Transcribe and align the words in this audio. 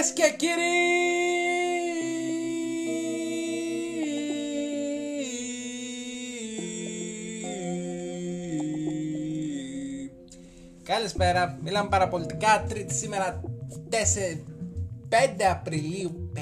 Κυρίες 0.00 0.12
και 0.12 0.36
κύριοι! 0.36 0.80
Καλησπέρα, 10.82 11.58
μιλάμε 11.62 11.88
παραπολιτικά, 11.88 12.64
τρίτη 12.68 12.94
σήμερα 12.94 13.40
4, 13.90 14.44
5 15.08 15.42
Απριλίου. 15.50 16.30
5, 16.34 16.38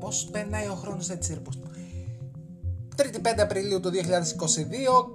πώς 0.00 0.28
περνάει 0.32 0.66
ο 0.66 0.74
χρόνος 0.74 1.10
έτσι 1.10 1.34
ρε 1.34 1.40
πώς 1.40 1.58
Τρίτη 2.96 3.20
5 3.24 3.38
Απριλίου 3.38 3.80
του 3.80 3.90
2022, 3.90 3.94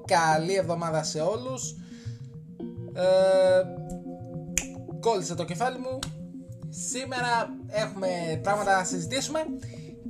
καλή 0.06 0.56
εβδομάδα 0.56 1.04
σε 1.04 1.22
όλους. 1.22 1.76
Ε, 2.94 3.64
Κόλλησε 5.00 5.36
το 5.36 5.46
κεφάλι 5.46 5.78
μου. 5.78 6.00
Σήμερα 6.70 7.63
έχουμε 7.74 8.40
πράγματα 8.44 8.78
να 8.78 8.84
συζητήσουμε 8.84 9.40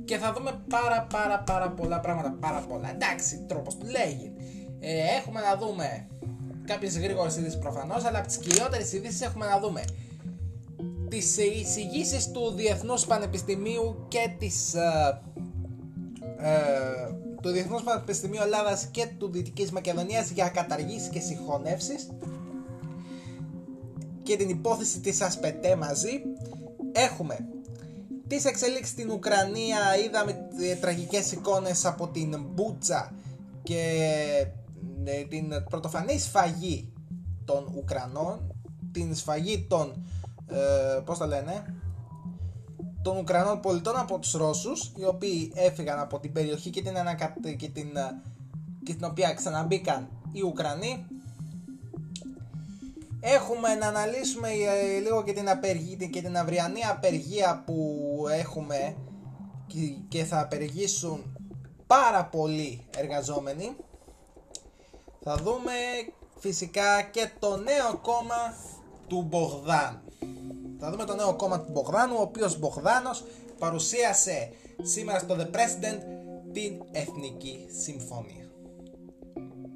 και 0.04 0.16
θα 0.16 0.32
δούμε 0.32 0.60
πάρα 0.68 1.06
πάρα 1.10 1.38
πάρα 1.38 1.70
πολλά 1.70 2.00
πράγματα. 2.00 2.36
Πάρα 2.40 2.60
πολλά. 2.68 2.90
Εντάξει, 2.90 3.44
τρόπος 3.48 3.76
του 3.76 3.86
λέγει. 3.86 4.32
Ε, 4.80 5.16
έχουμε 5.18 5.40
να 5.40 5.56
δούμε 5.56 6.06
κάποιες 6.64 6.98
γρήγορες 6.98 7.36
ειδήσεις 7.36 7.58
προφανώς, 7.58 8.04
αλλά 8.04 8.18
από 8.18 8.26
τις 8.26 8.36
κυριότερες 8.36 8.92
ειδήσεις 8.92 9.20
έχουμε 9.20 9.46
να 9.46 9.60
δούμε 9.60 9.84
τις 11.08 11.36
εισηγήσεις 11.36 12.30
του 12.30 12.50
Διεθνούς 12.50 13.06
Πανεπιστημίου 13.06 14.04
και 14.08 14.34
της. 14.38 14.74
Ε, 14.74 15.20
ε, 16.38 17.12
του 17.42 17.50
Διεθνούς 17.50 17.82
Πανεπιστημίου 17.82 18.40
Ελλάδας 18.42 18.86
και 18.90 19.06
του 19.18 19.30
Δυτικής 19.30 19.70
Μακεδονίας 19.70 20.30
για 20.30 20.48
καταργήσεις 20.48 21.08
και 21.08 21.20
συγχωνεύσεις 21.20 22.08
και 24.22 24.36
την 24.36 24.48
υπόθεση 24.48 25.00
της 25.00 25.20
Ασπετέ 25.20 25.76
μαζί 25.76 26.22
έχουμε 26.92 27.48
τις 28.26 28.44
εξελίξεις 28.44 28.88
στην 28.88 29.10
Ουκρανία 29.10 29.78
είδαμε 30.06 30.48
ε, 30.60 30.74
τραγικές 30.74 31.32
εικόνες 31.32 31.84
από 31.84 32.08
την 32.08 32.40
Μπούτσα 32.52 33.14
και 33.62 33.82
ε, 35.04 35.24
την 35.24 35.64
πρωτοφανή 35.70 36.18
σφαγή 36.18 36.92
των 37.44 37.72
Ουκρανών 37.76 38.54
την 38.92 39.14
σφαγή 39.14 39.66
των 39.68 40.04
ε, 40.46 41.00
πώς 41.04 41.18
τα 41.18 41.26
λένε 41.26 41.74
των 43.02 43.16
Ουκρανών 43.18 43.60
πολιτών 43.60 43.96
από 43.96 44.18
τους 44.18 44.32
Ρώσους 44.32 44.92
οι 44.96 45.04
οποίοι 45.04 45.52
έφυγαν 45.54 45.98
από 45.98 46.18
την 46.20 46.32
περιοχή 46.32 46.70
και 46.70 46.82
την, 46.82 46.98
ανακα... 46.98 47.34
και 47.56 47.68
την, 47.68 47.96
ε, 47.96 48.22
και 48.82 48.94
την 48.94 49.04
οποία 49.04 49.34
ξαναμπήκαν 49.34 50.08
οι 50.32 50.42
Ουκρανοί 50.42 51.06
Έχουμε 53.26 53.74
να 53.74 53.86
αναλύσουμε 53.86 54.48
ε, 54.48 54.98
λίγο 54.98 55.22
και 55.22 55.32
την, 55.32 55.48
απεργία, 55.48 56.06
και 56.06 56.22
την 56.22 56.36
αυριανή 56.36 56.84
απεργία 56.84 57.62
που 57.66 58.26
έχουμε 58.30 58.96
και 60.08 60.24
θα 60.24 60.40
απεργήσουν 60.40 61.36
πάρα 61.86 62.24
πολλοί 62.24 62.86
εργαζόμενοι. 62.96 63.76
Θα 65.22 65.36
δούμε 65.36 65.72
φυσικά 66.38 67.02
και 67.02 67.30
το 67.38 67.56
νέο 67.56 67.98
κόμμα 68.02 68.56
του 69.06 69.22
Μπογδάν. 69.22 70.02
Θα 70.78 70.90
δούμε 70.90 71.04
το 71.04 71.14
νέο 71.14 71.34
κόμμα 71.34 71.60
του 71.60 71.70
Μπογδάνου, 71.72 72.16
ο 72.18 72.22
οποίος 72.22 72.58
Μπογδάνος 72.58 73.24
παρουσίασε 73.58 74.50
σήμερα 74.82 75.18
στο 75.18 75.36
The 75.38 75.56
President 75.56 75.98
την 76.52 76.82
Εθνική 76.92 77.66
Συμφωνία. 77.82 78.50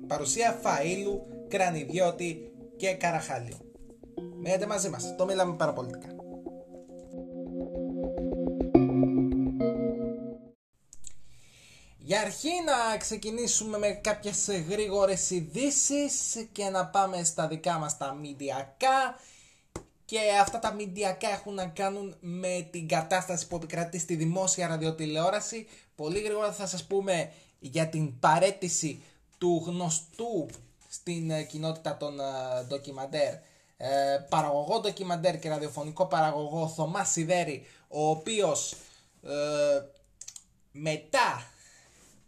Παρουσία 0.06 0.60
Φαΐλου, 0.62 1.20
Κρανιδιώτη 1.48 2.52
και 2.78 2.94
Καραχάλιο. 2.94 3.56
Μείνετε 4.40 4.66
μαζί 4.66 4.88
μας, 4.88 5.14
το 5.16 5.24
μιλάμε 5.24 5.56
παραπολιτικά. 5.56 6.08
Για 11.98 12.20
αρχή 12.20 12.50
να 12.64 12.96
ξεκινήσουμε 12.96 13.78
με 13.78 13.88
κάποιες 13.88 14.48
γρήγορες 14.68 15.30
ειδήσεις 15.30 16.46
και 16.52 16.64
να 16.68 16.86
πάμε 16.86 17.24
στα 17.24 17.48
δικά 17.48 17.78
μας 17.78 17.96
τα 17.96 18.14
μηντιακά 18.14 19.20
και 20.04 20.18
αυτά 20.40 20.58
τα 20.58 20.72
μηντιακά 20.72 21.30
έχουν 21.30 21.54
να 21.54 21.66
κάνουν 21.66 22.16
με 22.20 22.68
την 22.70 22.88
κατάσταση 22.88 23.46
που 23.46 23.56
επικρατεί 23.56 23.98
στη 23.98 24.14
δημόσια 24.14 24.66
ραδιοτηλεόραση. 24.66 25.66
Πολύ 25.94 26.20
γρήγορα 26.20 26.52
θα 26.52 26.66
σας 26.66 26.86
πούμε 26.86 27.32
για 27.58 27.88
την 27.88 28.18
παρέτηση 28.18 29.02
του 29.38 29.62
γνωστού 29.66 30.48
στην 30.88 31.30
ε, 31.30 31.42
κοινότητα 31.42 31.96
των 31.96 32.20
ε, 32.20 32.24
ντοκιμαντέρ. 32.66 33.34
Ε, 33.76 34.18
παραγωγό 34.28 34.80
ντοκιμαντέρ 34.80 35.38
και 35.38 35.48
ραδιοφωνικό 35.48 36.06
παραγωγό 36.06 36.68
Θωμάς 36.68 37.10
Σιδέρη 37.10 37.66
ο 37.88 38.08
οποίος 38.08 38.74
μετά 40.72 41.46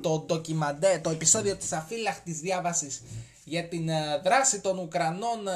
το 0.03 0.19
ντοκιμαντέρ, 0.19 1.01
το 1.01 1.11
επεισόδιο 1.11 1.57
της 1.57 1.73
αφύλακτης 1.73 2.41
διάβασης 2.41 3.03
για 3.45 3.69
την 3.69 3.91
δράση 4.23 4.61
των 4.61 4.79
Ουκρανών, 4.79 5.49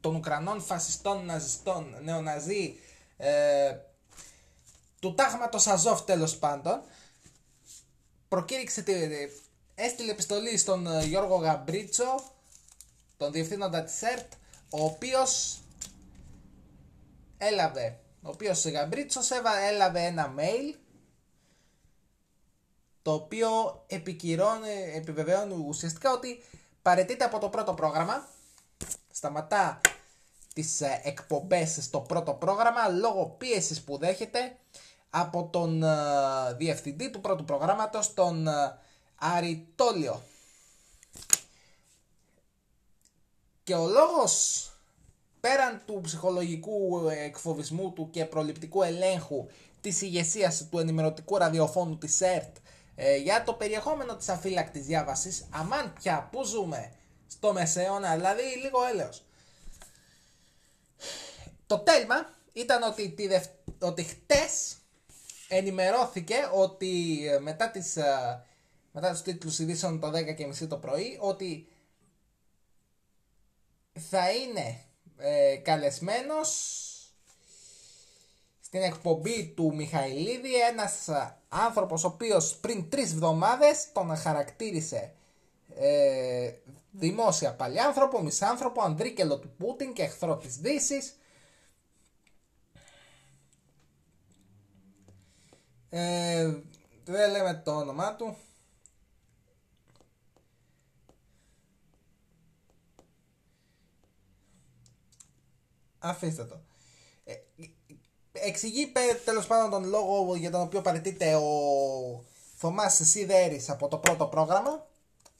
των 0.00 0.14
Ουκρανών 0.14 0.60
φασιστών 0.60 1.24
ναζιστών, 1.24 1.96
νεοναζί, 2.02 2.74
του 5.00 5.14
τάγματος 5.14 5.66
Αζόφ 5.66 6.02
τέλος 6.02 6.36
πάντων, 6.36 6.80
προκήρυξε 8.28 8.82
έστειλε 9.74 10.10
επιστολή 10.10 10.56
στον 10.56 10.86
ε, 10.86 11.04
Γιώργο 11.04 11.36
Γαμπρίτσο, 11.36 12.22
τον 13.16 13.32
διευθύνοντα 13.32 13.82
της 13.82 14.02
ΕΡΤ, 14.02 14.32
ο 14.70 14.84
οποίος 14.84 15.58
έλαβε, 17.38 17.98
ο 18.22 18.28
οποίος 18.28 18.66
Γαμπρίτσος 18.66 19.30
έλαβε 19.70 20.00
ένα 20.00 20.34
mail 20.38 20.74
το 23.02 23.12
οποίο 23.12 23.48
επικυρώνει, 23.86 24.92
επιβεβαιώνει 24.94 25.64
ουσιαστικά 25.66 26.12
ότι 26.12 26.42
παρετείται 26.82 27.24
από 27.24 27.38
το 27.38 27.48
πρώτο 27.48 27.74
πρόγραμμα, 27.74 28.28
σταματά 29.10 29.80
τις 30.54 30.80
ε, 30.80 31.00
εκπομπές 31.04 31.78
στο 31.80 32.00
πρώτο 32.00 32.32
πρόγραμμα 32.32 32.88
λόγω 32.88 33.34
πίεσης 33.38 33.82
που 33.82 33.98
δέχεται 33.98 34.56
από 35.10 35.48
τον 35.52 35.82
ε, 35.82 35.96
διευθυντή 36.56 37.10
του 37.10 37.20
πρώτου 37.20 37.44
προγράμματος, 37.44 38.14
τον 38.14 38.48
Αριτόλιο. 39.26 40.22
Και 43.64 43.74
ο 43.74 43.86
λόγος 43.86 44.68
πέραν 45.40 45.82
του 45.86 46.00
ψυχολογικού 46.02 47.08
εκφοβισμού 47.08 47.92
του 47.92 48.10
και 48.10 48.24
προληπτικού 48.24 48.82
ελέγχου 48.82 49.46
της 49.80 50.02
ηγεσίας 50.02 50.68
του 50.70 50.78
ενημερωτικού 50.78 51.36
ραδιοφώνου 51.36 51.98
της 51.98 52.20
ΕΡΤ 52.20 52.56
ε, 52.94 53.16
για 53.16 53.44
το 53.44 53.54
περιεχόμενο 53.54 54.16
της 54.16 54.28
αφύλακτης 54.28 54.86
διάβασης, 54.86 55.46
αμάν 55.50 55.92
πια 55.92 56.28
που 56.32 56.44
ζούμε; 56.44 56.92
Στο 57.26 57.52
μεσαίωνα, 57.52 58.16
δηλαδή 58.16 58.42
λίγο 58.62 58.84
έλεος. 58.84 59.24
Το 61.66 61.78
τέλμα 61.78 62.34
ήταν 62.52 62.82
ότι, 62.82 63.10
τη 63.10 63.28
ότι 63.78 64.02
χτες 64.02 64.76
ενημερώθηκε 65.48 66.36
ότι 66.52 67.20
ε, 67.28 67.38
μετά 67.38 67.70
τις 67.70 67.96
ε, 67.96 68.44
μετά 68.96 69.10
τους 69.10 69.22
τίτλους 69.22 69.58
ειδήσεων 69.58 70.00
το 70.00 70.10
10.30 70.14 70.68
το 70.68 70.76
πρωί 70.76 71.18
ότι 71.20 71.68
θα 73.92 74.30
είναι 74.32 74.84
ε, 75.16 75.56
καλεσμένος 75.56 76.80
στην 78.60 78.82
εκπομπή 78.82 79.52
του 79.56 79.74
Μιχαηλίδη 79.74 80.54
ένας 80.54 81.08
άνθρωπος 81.48 82.04
ο 82.04 82.06
οποίος 82.06 82.56
πριν 82.56 82.90
τρεις 82.90 83.12
εβδομάδες 83.12 83.92
τον 83.92 84.16
χαρακτήρισε 84.16 85.14
ε, 85.76 86.52
δημόσια 86.90 87.54
παλιάνθρωπο, 87.54 88.22
μισάνθρωπο, 88.22 88.82
ανδρίκελο 88.82 89.38
του 89.38 89.54
Πούτιν 89.58 89.92
και 89.92 90.02
εχθρό 90.02 90.36
της 90.36 90.56
Δύσης. 90.56 91.18
Ε, 95.90 96.54
δεν 97.04 97.30
λέμε 97.30 97.62
το 97.64 97.76
όνομά 97.76 98.16
του 98.16 98.36
Αφήστε 106.04 106.44
το. 106.44 106.60
Ε, 107.24 107.34
εξηγεί 108.32 108.92
τέλος 109.24 109.46
πάντων 109.46 109.70
τον 109.70 109.84
λόγο 109.84 110.34
για 110.34 110.50
τον 110.50 110.60
οποίο 110.60 110.80
παραιτείται 110.80 111.34
ο 111.34 111.50
Θωμάς 112.56 113.00
Σιδέρης 113.02 113.70
από 113.70 113.88
το 113.88 113.98
πρώτο 113.98 114.26
πρόγραμμα. 114.26 114.86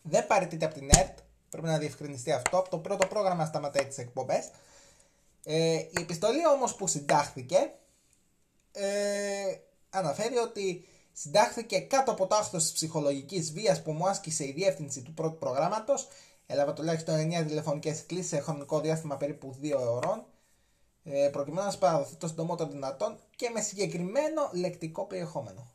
Δεν 0.02 0.26
παραιτείται 0.26 0.64
από 0.64 0.75
την 0.75 0.88
ΕΡΤ. 0.99 1.19
Πρέπει 1.50 1.66
να 1.66 1.78
διευκρινιστεί 1.78 2.32
αυτό. 2.32 2.58
Από 2.58 2.70
το 2.70 2.78
πρώτο 2.78 3.06
πρόγραμμα 3.06 3.44
σταματάει 3.44 3.87
τις 3.87 3.99
εκπομπές. 3.99 4.50
Ε, 5.44 5.75
η 5.75 5.93
επιστολή 6.00 6.46
όμως 6.46 6.75
που 6.75 6.87
συντάχθηκε 6.87 7.72
ε, 8.72 9.55
αναφέρει 9.90 10.37
ότι 10.37 10.88
συντάχθηκε 11.12 11.78
κάτω 11.78 12.10
από 12.10 12.26
το 12.26 12.34
άχθος 12.34 12.62
της 12.62 12.72
ψυχολογικής 12.72 13.52
βίας 13.52 13.82
που 13.82 13.93
μου 13.93 14.08
άσκησε 14.08 14.44
η 14.44 14.52
διεύθυνση 14.52 15.02
του 15.02 15.14
πρώτου 15.14 15.38
προγράμματος 15.38 16.08
έλαβα 16.46 16.72
τουλάχιστον 16.72 17.14
9 17.14 17.44
τηλεφωνικές 17.46 18.06
κλήσεις 18.06 18.28
σε 18.28 18.40
χρονικό 18.40 18.81
διάστημα 18.81 19.17
περίπου 19.17 19.55
2 19.62 19.72
ώρων 19.78 20.25
ε, 21.05 21.29
προκειμένου 21.33 21.65
να 21.65 21.71
σας 21.71 21.81
παραδοθεί 21.81 22.15
το 22.17 22.29
συντομότερο 22.29 22.71
δυνατόν 22.71 23.19
και 23.37 23.51
με 23.51 23.61
συγκεκριμένο 23.61 24.51
λεκτικό 24.53 25.05
περιεχόμενο. 25.05 25.73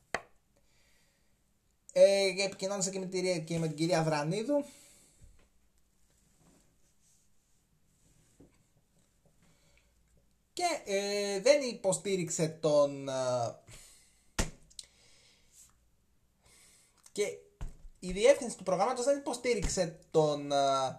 Ε, 1.93 2.43
επικοινώνησα 2.45 2.89
και 2.89 2.99
με, 2.99 3.05
τη, 3.05 3.43
και 3.43 3.57
με 3.57 3.67
την 3.67 3.75
κυρία 3.75 4.03
Δρανίδου 4.03 4.65
και 10.53 10.91
ε, 10.91 11.39
δεν 11.39 11.61
υποστήριξε 11.61 12.47
τον 12.47 13.09
ε, 13.09 13.13
και 17.11 17.37
η 17.99 18.11
διεύθυνση 18.11 18.57
του 18.57 18.63
προγράμματος 18.63 19.05
δεν 19.05 19.17
υποστήριξε 19.17 19.99
τον 20.11 20.49
uh, 20.51 20.95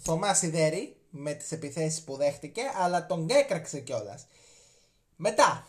Θωμά 0.00 0.34
Σιδέρη 0.34 0.99
με 1.10 1.32
τις 1.32 1.52
επιθέσεις 1.52 2.02
που 2.02 2.16
δέχτηκε 2.16 2.62
αλλά 2.74 3.06
τον 3.06 3.28
έκραξε 3.30 3.80
κιόλας. 3.80 4.26
Μετά 5.16 5.66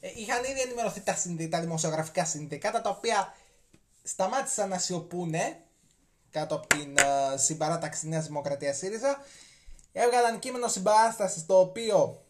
ε, 0.00 0.08
είχαν 0.16 0.44
ήδη 0.44 0.60
ενημερωθεί 0.60 1.00
τα, 1.00 1.16
τα 1.50 1.60
δημοσιογραφικά 1.60 2.24
συνδικάτα 2.24 2.80
τα 2.80 2.90
οποία 2.90 3.34
σταμάτησαν 4.02 4.68
να 4.68 4.78
σιωπούνε 4.78 5.62
κάτω 6.30 6.54
από 6.54 6.66
την 6.66 6.94
uh, 6.98 7.34
συμπαράταξη 7.34 8.08
Νέας 8.08 8.26
Δημοκρατίας 8.26 8.76
ΣΥΡΙΖΑ. 8.76 9.24
Έβγαλαν 9.92 10.38
κείμενο 10.38 10.68
συμπαράστασης 10.68 11.46
το 11.46 11.58
οποίο 11.58 12.24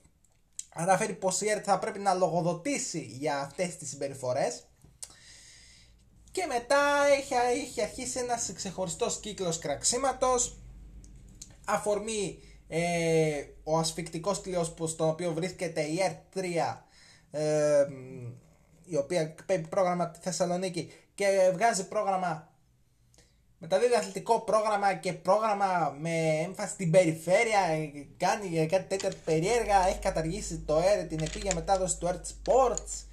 αναφέρει 0.74 1.12
πως 1.12 1.40
η 1.40 1.48
ΕΡΤ 1.48 1.64
θα 1.66 1.78
πρέπει 1.78 1.98
να 1.98 2.14
λογοδοτήσει 2.14 3.00
για 3.00 3.40
αυτές 3.40 3.76
τις 3.76 3.88
συμπεριφορές. 3.88 4.62
Και 6.30 6.46
μετά 6.46 7.06
έχει, 7.18 7.34
έχει 7.34 7.82
αρχίσει 7.82 8.18
ένας 8.18 8.52
ξεχωριστός 8.54 9.20
κύκλος 9.20 9.58
κραξίματος 9.58 10.58
αφορμή 11.68 12.42
ε, 12.68 13.44
ο 13.64 13.78
ασφικτικός 13.78 14.40
κλειός 14.40 14.72
που 14.72 14.86
στον 14.86 15.08
οποίο 15.08 15.32
βρίσκεται 15.32 15.80
η 15.80 15.98
ΕΡΤ 16.02 16.16
3 16.34 16.76
ε, 17.30 17.86
η 18.84 18.96
οποία 18.96 19.34
παίρνει 19.46 19.66
πρόγραμμα 19.66 20.10
τη 20.10 20.18
Θεσσαλονίκη 20.22 20.92
και 21.14 21.50
βγάζει 21.54 21.88
πρόγραμμα 21.88 22.48
μεταδίδει 23.58 23.94
αθλητικό 23.94 24.40
πρόγραμμα 24.40 24.94
και 24.94 25.12
πρόγραμμα 25.12 25.96
με 26.00 26.40
έμφαση 26.44 26.72
στην 26.72 26.90
περιφέρεια, 26.90 27.60
κάνει 28.16 28.66
κάτι 28.66 28.84
τέτοια 28.88 29.12
περίεργα, 29.24 29.86
έχει 29.86 29.98
καταργήσει 29.98 30.58
το 30.58 30.76
ΕΡ, 30.76 31.06
την 31.06 31.22
επίγεια 31.22 31.54
μετάδοση 31.54 31.98
του 31.98 32.06
ΕΡΤ 32.06 32.26
Sports. 32.26 33.04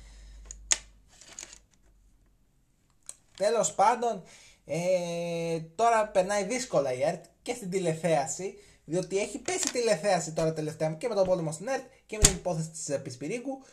Τέλος 3.37 3.73
πάντων, 3.73 4.23
ε, 4.65 5.59
τώρα 5.75 6.07
περνάει 6.07 6.43
δύσκολα 6.43 6.93
η 6.93 7.03
ΕΡΤ 7.03 7.25
και 7.45 7.53
στην 7.53 7.69
τηλεθέαση, 7.69 8.57
διότι 8.85 9.17
έχει 9.17 9.37
πέσει 9.39 9.71
τηλεθέαση 9.71 10.31
τώρα 10.31 10.53
τελευταία 10.53 10.91
και 10.91 11.07
με 11.07 11.15
τον 11.15 11.25
πόλεμο 11.25 11.51
στην 11.51 11.67
ΕΡΤ 11.67 11.83
και 12.05 12.17
με 12.17 12.23
την 12.23 12.35
υπόθεση 12.35 12.69
της 12.69 13.01
Πισπυρίγκου. 13.01 13.63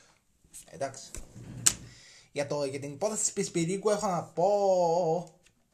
Εντάξει. 0.70 1.10
Για, 2.32 2.46
το, 2.46 2.64
για 2.64 2.80
την 2.80 2.92
υπόθεση 2.92 3.22
της 3.22 3.32
Πισπυρίγκου 3.32 3.90
έχω 3.90 4.06
να 4.06 4.22
πω 4.22 4.48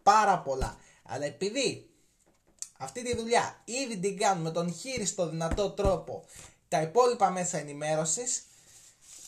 πάρα 0.02 0.38
πολλά. 0.38 0.76
Αλλά 1.02 1.24
επειδή 1.24 1.90
αυτή 2.78 3.02
τη 3.02 3.16
δουλειά 3.16 3.62
ήδη 3.64 3.98
την 3.98 4.18
κάνουν 4.18 4.42
με 4.42 4.50
τον 4.50 4.74
χείριστο 4.74 5.28
δυνατό 5.28 5.70
τρόπο 5.70 6.24
τα 6.68 6.82
υπόλοιπα 6.82 7.30
μέσα 7.30 7.58
ενημέρωσης, 7.58 8.46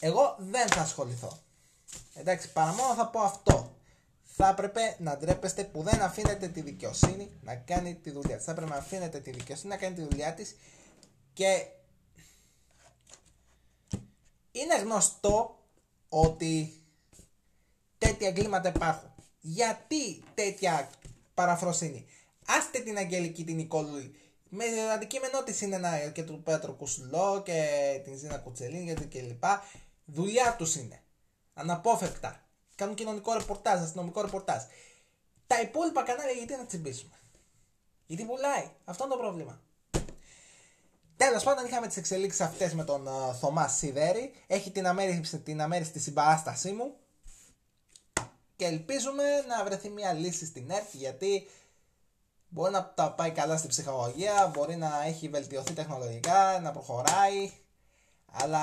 εγώ 0.01 0.37
δεν 0.39 0.69
θα 0.69 0.81
ασχοληθώ. 0.81 1.39
Εντάξει, 2.15 2.53
παρά 2.53 2.73
μόνο 2.73 2.95
θα 2.95 3.07
πω 3.07 3.21
αυτό. 3.21 3.75
Θα 4.43 4.49
έπρεπε 4.49 4.97
να 4.99 5.17
ντρέπεστε 5.17 5.65
που 5.65 5.83
δεν 5.83 6.03
αφήνετε 6.03 6.49
τη 6.49 6.61
δικαιοσύνη 6.61 7.31
να 7.43 7.55
κάνει 7.55 7.95
τη 7.95 8.11
δουλειά 8.11 8.37
της. 8.37 8.45
Θα 8.45 8.53
έπρεπε 8.53 8.71
να 8.71 8.77
αφήνετε 8.77 9.21
τη 9.21 9.31
δικαιοσύνη 9.31 9.69
να 9.69 9.77
κάνει 9.77 9.95
τη 9.95 10.03
δουλειά 10.03 10.35
της 10.35 10.57
και 11.33 11.67
είναι 14.53 14.79
γνωστό 14.79 15.59
ότι 16.09 16.83
τέτοια 17.99 18.29
εγκλήματα 18.29 18.69
υπάρχουν. 18.69 19.13
Γιατί 19.41 20.23
τέτοια 20.35 20.91
παραφροσύνη; 21.35 22.07
Άστε 22.47 22.79
την 22.79 22.99
Αγγελική 22.99 23.45
την 23.45 23.57
Νικόλου. 23.57 24.15
Με 24.49 24.65
αντικείμενό 24.95 25.43
της 25.43 25.61
είναι 25.61 25.77
ένα 25.77 26.09
και 26.09 26.23
του 26.23 26.43
Πέτρο 26.43 26.73
Κουσουλό 26.73 27.43
και 27.45 27.65
την 28.05 28.17
Ζήνα 28.17 28.39
Κουτσελίν 28.39 29.09
και 29.09 29.21
λοιπά. 29.21 29.63
Δουλειά 30.05 30.55
τους 30.59 30.75
είναι. 30.75 31.03
Αναπόφευκτα. 31.55 32.50
Κάνουν 32.81 32.95
κοινωνικό 32.95 33.33
ρεπορτάζ, 33.33 33.81
αστυνομικό 33.81 34.21
ρεπορτάζ. 34.21 34.63
Τα 35.47 35.61
υπόλοιπα 35.61 36.03
κανάλια 36.03 36.33
γιατί 36.33 36.57
να 36.57 36.67
τσιμπήσουμε; 36.67 37.19
Γιατί 38.07 38.25
πουλάει. 38.25 38.71
Αυτό 38.85 39.05
είναι 39.05 39.13
το 39.13 39.19
πρόβλημα. 39.19 39.61
Τέλος 41.17 41.43
πάντων, 41.43 41.67
είχαμε 41.67 41.87
τις 41.87 41.97
εξελίξεις 41.97 42.41
αυτές 42.41 42.75
με 42.75 42.85
τον 42.85 43.09
uh, 43.09 43.35
Θωμάς 43.35 43.77
Σιδέρη. 43.77 44.33
Έχει 44.47 44.71
την 44.71 44.87
αμέριστη, 44.87 45.39
την 45.39 45.61
αμέριστη 45.61 45.99
συμπαράστασή 46.01 46.73
μου 46.73 46.97
και 48.57 48.65
ελπίζουμε 48.65 49.25
να 49.49 49.65
βρεθεί 49.65 49.89
μια 49.89 50.13
λύση 50.13 50.47
στην 50.47 50.71
ΕΡΤ 50.71 50.95
γιατί 50.95 51.49
μπορεί 52.49 52.73
να 52.73 52.93
τα 52.95 53.13
πάει 53.13 53.31
καλά 53.31 53.57
στην 53.57 53.69
ψυχολογία, 53.69 54.51
μπορεί 54.55 54.77
να 54.77 55.03
έχει 55.05 55.29
βελτιωθεί 55.29 55.73
τεχνολογικά, 55.73 56.61
να 56.61 56.71
προχωράει, 56.71 57.53
αλλά 58.33 58.61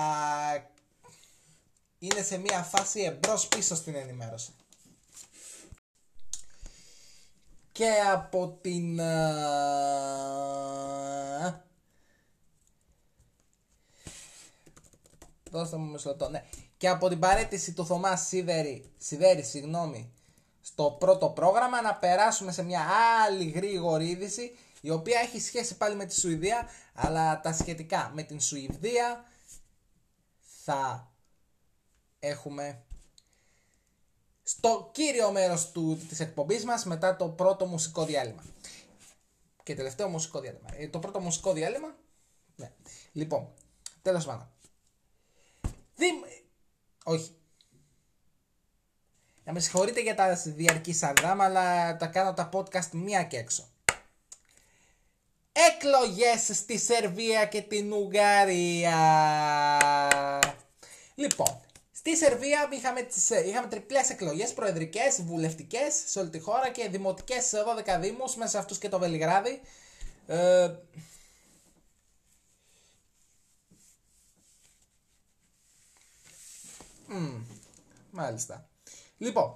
είναι 2.00 2.22
σε 2.22 2.38
μια 2.38 2.64
φάση 2.64 3.02
εμπρός 3.02 3.48
πίσω 3.48 3.76
στην 3.76 3.96
ενημέρωση. 3.96 4.52
Και 7.72 7.92
από 8.14 8.58
την... 8.62 9.00
Δώστε 15.52 15.78
μου 15.78 15.92
μισό 15.92 16.10
λεπτό, 16.10 16.30
ναι 16.30 16.44
και 16.78 16.90
από 16.90 17.10
την 17.10 17.20
παρέτηση 17.20 17.74
του 17.74 17.86
Θωμά 17.86 18.16
Σίδερη, 18.16 18.92
Σιδέρη 18.98 19.44
συγγνώμη, 19.44 20.12
στο 20.62 20.96
πρώτο 21.00 21.30
πρόγραμμα 21.30 21.82
να 21.82 21.96
περάσουμε 21.96 22.52
σε 22.52 22.64
μια 22.64 22.86
άλλη 23.26 23.50
γρήγορη 23.50 24.08
είδηση 24.10 24.56
η 24.82 24.90
οποία 24.90 25.20
έχει 25.20 25.40
σχέση 25.40 25.78
πάλι 25.78 25.96
με 25.96 26.06
τη 26.06 26.20
Σουηδία 26.20 26.70
αλλά 26.94 27.40
τα 27.40 27.54
σχετικά 27.54 28.12
με 28.14 28.24
την 28.24 28.40
Σουηδία 28.40 29.26
θα 30.64 31.12
έχουμε 32.28 32.82
στο 34.44 34.90
κύριο 34.94 35.32
μέρος 35.32 35.72
του, 35.72 36.06
της 36.10 36.20
εκπομπής 36.20 36.66
μας 36.66 36.86
μετά 36.86 37.16
το 37.16 37.30
πρώτο 37.30 37.66
μουσικό 37.66 38.06
διάλειμμα. 38.06 38.44
Και 39.64 39.76
τελευταίο 39.76 40.10
μουσικό 40.10 40.40
διάλειμμα. 40.40 40.70
Ε, 40.76 40.88
το 40.88 41.00
πρώτο 41.00 41.20
μουσικό 41.20 41.54
διάλειμμα, 41.54 41.96
ναι. 42.56 42.72
Λοιπόν, 43.12 43.54
τέλος 44.02 44.26
πάντων. 44.26 44.52
Όχι. 47.10 47.36
Να 49.44 49.54
με 49.54 49.60
συγχωρείτε 49.60 50.02
για 50.02 50.16
τα 50.16 50.34
διαρκή 50.34 50.94
σαρδάμα, 50.94 51.44
αλλά 51.44 51.98
τα 51.98 52.08
κάνω 52.08 52.34
τα 52.34 52.50
podcast 52.54 52.90
μία 52.92 53.24
και 53.24 53.38
έξω. 53.38 53.68
Εκλογές 55.52 56.58
στη 56.58 56.78
Σερβία 56.78 57.46
και 57.46 57.62
την 57.62 57.94
Ουγγαρία. 57.94 59.00
Λοιπόν, 61.16 61.60
στη 61.98 62.16
Σερβία 62.16 62.70
είχαμε, 62.72 63.02
τις, 63.02 63.30
είχαμε 63.30 63.68
τριπλές 63.68 64.10
εκλογές, 64.10 64.54
προεδρικές, 64.54 65.22
βουλευτικές 65.24 66.04
σε 66.06 66.20
όλη 66.20 66.30
τη 66.30 66.40
χώρα 66.40 66.70
και 66.70 66.90
δημοτικές 66.90 67.46
σε 67.46 67.58
12 67.98 68.00
δήμους, 68.00 68.36
μέσα 68.36 68.50
σε 68.50 68.58
αυτούς 68.58 68.78
και 68.78 68.90
το 68.90 69.00
Βελιγράδι. 69.00 69.62
Ε, 70.28 70.74
μάλιστα. 78.12 78.70
Λοιπόν, 79.18 79.56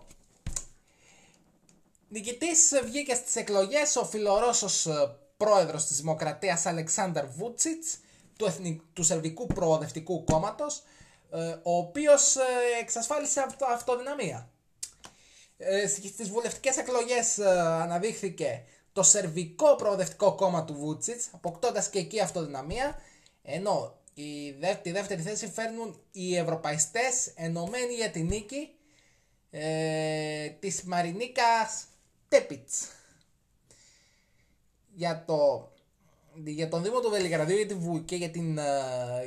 νικητής 2.10 2.72
βγήκε 2.84 3.16
στις 3.16 3.36
εκλογές 3.36 3.96
ο 3.96 4.06
φιλορώσος 4.06 4.86
ε, 4.86 5.16
πρόεδρος 5.38 5.86
της 5.86 5.98
Δημοκρατίας 5.98 6.66
Αλεξάνδρ 6.66 7.26
Βούτσιτς 7.26 7.98
του, 8.38 8.46
Εθνικ... 8.46 8.82
του 8.94 9.04
Σερβικού 9.04 9.48
Προοδευτικού 9.48 10.24
Κόμματος 10.24 10.78
ε, 10.78 10.84
ο 11.64 11.78
οποίος 11.78 12.36
ε, 12.36 12.42
εξασφάλισε 12.82 13.40
αυτο... 13.42 13.66
αυτοδυναμία. 13.66 14.50
Στις 16.14 16.30
βουλευτικές 16.30 16.78
εκλογές 16.78 17.40
αναδείχθηκε 17.40 18.64
το 18.94 19.04
Σερβικό 19.04 19.76
Προοδευτικό 19.76 20.36
Κόμμα 20.36 20.66
του 20.66 20.74
Βούτσιτς 20.74 21.30
αποκτώντας 21.34 21.90
και 21.90 22.00
εκεί 22.00 22.20
αυτοδυναμία 22.20 23.02
ενώ 23.44 24.02
η 24.14 24.52
τη 24.82 24.92
δεύτερη 24.92 25.22
θέση 25.22 25.48
φέρνουν 25.48 26.02
οι 26.12 26.38
Ευρωπαϊστές 26.38 27.32
ενωμένοι 27.36 27.94
για 27.94 28.10
την 28.12 28.26
νίκη 28.26 28.70
ε, 29.52 30.50
της 30.50 30.84
Μαρινίκας 30.84 31.86
Τέπιτς. 32.28 32.88
Για, 34.94 35.24
το, 35.28 35.72
για 36.34 36.68
τον 36.68 36.84
Δήμο 36.84 37.00
του 37.00 37.10
Βελιγραδίου 37.10 38.06
και 38.06 38.16
για, 38.16 38.30
την, 38.30 38.58
ε, 38.58 38.64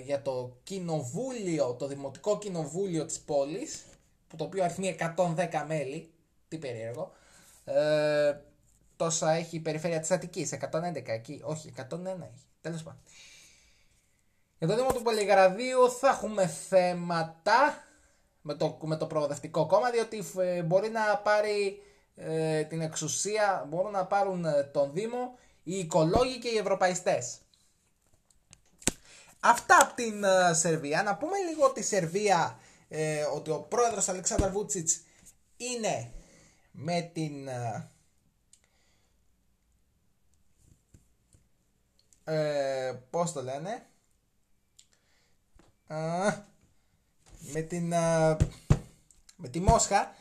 για 0.05 0.23
το 0.23 0.57
κοινοβούλιο, 0.63 1.75
το 1.79 1.87
Δημοτικό 1.87 2.39
Κοινοβούλιο 2.39 3.05
της 3.07 3.21
πόλης, 3.21 3.85
που 4.29 4.37
το 4.37 4.45
οποίο 4.45 4.65
αριθμεί 4.65 4.89
110 4.89 5.65
μέλη, 5.67 6.11
τι 6.49 6.59
περίεργο, 6.59 7.13
ε, 7.65 8.35
τόσα 8.97 9.33
έχει 9.33 9.57
η 9.57 9.61
περιφέρεια 9.61 10.01
της 10.01 10.11
Αττικής, 10.11 10.53
111 10.53 11.13
εκεί, 11.13 11.41
όχι 11.45 11.69
101 11.69 12.23
έχει, 12.23 12.47
τέλος 12.61 12.83
πάντων. 12.83 13.01
Για 14.59 14.69
το 14.69 14.75
Δήμο 14.75 14.93
του 14.93 15.03
Πολυγραδίου 15.03 15.91
θα 15.91 16.09
έχουμε 16.09 16.47
θέματα 16.47 17.85
με 18.43 18.55
το, 18.55 18.79
με 18.83 18.97
το 18.97 19.07
προοδευτικό 19.07 19.67
κόμμα 19.67 19.91
διότι 19.91 20.25
ε, 20.39 20.63
μπορεί 20.63 20.89
να 20.89 21.19
πάρει 21.19 21.83
ε, 22.17 22.63
την 22.63 22.81
εξουσία, 22.81 23.67
μπορούν 23.69 23.91
να 23.91 24.07
πάρουν 24.07 24.45
ε, 24.45 24.63
τον 24.63 24.91
Δήμο 24.93 25.39
οι 25.65 25.79
οικολόγοι 25.79 26.39
και 26.39 26.49
οι 26.49 26.57
ευρωπαϊστές. 26.57 27.39
Αυτά 29.41 29.77
από 29.81 29.95
την 29.95 30.25
Σερβία. 30.53 31.03
Να 31.03 31.17
πούμε 31.17 31.37
λίγο 31.39 31.65
ότι 31.65 31.81
η 31.81 31.83
Σερβία, 31.83 32.59
ότι 33.35 33.51
ο 33.51 33.61
πρόεδρος 33.61 34.09
Αλεξάνδρ 34.09 34.49
Βούτσιτς 34.49 35.01
είναι 35.57 36.13
με 36.73 37.11
την 37.15 37.49
ε, 42.25 42.93
πώς 43.11 43.33
το 43.33 43.43
λένε 43.43 43.87
με 47.39 47.61
την 47.69 47.89
με 49.37 49.49
τη 49.51 49.61
Μόσχα 49.61 50.15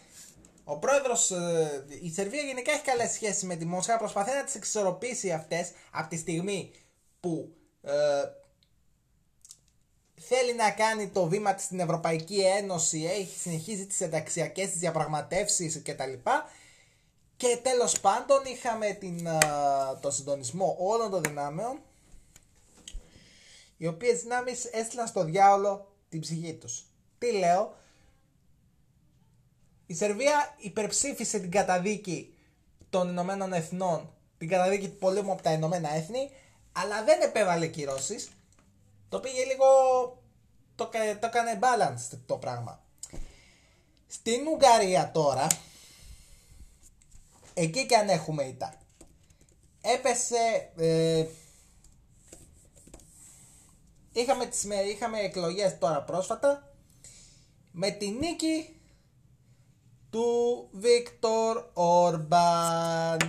ο 0.63 0.77
πρόεδρος 0.77 1.31
ε, 1.31 1.85
η 2.01 2.11
Σερβία 2.11 2.41
γενικά 2.41 2.71
έχει 2.71 2.81
καλές 2.81 3.11
σχέσεις 3.11 3.43
με 3.43 3.55
τη 3.55 3.65
Μόσχα 3.65 3.97
προσπαθεί 3.97 4.31
να 4.31 4.43
τις 4.43 4.55
εξορροπήσει 4.55 5.31
αυτές 5.31 5.71
από 5.91 6.09
τη 6.09 6.17
στιγμή 6.17 6.71
που 7.19 7.55
ε, 7.81 7.91
θέλει 10.15 10.55
να 10.55 10.71
κάνει 10.71 11.09
το 11.09 11.27
βήμα 11.27 11.53
της 11.53 11.65
στην 11.65 11.79
Ευρωπαϊκή 11.79 12.39
Ένωση 12.39 13.05
έχει 13.05 13.39
συνεχίζει 13.39 13.85
τις 13.85 14.01
ενταξιακές 14.01 14.69
τις 14.69 14.79
διαπραγματεύσεις 14.79 15.81
κτλ 15.83 16.13
και 17.37 17.59
τέλος 17.63 17.99
πάντων 17.99 18.41
είχαμε 18.45 18.93
την, 18.93 19.27
το 20.01 20.11
συντονισμό 20.11 20.75
όλων 20.79 21.11
των 21.11 21.21
δυνάμεων 21.21 21.79
οι 23.77 23.87
οποίες 23.87 24.21
δυνάμεις 24.21 24.65
έστειλαν 24.65 25.07
στο 25.07 25.23
διάολο 25.23 25.93
την 26.09 26.19
ψυχή 26.19 26.53
τους. 26.53 26.85
Τι 27.17 27.31
λέω, 27.31 27.75
η 29.85 29.93
Σερβία 29.93 30.55
υπερψήφισε 30.57 31.39
την 31.39 31.51
καταδίκη 31.51 32.33
των 32.89 33.09
Ηνωμένων 33.09 33.53
Εθνών, 33.53 34.13
την 34.37 34.47
καταδίκη 34.47 34.89
του 34.89 34.97
πολέμου 34.97 35.31
από 35.31 35.41
τα 35.41 35.51
Ηνωμένα 35.51 35.93
Έθνη, 35.93 36.29
αλλά 36.71 37.03
δεν 37.03 37.21
επέβαλε 37.21 37.67
κυρώσεις. 37.67 38.29
Το 39.09 39.19
πήγε 39.19 39.43
λίγο. 39.43 39.65
Το, 40.75 40.89
το 41.19 41.27
έκανε 41.27 41.59
balance 41.61 42.17
το 42.25 42.37
πράγμα. 42.37 42.83
Στην 44.07 44.47
Ουγγαρία 44.47 45.11
τώρα, 45.11 45.47
εκεί 47.53 47.85
και 47.85 47.95
αν 47.95 48.09
έχουμε 48.09 48.43
ήττα, 48.43 48.73
έπεσε. 49.81 50.71
Ε, 50.77 51.25
Είχαμε, 54.15 54.45
τις, 54.45 54.63
είχαμε 54.93 55.19
εκλογές 55.19 55.77
τώρα 55.77 56.01
πρόσφατα 56.01 56.73
με 57.71 57.91
τη 57.91 58.09
νίκη 58.09 58.72
του 60.13 60.69
Βίκτορ 60.71 61.65
Ορμπάν 61.73 63.19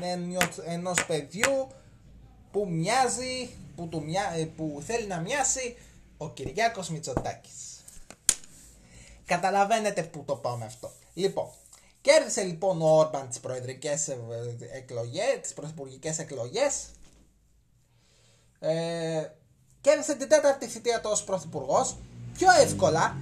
ενός 0.64 1.06
παιδιού 1.06 1.68
που 2.50 2.66
μοιάζει, 2.70 3.50
που, 3.76 3.88
του 3.88 4.04
ε, 4.36 4.44
που 4.44 4.82
θέλει 4.86 5.06
να 5.06 5.20
μοιάσει 5.20 5.76
ο 6.16 6.30
Κυριάκος 6.30 6.88
Μητσοτάκης. 6.88 7.84
Καταλαβαίνετε 9.24 10.02
που 10.02 10.24
το 10.24 10.36
πάμε 10.36 10.64
αυτό. 10.64 10.90
Λοιπόν, 11.14 11.48
κέρδισε 12.00 12.42
λοιπόν 12.42 12.82
ο 12.82 12.96
Όρμπαν 12.96 13.28
τις 13.28 13.40
προεδρικές 13.40 14.08
ε, 14.08 14.18
εκλογές, 14.72 15.40
τις 15.42 15.52
πρωθυπουργικές 15.52 16.18
εκλογές. 16.18 16.86
Ε, 18.58 19.26
κέρδισε 19.80 20.14
την 20.14 20.28
τέταρτη 20.28 20.66
θητεία 20.66 21.00
του 21.00 21.10
ως 21.12 21.24
πρωθυπουργός 21.24 21.96
πιο 22.34 22.48
εύκολα 22.60 23.16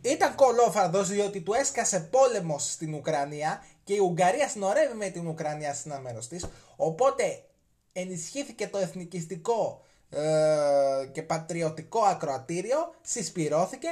ήταν 0.00 0.34
κολόφαρδος 0.34 1.08
διότι 1.08 1.40
του 1.40 1.52
έσκασε 1.52 2.00
πόλεμος 2.00 2.70
στην 2.70 2.94
Ουκρανία 2.94 3.64
και 3.84 3.94
η 3.94 3.98
Ουγγαρία 3.98 4.48
συνορεύει 4.48 4.94
με 4.94 5.08
την 5.08 5.26
Ουκρανία 5.26 5.74
στην 5.74 5.92
αμέρος 5.92 6.28
της 6.28 6.46
οπότε 6.76 7.44
ενισχύθηκε 7.92 8.68
το 8.68 8.78
εθνικιστικό 8.78 9.84
ε, 10.10 11.08
και 11.12 11.22
πατριωτικό 11.22 12.00
ακροατήριο 12.00 12.94
συσπηρώθηκε 13.02 13.88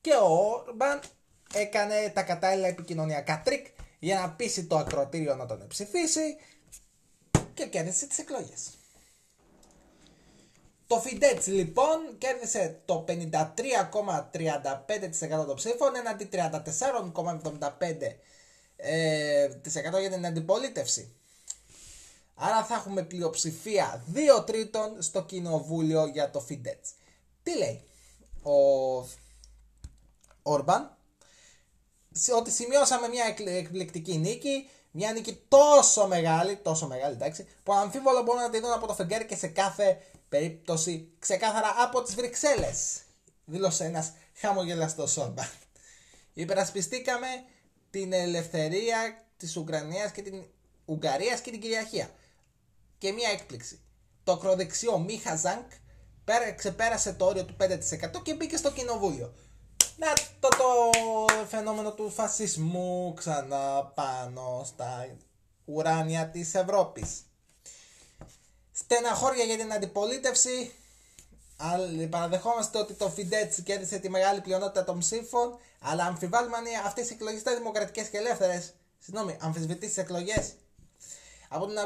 και 0.00 0.12
ο 0.14 0.26
Όρμπαν 0.26 1.00
έκανε 1.54 2.10
τα 2.14 2.22
κατάλληλα 2.22 2.66
επικοινωνιακά 2.66 3.42
τρίκ 3.44 3.66
για 3.98 4.20
να 4.20 4.30
πείσει 4.30 4.64
το 4.64 4.76
ακροατήριο 4.76 5.34
να 5.34 5.46
τον 5.46 5.66
ψηφίσει 5.66 6.36
και 7.54 7.66
κέρδισε 7.66 8.06
τις 8.06 8.18
εκλογές. 8.18 8.70
Το 10.92 11.00
Φίντες 11.00 11.46
λοιπόν 11.46 12.18
κέρδισε 12.18 12.80
το 12.84 13.04
53,35% 13.08 13.14
των 15.46 15.54
ψήφων 15.54 15.96
έναντι 15.96 16.28
34,75% 16.32 16.38
ε, 18.76 19.48
για 20.00 20.10
την 20.10 20.26
αντιπολίτευση. 20.26 21.14
Άρα 22.34 22.64
θα 22.64 22.74
έχουμε 22.74 23.02
πλειοψηφία 23.02 24.04
2 24.38 24.46
τρίτων 24.46 25.02
στο 25.02 25.22
κοινοβούλιο 25.22 26.06
για 26.06 26.30
το 26.30 26.40
Φίντες. 26.40 26.90
Τι 27.42 27.56
λέει 27.56 27.84
ο 28.42 28.52
Όρμπαν, 30.42 30.96
ότι 32.38 32.50
σημειώσαμε 32.50 33.08
μια 33.08 33.24
εκπληκτική 33.44 34.18
νίκη, 34.18 34.68
μια 34.90 35.12
νίκη 35.12 35.42
τόσο 35.48 36.06
μεγάλη, 36.06 36.56
τόσο 36.56 36.86
μεγάλη 36.86 37.14
εντάξει, 37.14 37.46
που 37.62 37.72
αμφίβολο 37.72 38.22
μπορούν 38.22 38.42
να 38.42 38.50
τη 38.50 38.60
δουν 38.60 38.72
από 38.72 38.86
το 38.86 38.94
φεγγάρι 38.94 39.26
και 39.26 39.36
σε 39.36 39.46
κάθε 39.46 39.98
περίπτωση 40.32 41.08
ξεκάθαρα 41.18 41.74
από 41.78 42.02
τις 42.02 42.14
Βρυξέλλες, 42.14 43.00
δήλωσε 43.44 43.84
ένας 43.84 44.12
χαμογελαστός 44.34 45.16
Όρμπαν. 45.16 45.50
Υπερασπιστήκαμε 46.32 47.26
την 47.90 48.12
ελευθερία 48.12 49.26
της 49.36 49.56
Ουκρανίας 49.56 50.10
και 50.10 50.22
την 50.22 50.44
Ουγγαρίας 50.84 51.40
και 51.40 51.50
την 51.50 51.60
κυριαρχία. 51.60 52.10
Και 52.98 53.12
μια 53.12 53.30
έκπληξη. 53.30 53.80
Το 54.24 54.32
ακροδεξιό 54.32 54.98
Μίχα 54.98 55.36
Ζανκ 55.36 55.70
ξεπέρασε 56.56 57.12
το 57.12 57.24
όριο 57.24 57.44
του 57.44 57.56
5% 57.60 58.22
και 58.22 58.34
μπήκε 58.34 58.56
στο 58.56 58.72
κοινοβούλιο. 58.72 59.34
Να 59.96 60.12
το, 60.40 60.48
το 60.48 61.44
φαινόμενο 61.46 61.92
του 61.92 62.10
φασισμού 62.10 63.14
ξανά 63.16 63.92
πάνω 63.94 64.62
στα 64.64 65.16
ουράνια 65.64 66.28
της 66.28 66.54
Ευρώπης. 66.54 67.22
Στεναχώρια 68.82 69.44
για 69.44 69.56
την 69.56 69.72
αντιπολίτευση. 69.72 70.72
Παραδεχόμαστε 72.10 72.78
ότι 72.78 72.94
το 72.94 73.08
Φιντέτ 73.08 73.54
κέρδισε 73.64 73.98
τη 73.98 74.10
μεγάλη 74.10 74.40
πλειονότητα 74.40 74.84
των 74.84 74.98
ψήφων, 74.98 75.58
αλλά 75.80 76.04
αμφιβάλλουμε 76.04 76.56
αν 76.56 76.64
αυτές 76.86 77.10
οι 77.10 77.12
εκλογές 77.12 77.40
ήταν 77.40 77.56
δημοκρατικές 77.56 78.08
και 78.08 78.16
ελεύθερες. 78.16 78.74
Συγγνώμη, 78.98 79.36
αμφισβητείς 79.40 79.88
τις 79.88 79.98
εκλογές. 79.98 80.54
Από 81.48 81.66
την, 81.66 81.76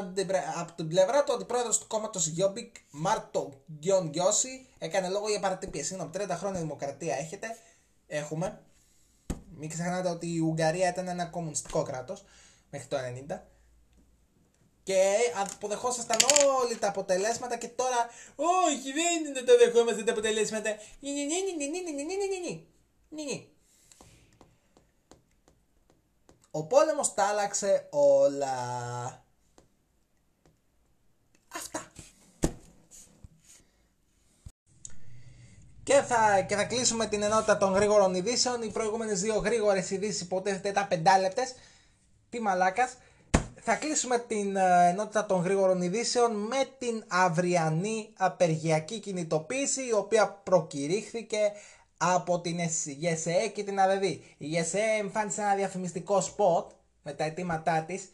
από 0.59 0.71
την 0.71 0.87
πλευρά 0.87 1.23
του 1.23 1.33
αντιπρόεδρος 1.33 1.77
του 1.79 1.87
κόμματος 1.87 2.27
Γιόμπικ, 2.27 2.75
Μάρτον 2.91 3.61
Γκιόνγκιοσι, 3.79 4.67
έκανε 4.77 5.09
λόγο 5.09 5.29
για 5.29 5.39
παρατυπία. 5.39 5.83
Συγγνώμη, 5.83 6.11
30 6.13 6.27
χρόνια 6.29 6.59
δημοκρατία 6.59 7.15
έχετε. 7.15 7.47
Έχουμε. 8.07 8.61
Μην 9.55 9.69
ξεχνάτε 9.69 10.09
ότι 10.09 10.33
η 10.33 10.39
Ουγγαρία 10.39 10.89
ήταν 10.89 11.07
ένα 11.07 11.25
κομμουνιστικό 11.25 11.83
κράτος 11.83 12.23
μέχρι 12.69 12.87
το 12.87 12.97
90 12.97 13.56
και 14.87 15.15
αποδεχόσασταν 15.35 16.17
όλοι 16.61 16.77
τα 16.77 16.87
αποτελέσματα 16.87 17.57
και 17.57 17.67
τώρα 17.67 18.09
όχι 18.35 18.91
δεν 18.93 19.25
είναι 19.25 19.41
το 19.41 19.57
δεχόμαστε 19.57 20.03
τα 20.03 20.11
αποτελέσματα 20.11 20.69
νι 20.99 21.11
νι 21.11 21.25
νι 21.25 21.55
νι 21.57 21.67
νι 21.67 21.93
νι 21.93 22.03
νι 22.03 22.67
νι 23.09 23.23
νι 23.23 23.49
Ο 26.51 26.63
πόλεμος 26.63 27.13
τα 27.13 27.23
άλλαξε 27.23 27.87
όλα. 27.89 28.55
Αυτά. 31.55 31.91
Και 35.83 36.01
θα, 36.01 36.41
και 36.41 36.55
θα 36.55 36.63
κλείσουμε 36.63 37.07
την 37.07 37.21
ενότητα 37.21 37.57
των 37.57 37.73
γρήγορων 37.73 38.15
ειδήσεων. 38.15 38.61
Οι 38.61 38.71
προηγούμενες 38.71 39.21
δύο 39.21 39.35
γρήγορες 39.35 39.89
ειδήσεις 39.89 40.21
υποτίθεται 40.21 40.71
τα 40.71 40.85
πεντάλεπτες. 40.87 41.55
Τι 42.29 42.39
μαλάκας 42.41 42.97
θα 43.69 43.75
κλείσουμε 43.75 44.17
την 44.19 44.55
ε, 44.55 44.87
ενότητα 44.89 45.25
των 45.25 45.41
γρήγορων 45.41 45.81
ειδήσεων 45.81 46.31
με 46.35 46.57
την 46.77 47.03
αυριανή 47.07 48.09
απεργιακή 48.17 48.99
κινητοποίηση 48.99 49.85
η 49.87 49.93
οποία 49.93 50.29
προκηρύχθηκε 50.29 51.51
από 51.97 52.39
την 52.41 52.59
ΓΣΕΕ 52.99 53.47
και 53.47 53.63
την 53.63 53.79
ΑΔΕΔΥ. 53.79 54.03
Η 54.03 54.21
ΓΣΕΕ 54.37 54.79
εμφάνισε 54.99 55.41
ένα 55.41 55.55
διαφημιστικό 55.55 56.21
σποτ 56.21 56.71
με 57.03 57.13
τα 57.13 57.23
αιτήματά 57.23 57.83
της. 57.83 58.09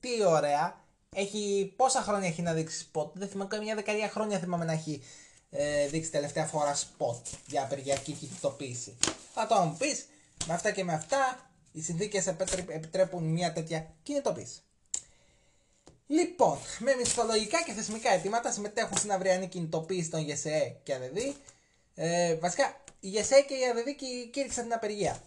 Τι 0.00 0.24
ωραία. 0.26 0.84
Έχει, 1.16 1.72
πόσα 1.76 2.02
χρόνια 2.02 2.28
έχει 2.28 2.42
να 2.42 2.52
δείξει 2.52 2.78
σποτ; 2.78 3.10
Δεν 3.18 3.28
θυμάμαι, 3.28 3.58
μια 3.62 3.74
δεκαετία 3.74 4.08
χρόνια 4.08 4.38
θυμάμαι 4.38 4.64
να 4.64 4.72
έχει 4.72 5.02
ε, 5.50 5.86
δείξει 5.86 6.10
τελευταία 6.10 6.44
φορά 6.44 6.74
σποτ 6.74 7.26
για 7.46 7.62
απεργιακή 7.62 8.12
κινητοποίηση. 8.12 8.96
Θα 9.34 9.46
το 9.46 9.54
μου 9.54 9.76
πεις, 9.78 10.06
με 10.46 10.54
αυτά 10.54 10.70
και 10.70 10.84
με 10.84 10.92
αυτά 10.92 11.47
οι 11.72 11.82
συνθήκες 11.82 12.26
επιτρέπουν 12.26 13.24
μια 13.24 13.52
τέτοια 13.52 13.94
κινητοποίηση. 14.02 14.62
Λοιπόν, 16.06 16.58
με 16.78 16.94
μισθολογικά 16.94 17.62
και 17.62 17.72
θεσμικά 17.72 18.10
αιτήματα 18.10 18.52
συμμετέχουν 18.52 18.96
στην 18.96 19.12
αυριανή 19.12 19.48
κινητοποίηση 19.48 20.10
των 20.10 20.20
ΓΣΕΕ 20.20 20.76
και 20.82 20.94
ΑΔΕΔΥ. 20.94 21.16
Ε, 21.94 22.34
βασικά, 22.34 22.80
η 23.00 23.08
ΓΕΣΕ 23.08 23.40
και 23.40 23.54
η 23.54 23.64
ΑΔΔ 23.70 23.88
κήρυξαν 24.30 24.64
την 24.64 24.72
απεργία. 24.72 25.22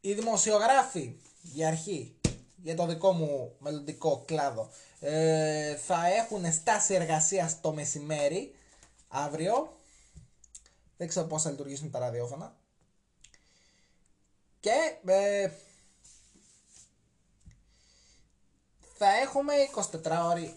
Οι 0.00 0.12
δημοσιογράφοι, 0.14 1.16
για 1.42 1.68
αρχή, 1.68 2.14
για 2.56 2.76
το 2.76 2.86
δικό 2.86 3.12
μου 3.12 3.52
μελλοντικό 3.58 4.22
κλάδο, 4.26 4.70
ε, 5.00 5.76
θα 5.76 6.06
έχουν 6.06 6.52
στάση 6.52 6.94
εργασίας 6.94 7.60
το 7.60 7.72
μεσημέρι, 7.72 8.54
αύριο. 9.08 9.76
Δεν 10.96 11.08
ξέρω 11.08 11.26
πώς 11.26 11.42
θα 11.42 11.50
λειτουργήσουν 11.50 11.90
τα 11.90 11.98
ραδιόφωνα. 11.98 12.56
Και 14.60 14.96
ε, 15.06 15.50
θα 18.96 19.06
έχουμε 19.22 19.52
24 19.74 20.30
ώρες 20.30 20.54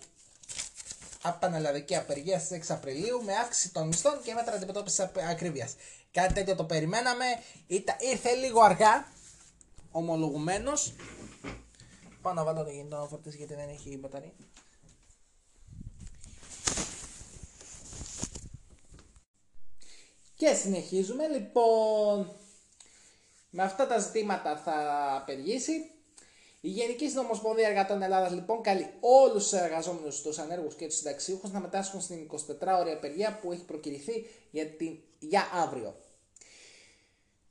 πανελλαδική 1.39 1.95
απεργία 1.95 2.39
στις 2.39 2.69
6 2.69 2.74
Απριλίου 2.74 3.24
με 3.24 3.33
αύξηση 3.33 3.74
των 3.74 3.88
μισθών 3.88 4.22
και 4.24 4.33
μέτρα 4.33 4.55
αντιμετώπισης 4.55 5.00
ακρίβειας. 5.29 5.75
Κάτι 6.12 6.33
τέτοιο 6.33 6.55
το 6.55 6.63
περιμέναμε. 6.63 7.25
Ήρθε 8.12 8.33
λίγο 8.33 8.62
αργά, 8.62 9.07
ομολογουμένως. 9.91 10.93
Πάω 12.22 12.33
να 12.33 12.43
βάλω 12.43 12.63
το 12.63 12.69
κινητό 12.69 12.98
να 12.98 13.05
φορτίσει 13.05 13.38
γιατί 13.38 13.55
δεν 13.55 13.69
έχει 13.69 13.98
μπαταρία. 13.98 14.33
Και 20.36 20.53
συνεχίζουμε 20.53 21.27
λοιπόν 21.27 22.36
με 23.55 23.63
αυτά 23.63 23.88
τα 23.88 24.00
ζητήματα 24.00 24.57
θα 24.57 24.74
απεργήσει 25.15 25.91
η 26.62 26.67
Γενική 26.67 27.10
Συνομοσπονδία 27.10 27.67
Εργατών 27.67 28.01
Ελλάδας 28.01 28.31
λοιπόν 28.31 28.62
καλεί 28.62 28.89
όλους 29.00 29.43
τους 29.43 29.60
εργαζόμενους, 29.60 30.22
τους 30.22 30.38
ανέργους 30.38 30.75
και 30.75 30.86
τους 30.86 30.95
συνταξιούχους 30.95 31.51
να 31.51 31.60
μετάσχουν 31.60 32.01
στην 32.01 32.29
24ωρη 32.31 32.89
απεργία 32.93 33.39
που 33.41 33.51
έχει 33.51 33.63
προκυρηθεί 33.63 34.25
για, 34.51 34.67
την, 34.67 34.98
για 35.19 35.50
αύριο. 35.53 35.95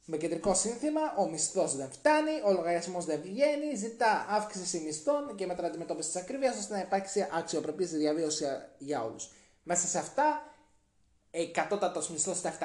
Με 0.05 0.17
κεντρικό 0.17 0.55
σύνθημα, 0.55 1.01
ο 1.19 1.29
μισθός 1.29 1.77
δεν 1.77 1.91
φτάνει, 1.91 2.31
ο 2.45 2.53
λογαριασμός 2.53 3.05
δεν 3.05 3.21
βγαίνει, 3.23 3.75
ζητά 3.77 4.27
αύξηση 4.29 4.79
μισθών 4.79 5.35
και 5.35 5.47
μετρά 5.47 5.67
αντιμετώπισης 5.67 6.13
της 6.13 6.21
ακρίβειας 6.21 6.59
ώστε 6.59 6.75
να 6.75 6.81
υπάρξει 6.81 7.29
αξιοπρεπής 7.33 7.91
διαβίωση 7.91 8.45
για 8.79 9.05
όλους. 9.05 9.31
Μέσα 9.63 9.87
σε 9.87 9.99
αυτά 9.99 10.47
κατώτατος 11.53 12.09
μισθός 12.09 12.37
στα 12.39 12.49
751 12.49 12.59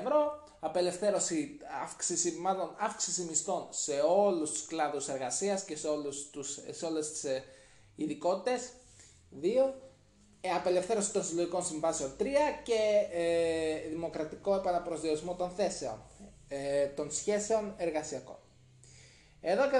ευρώ, 0.00 0.47
απελευθέρωση, 0.60 1.58
αύξηση, 1.82 2.30
μάλλον 2.40 2.74
αύξηση 2.78 3.22
μισθών 3.22 3.66
σε 3.70 3.92
όλους 4.08 4.50
τους 4.50 4.66
κλάδους 4.66 5.08
εργασίας 5.08 5.64
και 5.64 5.76
σε, 5.76 5.88
όλους 5.88 6.30
τους, 6.30 6.58
σε 6.70 6.84
όλες 6.84 7.10
τις 7.10 7.24
ε, 7.24 7.44
ειδικότητες, 7.94 8.70
δύο, 9.30 9.74
ε, 10.40 10.50
απελευθέρωση 10.50 11.12
των 11.12 11.24
συλλογικών 11.24 11.64
συμβάσεων 11.64 12.16
3 12.18 12.24
και 12.62 13.06
ε, 13.12 13.88
δημοκρατικό 13.88 14.54
επαναπροσδιορισμό 14.54 15.34
των 15.34 15.50
θέσεων, 15.50 16.02
ε, 16.48 16.86
των 16.86 17.10
σχέσεων 17.10 17.74
εργασιακών. 17.76 18.38
Εδώ 19.40 19.62
και 19.70 19.76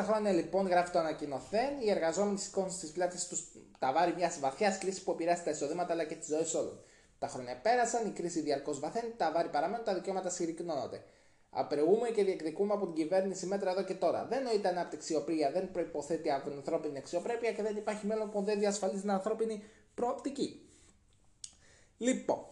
14 0.00 0.04
χρόνια 0.04 0.32
λοιπόν 0.32 0.66
γράφει 0.66 0.90
το 0.90 0.98
ανακοινωθέν, 0.98 1.80
οι 1.80 1.90
εργαζόμενοι 1.90 2.38
σηκώνουν 2.38 2.70
στις 2.70 2.90
πλάτες 2.90 3.26
τους 3.28 3.44
τα 3.78 3.92
βάρη 3.92 4.14
μιας 4.14 4.38
βαθιάς 4.40 4.78
κρίση 4.78 5.02
που 5.02 5.10
επηρεάζει 5.10 5.42
τα 5.42 5.50
εισοδήματα 5.50 5.92
αλλά 5.92 6.04
και 6.04 6.14
τι 6.14 6.26
ζωέ 6.26 6.60
όλων. 6.60 6.80
Τα 7.22 7.28
χρόνια 7.28 7.60
πέρασαν, 7.60 8.06
η 8.06 8.10
κρίση 8.10 8.40
διαρκώς 8.40 8.78
βαθαίνει, 8.78 9.14
τα 9.16 9.32
βάρη 9.32 9.48
παραμένουν, 9.48 9.84
τα 9.84 9.94
δικαιώματα 9.94 10.30
συρρυκνώνονται. 10.30 11.02
Απεργούμε 11.50 12.08
και 12.08 12.24
διεκδικούμε 12.24 12.72
από 12.72 12.86
την 12.86 12.94
κυβέρνηση 12.94 13.46
μέτρα 13.46 13.70
εδώ 13.70 13.82
και 13.82 13.94
τώρα. 13.94 14.26
Δεν 14.26 14.42
νοείται 14.42 14.68
ανάπτυξη 14.68 15.12
η 15.12 15.16
οποία 15.16 15.50
δεν 15.50 15.70
προποθέτει 15.70 16.30
ανθρώπινη 16.30 16.98
αξιοπρέπεια 16.98 17.52
και 17.52 17.62
δεν 17.62 17.76
υπάρχει 17.76 18.06
μέλλον 18.06 18.30
που 18.30 18.42
δεν 18.42 18.58
διασφαλίζει 18.58 19.00
την 19.00 19.10
ανθρώπινη 19.10 19.64
προοπτική. 19.94 20.68
Λοιπόν, 21.98 22.44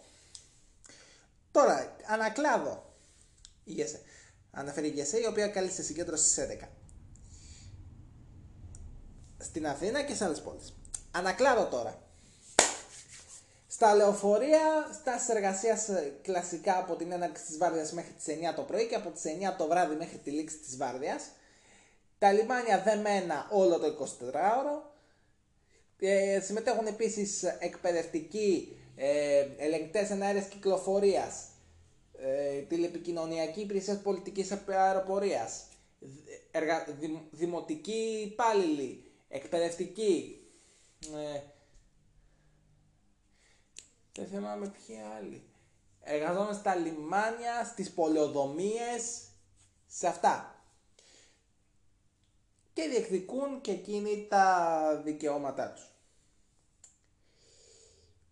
τώρα 1.51 1.97
ανακλάδω 2.07 2.95
η 3.65 3.73
ΓΕΣΕ. 3.73 4.01
Αναφέρει 4.51 4.87
η 4.87 4.91
ΓΕΣΕ 4.91 5.21
η 5.21 5.27
οποία 5.27 5.49
καλεί 5.49 5.71
σε 5.71 5.83
συγκέντρωση 5.83 6.25
στις 6.25 6.47
11. 6.63 6.69
Στην 9.39 9.67
Αθήνα 9.67 10.03
και 10.03 10.15
σε 10.15 10.25
άλλες 10.25 10.43
πόλεις. 10.43 10.75
Ανακλάδω 11.11 11.67
τώρα. 11.67 12.10
Στα 13.83 13.95
λεωφορεία, 13.95 14.91
στάση 14.93 15.33
εργασίας 15.35 15.89
ε, 15.89 16.13
κλασικά 16.23 16.79
από 16.79 16.95
την 16.97 17.13
έναρξη 17.13 17.45
της 17.45 17.59
βάρδιας 17.59 17.93
μέχρι 17.93 18.13
τις 18.13 18.27
9 18.51 18.55
το 18.57 18.63
πρωί 18.63 18.87
και 18.87 18.95
από 18.95 19.11
τις 19.11 19.23
9 19.25 19.55
το 19.59 19.67
βράδυ 19.67 19.95
μέχρι 19.95 20.19
τη 20.19 20.31
λήξη 20.31 20.59
της 20.59 20.77
βάρδιας. 20.77 21.25
Τα 22.19 22.33
λιμάνια 22.33 22.83
δεμένα 22.83 23.49
όλο 23.51 23.79
το 23.79 23.87
24ωρο. 23.87 24.93
Ε, 25.99 26.41
συμμετέχουν 26.41 26.87
επίσης 26.87 27.43
εκπαιδευτικοί 27.43 28.77
ε, 28.97 29.47
ελεγκτές 29.57 30.11
εναέρειας 30.11 30.47
κυκλοφορίας, 30.47 31.45
ε, 32.19 32.61
τηλεπικοινωνιακή 32.61 33.61
υπηρεσία 33.61 34.01
πολιτικής 34.03 34.53
αεροπορίας, 34.67 35.65
δημοτικοί 37.31 38.31
υπάλληλοι, 38.33 39.05
εκπαιδευτικοί. 39.29 40.41
Ε, 41.35 41.41
δεν 44.15 44.27
θυμάμαι 44.27 44.69
ποιοι 44.69 44.97
άλλοι. 45.17 45.43
Εργαζόμαστε 46.01 46.55
στα 46.55 46.75
λιμάνια, 46.75 47.65
στις 47.65 47.91
πολεοδομίες, 47.91 49.29
σε 49.87 50.07
αυτά. 50.07 50.65
Και 52.73 52.89
διεκδικούν 52.89 53.61
και 53.61 53.71
εκείνοι 53.71 54.27
τα 54.29 55.03
δικαιώματά 55.05 55.73
τους. 55.73 55.89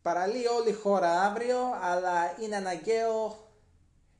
Παραλύει 0.03 0.47
όλη 0.59 0.71
η 0.71 0.73
χώρα 0.73 1.23
αύριο, 1.23 1.59
αλλά 1.81 2.41
είναι 2.41 2.57
αναγκαίο, 2.57 3.49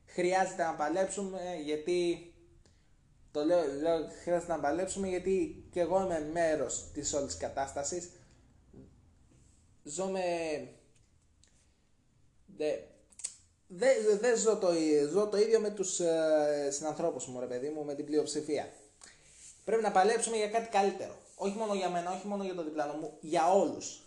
χρειάζεται 0.05 0.63
να 0.63 0.75
παλέψουμε 0.75 1.55
γιατί 1.63 2.33
το 3.31 3.43
λέω, 3.43 3.63
λέω 3.81 4.09
χρειάζεται 4.23 4.51
να 4.51 4.59
παλέψουμε 4.59 5.07
γιατί 5.07 5.67
και 5.71 5.79
εγώ 5.79 6.01
είμαι 6.01 6.29
μέρος 6.31 6.91
της 6.93 7.13
όλης 7.13 7.37
κατάστασης. 7.37 8.11
Ζω 9.83 10.05
με 10.05 10.21
δεν 13.67 14.19
δε 14.19 14.35
ζω, 14.35 14.57
το, 14.57 14.67
ζω 15.11 15.27
το 15.27 15.37
ίδιο 15.37 15.59
με 15.59 15.69
τους 15.69 15.99
ε, 15.99 16.69
συνανθρώπους 16.71 17.27
μου, 17.27 17.39
ρε 17.39 17.45
παιδί 17.45 17.69
μου, 17.69 17.85
με 17.85 17.93
την 17.93 18.05
πλειοψηφία. 18.05 18.69
Πρέπει 19.63 19.81
να 19.81 19.91
παλέψουμε 19.91 20.37
για 20.37 20.47
κάτι 20.47 20.69
καλύτερο. 20.69 21.15
Όχι 21.35 21.57
μόνο 21.57 21.73
για 21.73 21.89
μένα, 21.89 22.11
όχι 22.11 22.27
μόνο 22.27 22.43
για 22.43 22.55
τον 22.55 22.63
διπλάνο 22.63 22.93
μου, 22.93 23.17
για 23.19 23.51
όλους. 23.53 24.01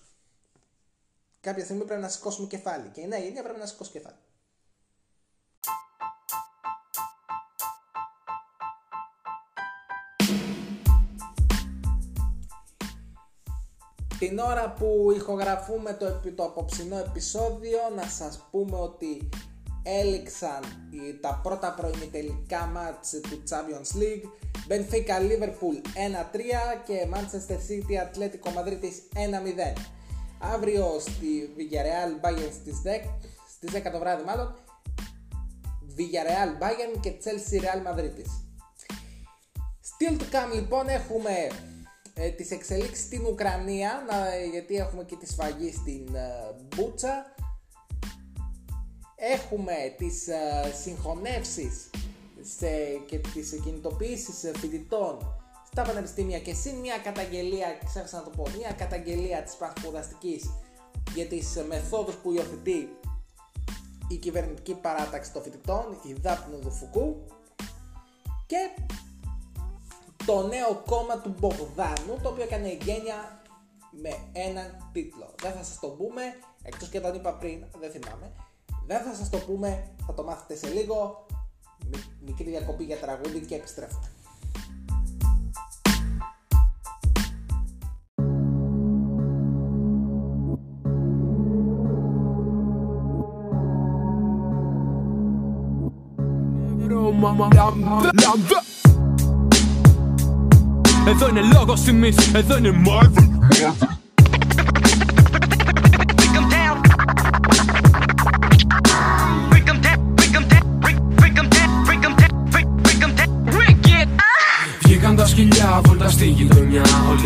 Κάποια 1.40 1.64
στιγμή 1.64 1.84
πρέπει 1.84 2.00
να 2.00 2.08
σηκώσουμε 2.08 2.46
κεφάλι. 2.46 2.88
Και 2.88 3.00
η 3.00 3.06
νέα 3.06 3.18
γενιά 3.18 3.42
πρέπει 3.42 3.58
να 3.58 3.66
σηκώσει 3.66 3.90
κεφάλι. 3.90 4.16
Την 14.22 14.38
ώρα 14.38 14.74
που 14.78 15.12
ηχογραφούμε 15.16 15.92
το, 15.92 16.20
το 16.34 16.44
απόψινό 16.44 16.98
επεισόδιο 16.98 17.78
να 17.96 18.02
σας 18.02 18.48
πούμε 18.50 18.76
ότι 18.76 19.28
έληξαν 19.82 20.60
τα 21.20 21.40
πρώτα 21.42 21.74
προημιτελικά 21.74 22.66
μάτς 22.66 23.10
του 23.10 23.42
Champions 23.48 23.98
League. 24.00 24.24
Benfica 24.68 25.16
Liverpool 25.30 25.76
1-3 25.76 26.38
και 26.86 27.06
Manchester 27.12 27.58
City 27.68 27.94
Atletico 28.04 28.48
Madrid 28.58 28.82
1-0 28.84 29.80
Αύριο 30.54 30.96
στη 30.98 31.54
Villarreal 31.56 32.26
Bayern 32.26 32.52
στις 32.52 32.82
10, 32.84 32.88
στις 33.48 33.70
10 33.72 33.90
το 33.92 33.98
βράδυ 33.98 34.24
μάλλον. 34.24 34.54
Villarreal 35.96 36.62
Bayern 36.62 37.00
και 37.00 37.12
Chelsea 37.24 37.60
Real 37.60 37.90
Madrid. 37.90 38.26
Still 39.90 40.16
to 40.18 40.34
come 40.34 40.54
λοιπόν 40.54 40.88
έχουμε 40.88 41.48
ε, 42.14 42.30
τις 42.30 42.50
εξελίξεις 42.50 43.04
στην 43.04 43.24
Ουκρανία 43.26 44.02
γιατί 44.50 44.76
έχουμε 44.76 45.04
και 45.04 45.16
τη 45.16 45.26
σφαγή 45.26 45.72
στην 45.72 46.14
ε, 46.14 46.54
Μπούτσα. 46.68 47.34
Έχουμε 49.16 49.74
τις 49.98 50.28
ε, 50.28 50.72
συγχωνεύσεις 50.82 51.90
σε, 52.40 52.68
και 53.06 53.18
τις 53.18 53.60
κινητοποιήσεις 53.64 54.50
φοιτητών 54.58 55.42
στα 55.70 55.82
πανεπιστήμια 55.82 56.38
και 56.38 56.54
συν 56.54 56.74
μια 56.74 56.98
καταγγελία, 56.98 57.78
ξέχασα 57.84 58.16
να 58.16 58.22
το 58.22 58.30
πω, 58.30 58.46
μια 58.58 58.72
καταγγελία 58.72 59.42
της 59.42 59.54
πανσπουδαστικής 59.54 60.50
για 61.14 61.26
τις 61.26 61.64
μεθόδους 61.68 62.14
που 62.14 62.32
υιοθετεί 62.32 62.88
η 64.08 64.16
κυβερνητική 64.16 64.74
παράταξη 64.74 65.32
των 65.32 65.42
φοιτητών, 65.42 65.98
η 66.02 66.12
Δάπνου 66.12 66.58
Δουφουκού. 66.58 67.26
Και 68.46 68.56
το 70.26 70.46
νέο 70.46 70.82
κόμμα 70.86 71.18
του 71.18 71.34
Μπογδάνου, 71.38 72.18
το 72.22 72.28
οποίο 72.28 72.42
έκανε 72.42 72.76
γένεια 72.80 73.40
με 73.90 74.16
έναν 74.32 74.90
τίτλο. 74.92 75.34
Δεν 75.40 75.52
θα 75.52 75.62
σας 75.64 75.78
το 75.80 75.88
πούμε, 75.88 76.22
εκτός 76.62 76.88
και 76.88 76.98
όταν 76.98 77.14
είπα 77.14 77.32
πριν, 77.32 77.64
δεν 77.80 77.90
θυμάμαι. 77.90 78.32
Δεν 78.86 79.00
θα 79.00 79.14
σας 79.14 79.30
το 79.30 79.38
πούμε, 79.38 79.90
θα 80.06 80.14
το 80.14 80.22
μάθετε 80.22 80.66
σε 80.66 80.72
λίγο. 80.72 81.26
Μικρή 82.24 82.50
διακοπή 82.50 82.84
για 82.84 82.96
τραγούδι 82.96 83.40
και 83.40 83.54
επιστρέφουμε. 83.54 84.06
Mama, 97.22 97.46
εδώ 101.06 101.28
είναι 101.28 101.40
λόγος 101.54 101.80
τιμής, 101.80 102.16
εδώ 102.34 102.56
είναι 102.56 102.82
Marvel 102.86 103.28
Βγήκαν 103.50 104.01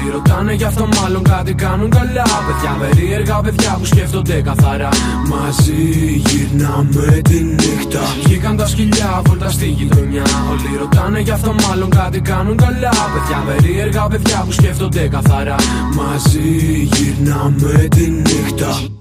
Όλοι 0.06 0.14
ρωτάνε 0.14 0.52
γι' 0.52 0.64
αυτό 0.64 0.88
μάλλον 1.00 1.22
κάτι 1.22 1.54
κάνουν 1.54 1.90
καλά. 1.90 2.22
Παιδιά 2.46 2.76
περίεργα 2.80 3.40
παιδιά 3.40 3.76
που 3.78 3.84
σκέφτονται 3.84 4.40
καθαρά. 4.42 4.88
Μαζί 5.28 5.82
γυρνάμε 6.26 7.20
τη 7.22 7.42
νύχτα. 7.42 8.00
Βγήκαν 8.24 8.56
τα 8.56 8.66
σκυλιά 8.66 9.22
βόλτα 9.24 9.50
στη 9.50 9.66
γειτονιά. 9.66 10.22
Όλοι 10.50 10.76
ρωτάνε 10.78 11.20
γι' 11.20 11.30
αυτό 11.30 11.54
μάλλον 11.68 11.90
κάτι 11.90 12.20
κάνουν 12.20 12.56
καλά. 12.56 12.90
Παιδιά 13.14 13.42
περίεργα 13.46 14.06
παιδιά 14.06 14.42
που 14.44 14.52
σκέφτονται 14.52 15.08
καθαρά. 15.08 15.56
Μαζί 15.94 16.88
γυρνάμε 16.92 17.88
τη 17.88 18.10
νύχτα 18.10 18.95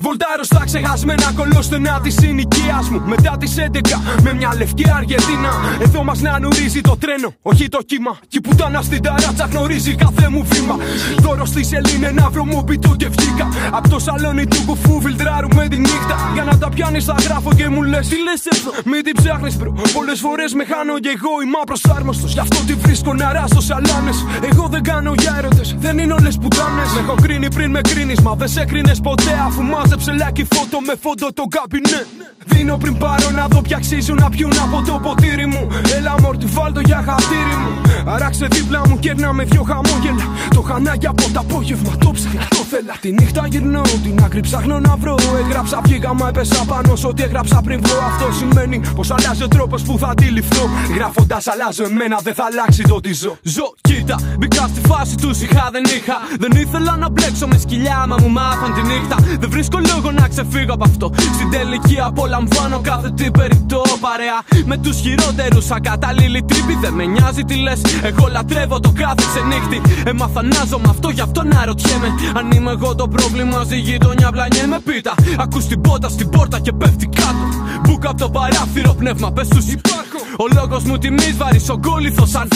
Βολτάρω 0.00 0.44
στα 0.44 0.62
ξεχασμένα 0.64 1.32
κολόστενα 1.36 2.00
της 2.02 2.14
συνοικίας 2.14 2.88
μου. 2.90 3.02
Μετά 3.04 3.36
τις 3.40 3.54
11 3.56 4.00
με 4.22 4.34
μια 4.34 4.54
λευκή 4.58 4.84
Αργεντίνα. 4.96 5.52
Εδώ 5.80 6.02
μας 6.04 6.20
να 6.20 6.38
νουρίζει 6.38 6.80
το 6.80 6.96
τρένο, 6.96 7.34
όχι 7.42 7.68
το 7.68 7.78
κύμα. 7.86 8.16
Κι 8.28 8.40
που 8.40 8.48
πουτάνα 8.48 8.82
στην 8.82 9.02
ταράτσα 9.02 9.48
γνωρίζει 9.52 9.94
κάθε 9.94 10.28
μου 10.28 10.44
βήμα. 10.50 10.76
Δώρο 11.18 11.44
στη 11.44 11.64
σελήνη 11.64 12.04
ένα 12.04 12.28
βρωμό 12.30 12.62
πιτού 12.62 12.96
και 12.96 13.08
βγήκα. 13.08 13.48
Απ' 13.70 13.88
το 13.88 13.98
σαλόνι 13.98 14.46
του 14.46 14.62
κουφού 14.66 15.00
φιλτράρουμε 15.00 15.68
τη 15.68 15.78
νύχτα. 15.78 16.16
Για 16.34 16.44
να 16.44 16.58
τα 16.58 16.68
πιάνεις 16.68 17.04
θα 17.04 17.14
γράφω 17.24 17.50
και 17.54 17.68
μου 17.68 17.82
λες: 17.82 18.08
Τι 18.08 18.16
λες 18.26 18.46
εδώ, 18.52 18.70
μην 18.84 19.02
την 19.04 19.14
ψάχνεις 19.16 19.56
μπρο. 19.56 19.72
Πολλές 19.92 20.20
φορές 20.20 20.54
με 20.54 20.64
χάνω 20.64 20.98
κι 20.98 21.08
εγώ 21.08 21.32
είμαι 21.42 21.58
απροσάρμοστος. 21.62 22.32
Γι' 22.32 22.38
αυτό 22.38 22.58
τη 22.66 22.74
βρίσκω 22.74 23.14
να 23.14 23.32
ράσω 23.32 23.60
σαλάνε. 23.60 24.12
Εγώ 24.50 24.66
δεν 24.70 24.82
κάνω 24.82 25.12
για 25.18 25.34
έρωτες, 25.38 25.76
δεν 25.78 25.98
είναι 25.98 26.12
όλες 26.12 26.38
πουτάνε. 26.38 26.82
Με 26.94 27.00
έχω 27.00 27.14
κρίνει 27.22 27.48
πριν 27.56 27.70
με 27.70 27.80
κρίνεις, 27.80 28.20
μα 28.20 28.34
δεν 28.34 28.48
σε 28.48 28.64
κρίνες 28.64 29.00
ποτέ 29.00 29.34
αφού 29.46 29.62
μάζεψε 29.82 30.12
λάκι 30.12 30.44
φώτο 30.52 30.80
με 30.80 30.94
φόντο 31.02 31.32
το 31.32 31.44
καμπινέ. 31.54 32.00
Δίνω 32.44 32.76
πριν 32.76 32.98
πάρω 32.98 33.30
να 33.30 33.46
δω 33.46 33.60
πια 33.60 33.76
αξίζουν 33.76 34.16
να 34.16 34.28
πιούν 34.30 34.52
από 34.64 34.82
το 34.86 35.00
ποτήρι 35.02 35.46
μου. 35.46 35.68
Έλα 35.96 36.14
μόρτι 36.20 36.46
βάλτο 36.46 36.80
για 36.80 37.04
χατήρι 37.06 37.56
μου. 37.62 37.70
Αράξε 38.06 38.46
δίπλα 38.50 38.80
μου 38.88 38.98
κέρνα 38.98 39.32
με 39.32 39.44
δυο 39.44 39.62
χαμόγελα. 39.62 40.26
Το 40.54 40.60
χανάκι 40.60 41.06
από 41.06 41.22
το 41.32 41.40
απόγευμα 41.40 41.96
το 41.96 42.10
ψάχνα 42.10 42.46
το 42.48 42.62
θέλα. 42.70 42.94
Τη 43.00 43.12
νύχτα 43.12 43.46
γυρνώ, 43.46 43.82
την 44.02 44.24
άκρη 44.24 44.40
ψάχνω 44.40 44.80
να 44.80 44.96
βρω. 44.96 45.14
Έγραψα 45.44 45.80
βγήκα 45.84 46.14
μα 46.14 46.28
έπεσα 46.28 46.64
πάνω 46.64 46.96
σ' 46.96 47.04
ό,τι 47.04 47.22
έγραψα 47.22 47.60
πριν 47.64 47.80
βρω. 47.82 47.98
Αυτό 48.10 48.32
σημαίνει 48.32 48.80
πως 48.94 49.10
αλλάζει 49.10 49.42
ο 49.42 49.48
τρόπος 49.48 49.82
που 49.82 49.98
θα 49.98 50.08
αντιληφθώ. 50.08 50.68
Γράφοντας 50.94 51.46
αλλάζω 51.46 51.84
εμένα 51.84 52.18
δεν 52.22 52.34
θα 52.34 52.44
αλλάξει 52.50 52.82
το 52.82 53.00
τι 53.00 53.12
ζω. 53.12 53.36
Ζω, 53.42 53.74
κοίτα, 53.80 54.16
μπήκα 54.38 54.66
στη 54.72 54.80
φάση 54.88 55.14
του 55.16 55.30
είχα 55.30 55.68
δεν 55.72 55.84
είχα. 55.96 56.16
Δεν 56.38 56.52
ήθελα 56.62 56.96
να 56.96 57.08
μπλέξω 57.10 57.46
με 57.46 57.58
σκυλιά 57.58 58.04
μα 58.08 58.16
μου 58.20 58.28
μάθαν 58.28 58.74
τη 58.74 58.82
νύχτα. 58.82 59.16
Δεν 59.40 59.50
βρίσκω 59.50 59.71
λόγο 59.78 60.10
να 60.10 60.28
ξεφύγω 60.28 60.72
από 60.72 60.84
αυτό. 60.84 61.10
Στην 61.34 61.50
τελική 61.50 62.00
απολαμβάνω 62.00 62.80
κάθε 62.82 63.10
τι 63.10 63.30
περιττό 63.30 63.82
παρέα. 64.00 64.64
Με 64.66 64.76
τους 64.76 64.96
χειρότερους 65.00 65.70
ακατάλληλοι 65.70 66.42
τρύπη 66.42 66.74
δεν 66.80 66.92
με 66.92 67.04
νοιάζει 67.04 67.42
τι 67.44 67.54
λες. 67.54 67.80
Εγώ 68.02 68.28
λατρεύω 68.32 68.80
το 68.80 68.92
κάθε 68.96 69.24
ξενύχτη. 69.30 69.80
Έμαθα 70.04 70.42
να 70.42 70.64
ζω 70.68 70.78
με 70.78 70.88
αυτό, 70.90 71.08
γι' 71.10 71.20
αυτό 71.20 71.42
να 71.42 71.64
ρωτιέμαι. 71.64 72.08
Αν 72.38 72.50
είμαι 72.50 72.70
εγώ 72.70 72.94
το 72.94 73.08
πρόβλημα, 73.08 73.64
στη 73.64 73.78
γειτονιά 73.78 74.30
με 74.68 74.80
πίτα. 74.84 75.14
Ακούς 75.38 75.66
την 75.66 75.80
πότα 75.80 76.08
στην 76.08 76.28
πόρτα 76.28 76.58
και 76.60 76.72
πέφτει 76.72 77.06
κάτω. 77.06 77.46
Μπουκα 77.82 78.08
από 78.10 78.18
το 78.18 78.30
παράθυρο 78.30 78.94
πνεύμα, 78.94 79.32
πες 79.32 79.48
τους 79.48 79.66
υπάρχω. 79.72 80.18
Ο 80.38 80.44
λόγος 80.54 80.82
μου 80.82 80.98
τιμή 80.98 81.34
βαρύς 81.36 81.68
ο 81.68 81.78
κόλληθος 81.78 82.30
σαν 82.30 82.48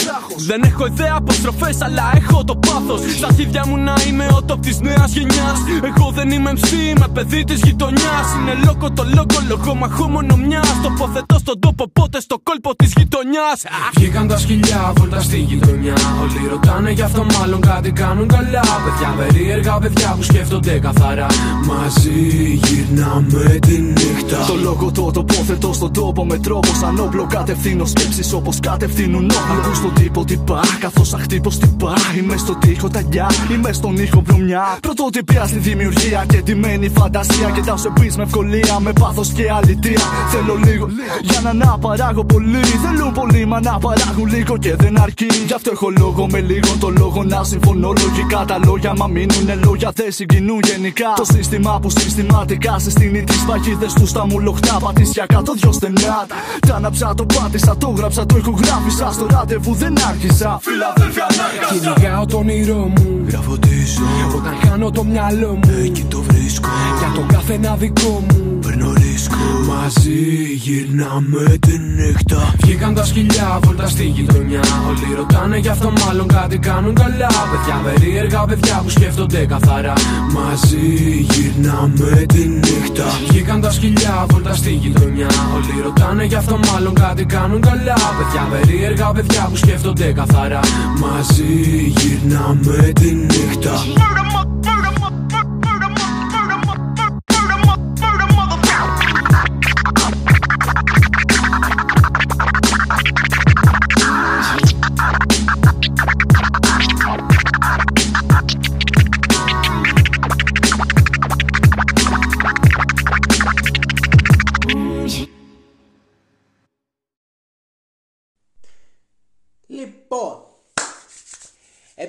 Δεν 0.47 0.61
έχω 0.63 0.85
ιδέα 0.85 1.13
αποστροφές, 1.15 1.81
αλλά 1.81 2.11
έχω 2.15 2.43
το 2.43 2.55
πάθος. 2.55 3.01
Στα 3.17 3.29
χέρια 3.35 3.65
μου 3.67 3.77
να 3.77 3.93
είμαι 4.07 4.25
ο 4.25 4.39
top 4.47 4.59
της 4.61 4.79
νέας 4.79 5.11
γενιάς. 5.13 5.59
Εγώ 5.83 6.11
δεν 6.11 6.29
είμαι 6.31 6.51
MC, 6.55 6.71
είμαι 6.95 7.06
παιδί 7.07 7.43
της 7.43 7.59
γειτονιάς. 7.63 8.27
Είναι 8.39 8.53
λόγο 8.65 8.91
το 8.91 9.03
λόγο, 9.15 9.37
λόγο 9.49 9.75
μαχώ 9.75 10.07
μόνο 10.07 10.35
μιας. 10.35 10.81
Τοποθετώ 10.83 11.37
στον 11.37 11.59
τόπο, 11.59 11.89
πότε 11.93 12.21
στο 12.21 12.39
κόλπο 12.43 12.75
της 12.75 12.93
γειτονιάς. 12.97 13.59
Βγήκαν 13.95 14.27
τα 14.27 14.37
σκυλιά, 14.37 14.93
βόλτα 14.95 15.21
στη 15.21 15.37
γειτονιά. 15.39 15.93
Όλοι 16.21 16.47
ρωτάνε 16.49 16.91
γι' 16.91 17.01
αυτό 17.01 17.25
μάλλον 17.39 17.61
κάτι 17.61 17.91
κάνουν 17.91 18.27
καλά. 18.27 18.61
Παιδιά 18.85 19.09
περίεργα, 19.17 19.77
παιδιά 19.77 20.13
που 20.17 20.23
σκέφτονται 20.23 20.79
καθαρά. 20.79 21.27
Μαζί 21.65 22.59
γυρνάμε 22.63 23.57
τη 23.59 23.81
νύχτα. 23.81 24.45
Το 24.47 24.55
λόγο 24.63 24.91
το 24.91 25.11
τοποθετώ 25.11 25.73
στον 25.73 25.93
τόπο 25.93 26.25
με 26.25 26.37
τρόπο 26.37 26.73
σαν 26.79 26.99
όπλο. 26.99 27.27
Κατευθύνω 27.29 27.85
σκέψεις 27.85 28.33
όπως 28.33 28.59
κατευθύνουν 28.59 29.23
όπλο. 29.23 29.61
Ακούς 29.61 29.77
στον 29.77 29.93
τύπο 29.93 30.25
τυπά, 30.25 30.61
καθώς 30.79 31.13
αχτύπω 31.13 31.49
τυπά. 31.49 31.93
Είμαι 32.17 32.37
στο 32.37 32.55
τοίχο 32.55 32.87
ταγιά, 32.89 33.27
είμαι 33.51 33.73
στον 33.73 33.97
ήχο 33.97 34.21
βρωμιά. 34.25 34.77
Πρωτότυπια 34.81 35.45
στη 35.45 35.59
δημιουργία 35.59 36.25
και 36.27 36.41
ντυμένη 36.41 36.89
φαντασία. 36.99 37.49
Και 37.55 37.61
τα 37.61 37.77
σε 37.77 37.89
πεις 37.99 38.17
με 38.17 38.23
ευκολία, 38.23 38.79
με 38.79 38.91
πάθος 38.93 39.29
και 39.31 39.51
αλητία. 39.51 40.01
Θέλω 40.31 40.55
λίγο 40.65 40.87
για 41.21 41.39
να 41.41 41.53
να 41.53 41.77
παράγω 41.77 42.23
πολύ. 42.23 42.57
Θέλουν 42.57 43.11
πολύ 43.13 43.45
μα 43.45 43.61
να 43.61 43.77
παράγουν 43.77 44.27
λίγο 44.27 44.57
και 44.57 44.75
δεν 44.75 45.01
αρκεί. 45.01 45.27
Γι' 45.47 45.53
αυτό 45.53 45.69
έχω 45.73 45.89
λόγο 45.97 46.27
με 46.27 46.39
λίγο 46.39 46.75
το 46.79 46.89
λόγο 46.89 47.23
να 47.23 47.43
συμφωνώ 47.43 47.93
λογικά. 48.03 48.45
Τα 48.47 48.57
λόγια 48.65 48.93
μα 48.97 49.07
μείνουνε 49.07 49.55
λόγια, 49.63 49.91
δεν 49.95 50.11
συγκινούν 50.11 50.59
γενικά. 50.63 51.13
Το 51.15 51.25
σύστημα 51.33 51.79
που 51.79 51.89
συστηματικά 51.89 52.79
σε 52.79 52.89
στείνει 52.89 53.23
τις 53.23 53.45
παγίδες 53.45 53.93
τους 53.93 54.09
στα 54.09 54.25
μου 54.27 54.39
λοχτά. 54.39 54.77
Πατήσια 54.83 55.25
κάτω 55.25 55.53
δυο 55.53 55.71
στενά. 55.71 56.25
Τα 56.67 56.75
ανάψα, 56.75 57.13
το 57.15 57.25
πάτησα, 57.25 57.77
το 57.77 57.87
γράψα, 57.89 58.25
το 58.25 58.37
ηχογράφησα. 58.37 59.11
Στο 59.11 59.27
ραντεβού 59.29 59.73
δεν 59.73 59.93
άρχισα. 60.09 60.59
Φιλαδέλφια 60.61 61.25
ανάγκασα. 61.31 61.93
Κυνηγάω 61.93 62.25
το 62.25 62.37
όνειρό 62.37 62.91
μου. 62.95 63.25
Γράφω 63.27 63.57
τι 63.57 63.85
ζω. 63.85 64.37
Όταν 64.37 64.57
κάνω 64.69 64.91
το 64.91 65.03
μυαλό 65.03 65.59
μου. 65.63 65.71
Εκεί 65.85 66.05
το 66.09 66.21
βρίσκω. 66.21 66.69
Για 66.99 67.11
τον 67.15 67.27
κάθε 67.27 67.53
ένα 67.53 67.75
δικό 67.75 68.23
μου. 68.27 68.59
Παίρνω 68.61 68.93
ρίσκο. 68.93 69.45
Μαζί 69.67 70.19
γυρνάμε 70.63 71.57
τη 71.59 71.77
νύχτα. 71.77 72.53
Βγήκαν 72.61 72.93
τα 72.93 73.05
σκυλιά 73.05 73.59
βόλτα 73.63 73.87
στη 73.87 74.03
γειτονιά. 74.05 74.61
Όλοι 74.89 75.15
ρωτάνε 75.15 75.57
γι' 75.57 75.67
αυτό 75.67 75.91
μάλλον 76.05 76.27
κάτι 76.27 76.57
κάνουν 76.57 76.93
καλά. 76.93 77.27
Παιδιά 77.51 77.75
περίεργα, 77.83 78.45
παιδιά 78.45 78.81
που 78.83 78.89
σκέφτονται 78.89 79.45
καθαρά. 79.45 79.93
Μαζί 80.33 80.85
γυρνάμε 81.29 82.25
τη 82.33 82.47
νύχτα. 82.47 83.05
Βγήκαν 83.27 83.61
τα 83.61 83.71
σκυλιά 83.71 84.25
βόλτα 84.29 84.55
στη 84.55 84.71
γειτονιά. 84.71 85.27
Όλοι 85.55 85.81
ρωτάνε 85.83 86.23
γι' 86.23 86.35
αυτό 86.35 86.59
μάλλον 86.71 86.93
κάτι 86.93 87.25
κάνουν 87.25 87.61
καλά. 87.61 87.97
Παιδιά 88.17 88.47
περίεργα, 88.51 89.11
παιδιά 89.11 89.47
που 89.49 89.55
σκέφτονται 89.55 90.11
καθαρά. 90.11 90.59
Μαζί 90.99 91.53
γυρνάμε 91.97 92.91
τη 92.93 93.13
νύχτα. 93.13 93.71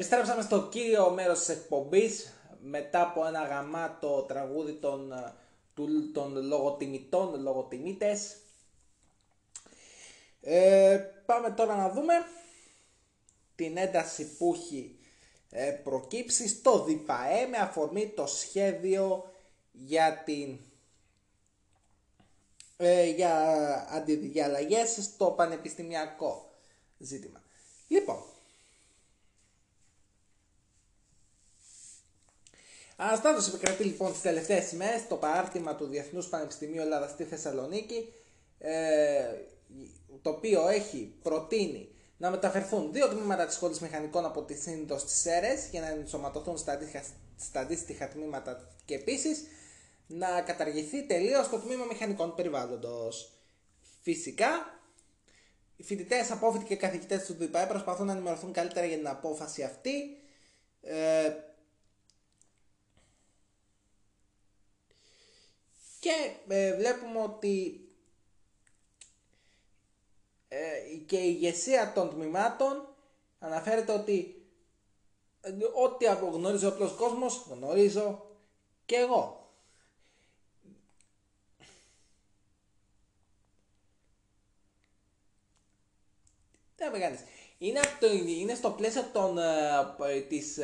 Επιστρέψαμε 0.09 0.43
στο 0.43 0.69
κύριο 0.69 1.11
μέρος 1.11 1.39
της 1.39 1.49
εκπομπής 1.49 2.33
μετά 2.61 3.03
από 3.03 3.27
ένα 3.27 3.43
γαμάτο 3.47 4.23
τραγούδι 4.29 4.73
των, 4.73 5.13
ε, 5.13 5.33
του- 5.75 6.13
των 6.13 6.47
λογοτιμητών, 6.47 7.41
λογοτιμήτες. 7.43 8.37
Ε, 10.41 10.99
πάμε 11.27 11.51
τώρα 11.51 11.77
να 11.77 11.91
δούμε 11.91 12.15
την 13.55 13.77
ένταση 13.77 14.37
που 14.37 14.53
έχει 14.55 14.99
ε, 15.51 15.71
προκύψει 15.71 16.49
στο 16.49 16.85
ΔΙΠΑΕ 16.85 17.47
με 17.47 17.57
αφορμή 17.57 18.09
το 18.09 18.27
σχέδιο 18.27 19.33
για 19.73 20.23
την 20.25 20.59
ε, 22.77 23.05
για 23.11 23.35
αντιδιαλλαγές 23.91 24.99
στο 25.03 25.31
πανεπιστημιακό 25.31 26.51
ζήτημα. 26.99 27.43
Λοιπόν, 27.89 28.23
Αναστάτωση 33.01 33.51
επικρατεί 33.55 33.85
λοιπόν 33.85 34.13
τις 34.13 34.21
τελευταίες 34.21 34.73
ημέρες 34.73 35.07
το 35.09 35.17
παράρτημα 35.17 35.75
του 35.75 35.87
Διεθνούς 35.87 36.29
Πανεπιστημίου 36.29 36.81
Ελλάδας 36.81 37.11
στη 37.11 37.25
Θεσσαλονίκη 37.25 38.13
ε, 38.59 39.25
το 40.23 40.31
οποίο 40.31 40.69
έχει 40.69 41.15
προτείνει 41.23 41.89
να 42.17 42.31
μεταφερθούν 42.31 42.93
δύο 42.93 43.09
τμήματα 43.09 43.47
της 43.47 43.55
σχολής 43.55 43.81
μηχανικών 43.81 44.25
από 44.25 44.43
τη 44.43 44.55
Σύνδος 44.55 45.01
στις 45.01 45.21
ΣΕΡΕΣ 45.21 45.69
για 45.71 45.81
να 45.81 45.89
ενσωματωθούν 45.89 46.57
στα 46.59 46.73
αντίστοιχα, 46.73 47.05
στα 47.39 47.61
αντίστοιχα 47.61 48.09
τμήματα 48.09 48.69
και 48.85 48.95
επίσης 48.95 49.43
να 50.07 50.41
καταργηθεί 50.41 51.07
τελείως 51.07 51.49
το 51.49 51.59
τμήμα 51.59 51.85
μηχανικών 51.85 52.35
περιβάλλοντος. 52.35 53.33
Φυσικά 54.01 54.81
οι 55.77 55.83
φοιτητές, 55.83 56.31
απόφοιτοι 56.31 56.65
και 56.65 56.77
καθηγητές 56.77 57.27
του 57.27 57.37
ΔΠΑΕ 57.39 57.67
προσπαθούν 57.67 58.07
να 58.07 58.13
ενημερωθούν 58.13 58.53
καλύτερα 58.53 58.87
για 58.87 58.97
την 58.97 59.09
απόφαση 59.09 59.63
αυτή. 59.63 59.93
Ε, 60.83 61.47
και 66.01 66.35
ε, 66.49 66.77
βλέπουμε 66.77 67.21
ότι 67.21 67.83
ε, 70.49 70.79
και 71.07 71.17
η 71.17 71.35
ηγεσία 71.37 71.93
των 71.93 72.11
τμήματων 72.11 72.95
αναφέρεται 73.39 73.93
ότι 73.93 74.47
ε, 75.41 75.51
ό,τι 75.75 76.05
γνωρίζει 76.05 76.65
ο 76.65 76.69
απλός 76.69 76.93
κόσμος 76.93 77.47
γνωρίζω 77.51 78.27
και 78.87 78.97
εγώ. 78.97 79.53
Δεν 86.77 86.91
με 86.91 87.19
Είναι, 87.59 87.81
είναι 88.27 88.55
στο 88.55 88.71
πλαίσιο 88.71 89.05
των, 89.13 89.39
ε, 89.39 90.21
της, 90.29 90.59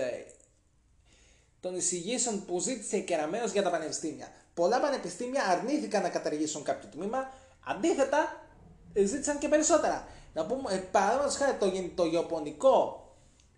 των 1.60 1.76
εισηγήσεων 1.76 2.44
που 2.44 2.60
ζήτησε 2.60 2.96
η 2.96 3.04
Κεραμένος 3.04 3.52
για 3.52 3.62
τα 3.62 3.70
πανεπιστήμια. 3.70 4.43
Πολλά 4.54 4.80
πανεπιστήμια 4.80 5.44
αρνήθηκαν 5.44 6.02
να 6.02 6.08
καταργήσουν 6.08 6.62
κάποιο 6.62 6.88
τμήμα, 6.88 7.32
αντίθετα 7.64 8.46
ζήτησαν 8.94 9.38
και 9.38 9.48
περισσότερα. 9.48 10.08
Να 10.32 10.46
πούμε, 10.46 10.74
ε, 10.74 10.78
παραδείγματος 10.78 11.36
χάρη 11.36 11.56
το, 11.56 11.70
το 11.94 12.04
γεωπονικό 12.04 13.08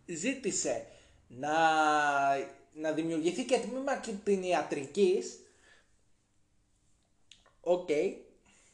ζήτησε 0.07 0.87
να, 1.29 1.57
να 2.73 2.93
δημιουργηθεί 2.93 3.45
και 3.45 3.59
τμήμα 3.59 3.97
κτηνιατρική. 3.97 5.23
OK, 7.61 7.89
okay, 7.89 8.13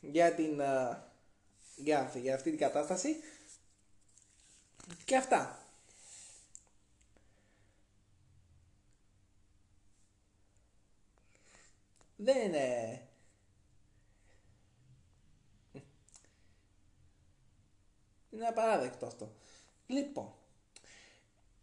για, 0.01 0.35
την, 0.35 0.61
ε, 0.61 1.03
για, 1.77 2.13
για 2.15 2.35
αυτή 2.35 2.51
την 2.51 2.59
κατάσταση. 2.59 3.17
Και 5.05 5.17
αυτά. 5.17 5.62
Δεν 12.23 12.37
είναι 12.47 13.01
Είναι 18.31 18.47
απαράδεκτο 18.47 19.07
αυτό. 19.07 19.33
Λοιπόν, 19.87 20.33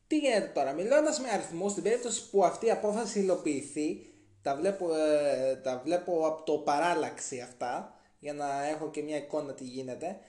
τι 0.08 0.18
γίνεται 0.18 0.48
τώρα; 0.48 0.74
Μιλώντας 0.74 1.20
με 1.20 1.30
αριθμούς, 1.30 1.72
στην 1.72 1.84
περίπτωση 1.84 2.30
που 2.30 2.46
αυτή 2.46 2.66
η 2.66 2.72
απόφαση 2.72 3.20
υλοποιηθεί, 3.20 4.14
τα 4.42 4.56
βλέπω, 4.56 4.96
ε, 4.96 5.56
τα 5.56 5.82
βλέπω 5.84 6.28
από 6.28 6.44
το 6.44 6.58
παράλλαξη 6.58 7.42
αυτά, 7.42 8.00
για 8.20 8.34
να 8.34 8.66
έχω 8.68 8.90
και 8.90 9.02
μια 9.02 9.18
εικόνα 9.18 9.54
τι 9.54 9.64
γίνεται. 9.64 10.20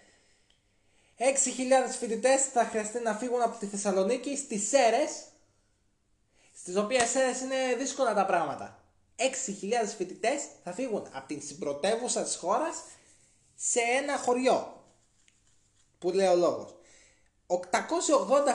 6.000 1.16 1.96
φοιτητές 1.98 2.44
θα 2.44 2.64
χρειαστεί 2.64 3.00
να 3.00 3.14
φύγουν 3.14 3.42
από 3.42 3.58
τη 3.58 3.66
Θεσσαλονίκη 3.66 4.36
στις 4.36 4.68
Σέρε, 4.68 5.04
στις 6.54 6.76
οποίες 6.76 7.08
Σέρε 7.08 7.44
είναι 7.44 7.76
δύσκολα 7.78 8.14
τα 8.14 8.26
πράγματα. 8.26 8.79
6.000 9.20 9.94
φοιτητές 9.96 10.42
θα 10.64 10.72
φύγουν 10.72 11.06
από 11.12 11.26
την 11.26 11.42
συμπρωτεύουσα 11.42 12.22
της 12.22 12.36
χώρας 12.36 12.82
σε 13.54 13.80
ένα 13.80 14.18
χωριό 14.18 14.84
που 15.98 16.10
λέει 16.10 16.26
ο 16.26 16.36
λόγος. 16.36 16.74
880 17.46 17.58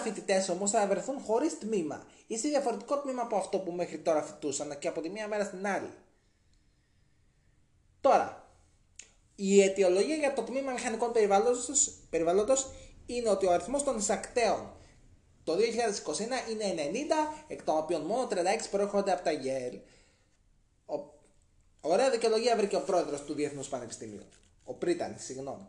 φοιτητές 0.04 0.50
όμως 0.50 0.72
θα 0.72 0.88
βρεθούν 0.88 1.20
χωρίς 1.20 1.58
τμήμα 1.58 2.06
ή 2.28 2.38
σε 2.38 2.48
διαφορετικό 2.48 3.00
τμήμα 3.00 3.22
από 3.22 3.36
αυτό 3.36 3.60
που 3.60 3.72
μέχρι 3.72 3.98
τώρα 3.98 4.22
φοιτούσαν 4.22 4.80
και 4.80 4.88
από 4.88 5.02
τη 5.02 5.10
μία 5.10 5.28
μέρα 5.28 5.44
στην 5.44 5.68
άλλη. 5.68 5.90
Τώρα, 8.02 8.50
η 9.36 9.62
αιτιολογία 9.62 10.16
για 10.16 10.34
το 10.34 10.42
τμήμα 10.42 10.72
μηχανικών 10.72 11.12
περιβάλλοντος 12.10 12.72
είναι 13.06 13.30
ότι 13.30 13.46
ο 13.46 13.52
αριθμός 13.52 13.84
των 13.84 13.98
εισακτέων 13.98 14.76
το 15.44 15.56
2021 15.56 16.52
είναι 16.52 16.74
90, 16.76 17.44
εκ 17.48 17.64
των 17.64 17.78
οποίων 17.78 18.02
μόνο 18.02 18.28
36 18.32 18.34
προέρχονται 18.72 19.12
από 19.12 19.24
τα 19.24 19.32
ΓΕΛ. 19.32 19.78
Ωραία 21.88 22.10
δικαιολογία 22.10 22.56
βρήκε 22.56 22.76
ο 22.76 22.82
πρόεδρος 22.82 23.22
του 23.24 23.34
Διεθνούς 23.34 23.68
Πανεπιστημίου. 23.68 24.24
Ο 24.64 24.74
Πρίτανης, 24.74 25.24
συγγνώμη. 25.24 25.68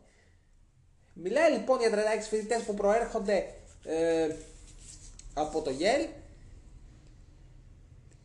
Μιλάει 1.12 1.52
λοιπόν 1.52 1.78
για 1.78 1.90
36 1.90 1.94
φοιτητές 2.28 2.62
που 2.62 2.74
προέρχονται 2.74 3.54
ε, 3.84 4.34
από 5.34 5.62
το 5.62 5.70
ΓΕΛ 5.70 6.06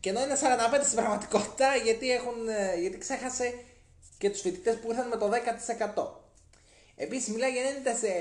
και 0.00 0.08
ενώ 0.08 0.22
είναι 0.22 0.34
45 0.34 0.80
στην 0.82 0.96
πραγματικότητα 0.96 1.76
γιατί, 1.76 2.10
έχουν, 2.10 2.48
ε, 2.48 2.80
γιατί 2.80 2.98
ξέχασε 2.98 3.54
και 4.18 4.30
τους 4.30 4.40
φοιτητές 4.40 4.76
που 4.78 4.90
ήρθαν 4.90 5.08
με 5.08 5.16
το 5.16 5.30
10%. 5.94 6.06
Επίσης, 6.96 7.28
μιλάει 7.28 7.50
για 7.52 7.62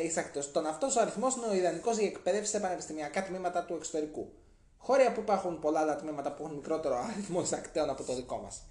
90 0.02 0.06
εισακτητών. 0.06 0.66
Αυτός 0.66 0.96
ο 0.96 1.02
αριθμός 1.02 1.36
είναι 1.36 1.46
ο 1.46 1.54
ιδανικός 1.54 1.98
για 1.98 2.08
εκπαίδευση 2.08 2.52
σε 2.52 2.60
πανεπιστημιακά 2.60 3.24
τμήματα 3.24 3.64
του 3.64 3.74
εξωτερικού. 3.74 4.34
Χώρια 4.82 5.12
που 5.12 5.20
υπάρχουν 5.20 5.60
πολλά 5.60 5.80
άλλα 5.80 5.96
τμήματα 5.96 6.32
που 6.32 6.44
έχουν 6.44 6.56
μικρότερο 6.56 6.96
αριθμό 7.12 7.42
εισακτητών 7.42 7.90
από 7.90 8.04
το 8.04 8.16
δικό 8.16 8.38
μας. 8.38 8.62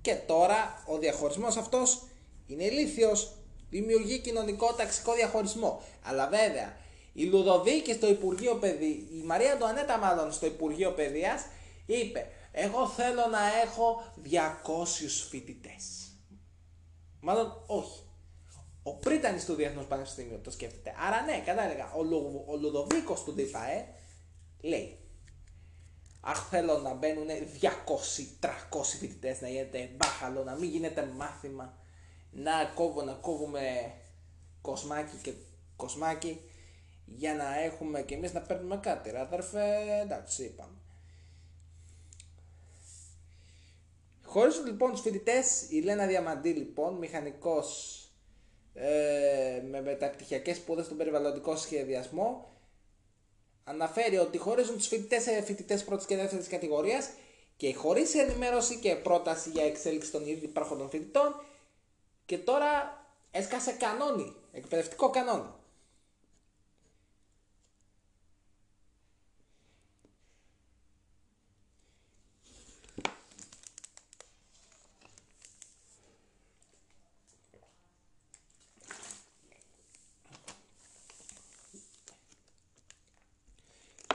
Και 0.00 0.14
τώρα 0.14 0.82
ο 0.86 0.98
διαχωρισμός 0.98 1.56
αυτός 1.56 2.02
είναι 2.46 2.64
ηλίθιος 2.64 3.32
δημιουργεί 3.70 4.18
κοινωνικό 4.18 4.72
ταξικό 4.72 5.14
διαχωρισμό. 5.14 5.82
Αλλά 6.02 6.28
βέβαια, 6.28 6.76
η 7.12 7.24
Λουδοβίκη 7.24 7.92
στο 7.92 8.08
Υπουργείο 8.08 8.54
Παιδεία, 8.54 8.88
η 8.88 9.22
Μαρία 9.24 9.52
Αντουανέτα 9.52 9.98
μάλλον 9.98 10.32
στο 10.32 10.46
Υπουργείο 10.46 10.92
Παιδείας, 10.92 11.46
είπε: 11.86 12.26
Εγώ 12.52 12.88
θέλω 12.88 13.26
να 13.26 13.38
έχω 13.64 14.02
200 14.24 15.28
φοιτητές. 15.30 16.12
Μάλλον 17.20 17.64
όχι. 17.66 18.02
Ο 18.82 18.94
Πρίτανης 18.94 19.44
του 19.44 19.54
Διεθνούς 19.54 19.86
Πανεπιστημίου 19.86 20.40
το 20.40 20.50
σκέφτεται. 20.50 20.94
Άρα 21.06 21.22
ναι, 21.22 21.42
κατάλεγα. 21.46 21.92
Ο, 21.96 22.02
Λου, 22.02 22.44
ο 22.46 22.56
Λουδοβίκος 22.56 23.24
του 23.24 23.32
ΔΙΠΑΕ 23.32 23.86
λέει: 24.60 24.98
Αχ, 26.20 26.48
θέλω 26.48 26.78
να 26.78 26.94
μπαίνουν 26.94 27.26
200-300 27.28 28.82
φοιτητές, 28.98 29.40
να 29.40 29.48
γίνεται 29.48 29.90
μπάχαλο, 29.96 30.44
να 30.44 30.54
μην 30.54 30.70
γίνεται 30.70 31.06
μάθημα 31.16 31.78
να, 32.30 32.64
κόβω, 32.74 33.02
να 33.02 33.12
κόβουμε 33.12 33.94
κοσμάκι 34.60 35.16
και 35.22 35.32
κοσμάκι 35.76 36.40
για 37.04 37.34
να 37.34 37.58
έχουμε 37.58 38.02
και 38.02 38.14
εμείς 38.14 38.32
να 38.32 38.40
παίρνουμε 38.40 38.76
κάτι 38.76 39.10
ρε 39.10 39.20
αδερφέ, 39.20 39.76
εντάξει 40.02 40.44
είπαμε. 40.44 40.76
Χωρίς 44.24 44.64
λοιπόν 44.64 44.90
τους 44.90 45.00
φοιτητές, 45.00 45.70
η 45.70 45.80
Λένα 45.80 46.06
Διαμαντή 46.06 46.50
λοιπόν, 46.50 46.94
μηχανικός 46.94 47.98
ε, 48.74 49.62
με 49.70 49.80
μεταπτυχιακές 49.82 50.56
σπουδές 50.56 50.84
στον 50.84 50.96
περιβαλλοντικό 50.96 51.56
σχεδιασμό, 51.56 52.50
αναφέρει 53.68 54.18
ότι 54.18 54.38
χωρίζουν 54.38 54.76
τους 54.76 54.86
φοιτητές 54.86 55.22
σε 55.22 55.42
φοιτητές 55.42 55.84
πρώτης 55.84 56.06
και 56.06 56.16
δεύτερης 56.16 56.48
κατηγορίας 56.48 57.08
και 57.56 57.74
χωρίς 57.74 58.14
ενημέρωση 58.14 58.76
και 58.76 58.94
πρόταση 58.94 59.50
για 59.50 59.64
εξέλιξη 59.64 60.10
των 60.10 60.26
ήδη 60.26 60.44
υπάρχοντων 60.44 60.88
φοιτητών 60.88 61.34
και 62.26 62.38
τώρα 62.38 63.02
έσκασε 63.30 63.72
κανόνι, 63.72 64.34
εκπαιδευτικό 64.52 65.10
κανόνι. 65.10 65.48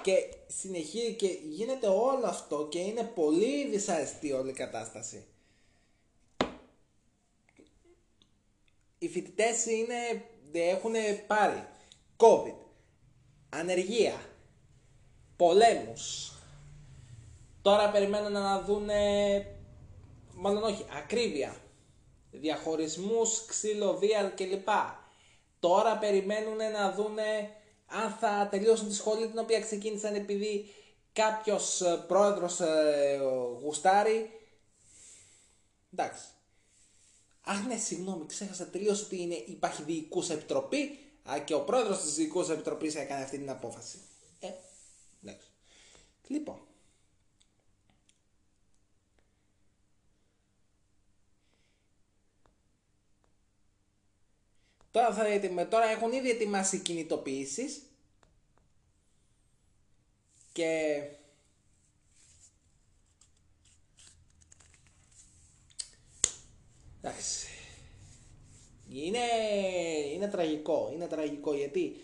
Και 0.04 0.34
συνεχίζει 0.48 1.14
και 1.14 1.28
γίνεται 1.28 1.88
όλο 1.88 2.26
αυτό 2.26 2.68
και 2.72 2.80
είναι 2.80 3.04
πολύ 3.04 3.70
δυσαρεστή 3.70 4.32
όλη 4.32 4.50
η 4.50 4.54
κατάσταση. 4.54 5.26
οι 9.04 9.10
φοιτητές 9.10 9.66
έχουν 10.52 10.94
πάρει 11.28 11.68
COVID, 12.18 12.56
ανεργία, 13.50 14.22
πολέμους. 15.36 16.32
Τώρα 17.62 17.92
περιμένουν 17.92 18.32
να 18.32 18.62
δουν, 18.62 18.90
μάλλον 20.34 20.64
όχι, 20.64 20.86
ακρίβεια, 20.98 21.56
διαχωρισμούς, 22.32 23.46
ξύλο, 23.46 23.98
βία 23.98 24.34
κλπ. 24.36 24.68
Τώρα 25.60 25.98
περιμένουν 25.98 26.58
να 26.58 26.92
δουν 26.92 27.18
αν 27.94 28.12
θα 28.20 28.48
τελειώσουν 28.52 28.88
τη 28.88 28.94
σχολή 28.94 29.28
την 29.28 29.40
οποία 29.40 29.60
ξεκίνησαν 29.60 30.16
επειδή 30.16 30.74
κάποιος 31.14 31.82
ε, 31.82 32.04
πρόεδρος 32.08 32.60
ε, 32.60 33.20
γουστάρει. 33.62 34.30
Εντάξει. 35.94 36.24
Αχ, 37.42 37.66
ναι, 37.66 37.78
συγγνώμη, 37.78 38.26
ξέχασα 38.26 38.66
τελείως 38.66 39.02
ότι 39.02 39.22
είναι, 39.22 39.36
υπάρχει 39.36 39.84
διοικούσα 39.84 40.34
επιτροπή 40.34 41.00
α, 41.32 41.40
και 41.40 41.54
ο 41.54 41.62
πρόεδρος 41.62 42.02
της 42.02 42.14
διοικούσα 42.14 42.54
επιτροπής 42.54 42.96
έκανε 42.96 43.24
αυτή 43.24 43.38
την 43.38 43.50
απόφαση. 43.50 43.98
Ε, 44.40 44.48
εντάξει. 45.24 45.48
Λοιπόν. 46.28 46.60
Τώρα, 54.94 55.14
θα, 55.14 55.68
τώρα 55.68 55.86
έχουν 55.86 56.12
ήδη 56.12 56.30
ετοιμάσει 56.30 56.80
κινητοποιήσεις. 56.80 57.82
Και 60.52 61.02
εντάξει. 67.02 67.48
Είναι, 68.90 69.20
είναι 70.14 70.28
τραγικό 70.28 70.90
είναι 70.94 71.08
τραγικό 71.08 71.54
γιατί 71.54 71.96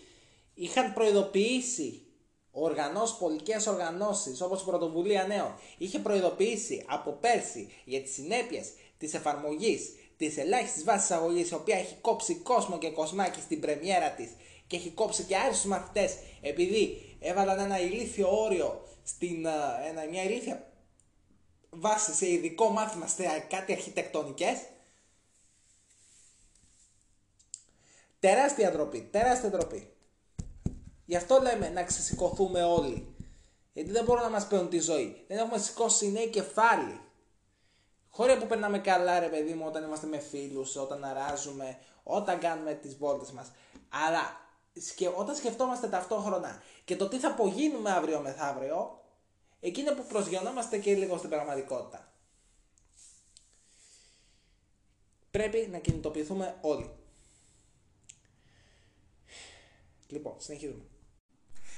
είχαν 0.54 0.92
προειδοποιήσει 0.92 2.02
οργανώσεις, 2.50 3.16
πολιτικές 3.16 3.66
οργανώσεις 3.66 4.40
όπως 4.40 4.62
η 4.62 4.64
Πρωτοβουλία 4.64 5.26
Νέων. 5.26 5.54
Είχε 5.78 5.98
προειδοποιήσει 5.98 6.84
από 6.88 7.12
πέρσι 7.12 7.72
για 7.84 8.02
τις 8.02 8.12
συνέπειες 8.12 8.72
της 8.98 9.14
εφαρμογής 9.14 9.94
της 10.20 10.36
ελάχιστης 10.36 10.84
βάσης 10.84 11.10
αγωγής 11.10 11.50
η 11.50 11.54
οποία 11.54 11.78
έχει 11.78 11.94
κόψει 12.00 12.34
κόσμο 12.34 12.78
και 12.78 12.90
κοσμάκι 12.90 13.40
στην 13.40 13.60
πρεμιέρα 13.60 14.10
της 14.10 14.30
και 14.66 14.76
έχει 14.76 14.90
κόψει 14.90 15.22
και 15.22 15.36
άριστους 15.36 15.70
μαθητές 15.70 16.16
επειδή 16.40 17.02
έβαλαν 17.20 17.58
ένα 17.58 17.80
ηλίθιο 17.80 18.42
όριο 18.42 18.86
στην, 19.02 19.46
ένα, 19.88 20.04
μια 20.10 20.22
ηλίθια 20.22 20.72
βάση 21.70 22.14
σε 22.14 22.30
ειδικό 22.30 22.68
μάθημα 22.68 23.06
σε 23.06 23.46
κάτι 23.48 23.72
αρχιτεκτονικές 23.72 24.58
τεράστια 28.20 28.70
ντροπή, 28.72 29.08
τεράστια 29.10 29.50
ντροπή 29.50 29.88
Γι' 31.04 31.16
αυτό 31.16 31.40
λέμε 31.42 31.68
να 31.68 31.82
ξεσηκωθούμε 31.82 32.62
όλοι. 32.62 33.14
Γιατί 33.72 33.90
δεν 33.90 34.04
μπορούν 34.04 34.22
να 34.22 34.30
μας 34.30 34.46
παίρνουν 34.46 34.68
τη 34.68 34.78
ζωή. 34.78 35.24
Δεν 35.28 35.38
έχουμε 35.38 35.58
σηκώσει 35.58 36.10
νέοι 36.10 36.28
κεφάλι. 36.28 37.00
Χώρια 38.10 38.38
που 38.38 38.46
περνάμε 38.46 38.78
καλά, 38.78 39.18
ρε 39.18 39.28
παιδί 39.28 39.54
μου, 39.54 39.64
όταν 39.66 39.84
είμαστε 39.84 40.06
με 40.06 40.18
φίλους, 40.18 40.76
όταν 40.76 41.04
αράζουμε, 41.04 41.78
όταν 42.02 42.38
κάνουμε 42.38 42.74
τις 42.74 42.96
βόλτες 42.96 43.30
μας. 43.30 43.50
Αλλά 43.88 44.40
όταν 45.16 45.36
σκεφτόμαστε 45.36 45.88
ταυτόχρονα 45.88 46.62
και 46.84 46.96
το 46.96 47.08
τι 47.08 47.18
θα 47.18 47.28
απογίνουμε 47.28 47.90
αύριο 47.90 48.20
μεθαύριο, 48.20 49.00
εκεί 49.60 49.80
είναι 49.80 49.92
που 49.92 50.06
προσγειωνόμαστε 50.06 50.78
και 50.78 50.94
λίγο 50.94 51.16
στην 51.16 51.30
πραγματικότητα. 51.30 52.12
Πρέπει 55.30 55.68
να 55.70 55.78
κινητοποιηθούμε 55.78 56.58
όλοι. 56.60 56.90
Λοιπόν, 60.08 60.34
συνεχίζουμε. 60.38 60.82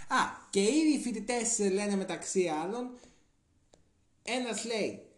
Α, 0.08 0.16
και 0.50 0.60
ήδη 0.60 0.92
οι 0.94 1.00
φοιτητές 1.00 1.58
λένε 1.58 1.96
μεταξύ 1.96 2.48
άλλων, 2.48 2.98
ένας 4.22 4.64
λέει, 4.64 5.11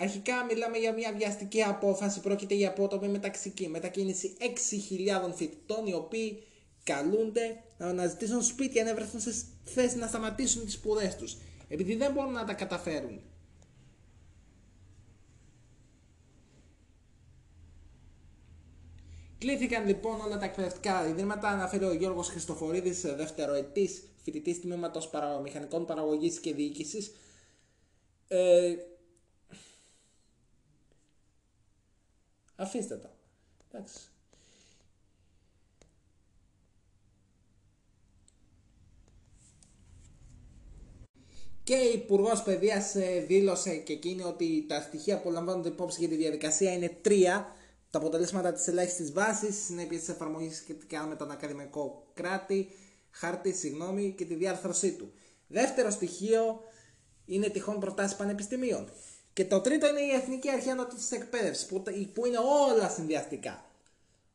αρχικά 0.00 0.44
μιλάμε 0.44 0.78
για 0.78 0.92
μια 0.92 1.12
βιαστική 1.16 1.62
απόφαση, 1.62 2.20
πρόκειται 2.20 2.54
για 2.54 2.68
απότομη 2.68 3.08
μεταξική 3.08 3.68
μετακίνηση 3.68 4.36
6.000 5.28 5.32
φοιτητών 5.34 5.86
οι 5.86 5.94
οποίοι 5.94 6.42
καλούνται 6.84 7.62
να 7.78 7.86
αναζητήσουν 7.86 8.42
σπίτια, 8.42 8.84
να 8.84 8.94
βρεθούν 8.94 9.20
σε 9.20 9.32
θέση 9.64 9.96
να 9.96 10.06
σταματήσουν 10.06 10.64
τις 10.64 10.74
σπουδές 10.74 11.16
τους, 11.16 11.36
επειδή 11.68 11.94
δεν 11.94 12.12
μπορούν 12.12 12.32
να 12.32 12.44
τα 12.44 12.54
καταφέρουν. 12.54 13.20
Κλήθηκαν 19.38 19.86
λοιπόν 19.86 20.20
όλα 20.20 20.38
τα 20.38 20.44
εκπαιδευτικά 20.44 21.08
ιδρύματα, 21.08 21.48
αναφέρει 21.48 21.84
ο 21.84 21.92
Γιώργος 21.92 22.28
Χριστοφορίδης, 22.28 23.00
δευτεροετή 23.00 23.88
φοιτητής 24.22 24.60
τμήματος 24.60 25.10
μηχανικών 25.42 25.86
παραγωγής 25.86 26.40
και 26.40 26.54
διοίκησης. 26.54 27.12
Ε, 28.28 28.74
αφήστε 32.58 32.96
το. 32.96 33.08
Εντάξει. 33.70 33.98
Και 41.64 41.74
η 41.74 41.92
Υπουργός 41.94 42.42
Παιδείας 42.42 42.94
ε, 42.94 43.24
δήλωσε 43.26 43.76
και 43.76 43.92
εκείνη 43.92 44.22
ότι 44.22 44.64
τα 44.68 44.80
στοιχεία 44.80 45.20
που 45.20 45.30
λαμβάνονται 45.30 45.68
υπόψη 45.68 46.00
για 46.00 46.08
τη 46.08 46.16
διαδικασία 46.16 46.72
είναι 46.72 46.98
τρία 47.00 47.52
τα 47.90 47.98
αποτελέσματα 47.98 48.52
της 48.52 48.66
ελάχιστης 48.66 49.12
βάσης, 49.12 49.64
συνέπειες 49.64 50.00
της 50.00 50.08
εφαρμογής 50.08 50.56
σχετικά 50.56 51.06
με 51.06 51.16
τον 51.16 51.30
ακαδημαϊκό 51.30 52.06
κράτη, 52.14 52.68
χάρτη, 53.10 53.52
συγγνώμη 53.52 54.14
και 54.16 54.24
τη 54.24 54.34
διάρθρωσή 54.34 54.92
του. 54.92 55.12
Δεύτερο 55.46 55.90
στοιχείο 55.90 56.60
είναι 57.24 57.48
τυχόν 57.48 57.80
προτάσεις 57.80 58.16
πανεπιστημίων. 58.16 58.88
Και 59.38 59.46
το 59.46 59.60
τρίτο 59.60 59.88
είναι 59.88 60.00
η 60.00 60.10
Εθνική 60.10 60.50
Αρχή 60.50 60.70
Ανώτατη 60.70 61.02
Εκπαίδευσης, 61.10 61.66
που, 61.66 61.82
που 62.14 62.26
είναι 62.26 62.38
όλα 62.38 62.88
συνδυαστικά. 62.88 63.64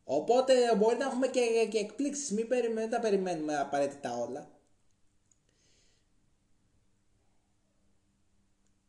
Οπότε 0.04 0.76
μπορεί 0.76 0.98
να 0.98 1.06
έχουμε 1.06 1.28
και, 1.28 1.68
και 1.70 1.78
εκπλήξεις. 1.78 2.32
Μην 2.32 2.48
περιμένουμε, 2.48 2.88
τα 2.88 3.00
περιμένουμε 3.00 3.58
απαραίτητα 3.58 4.18
όλα. 4.18 4.52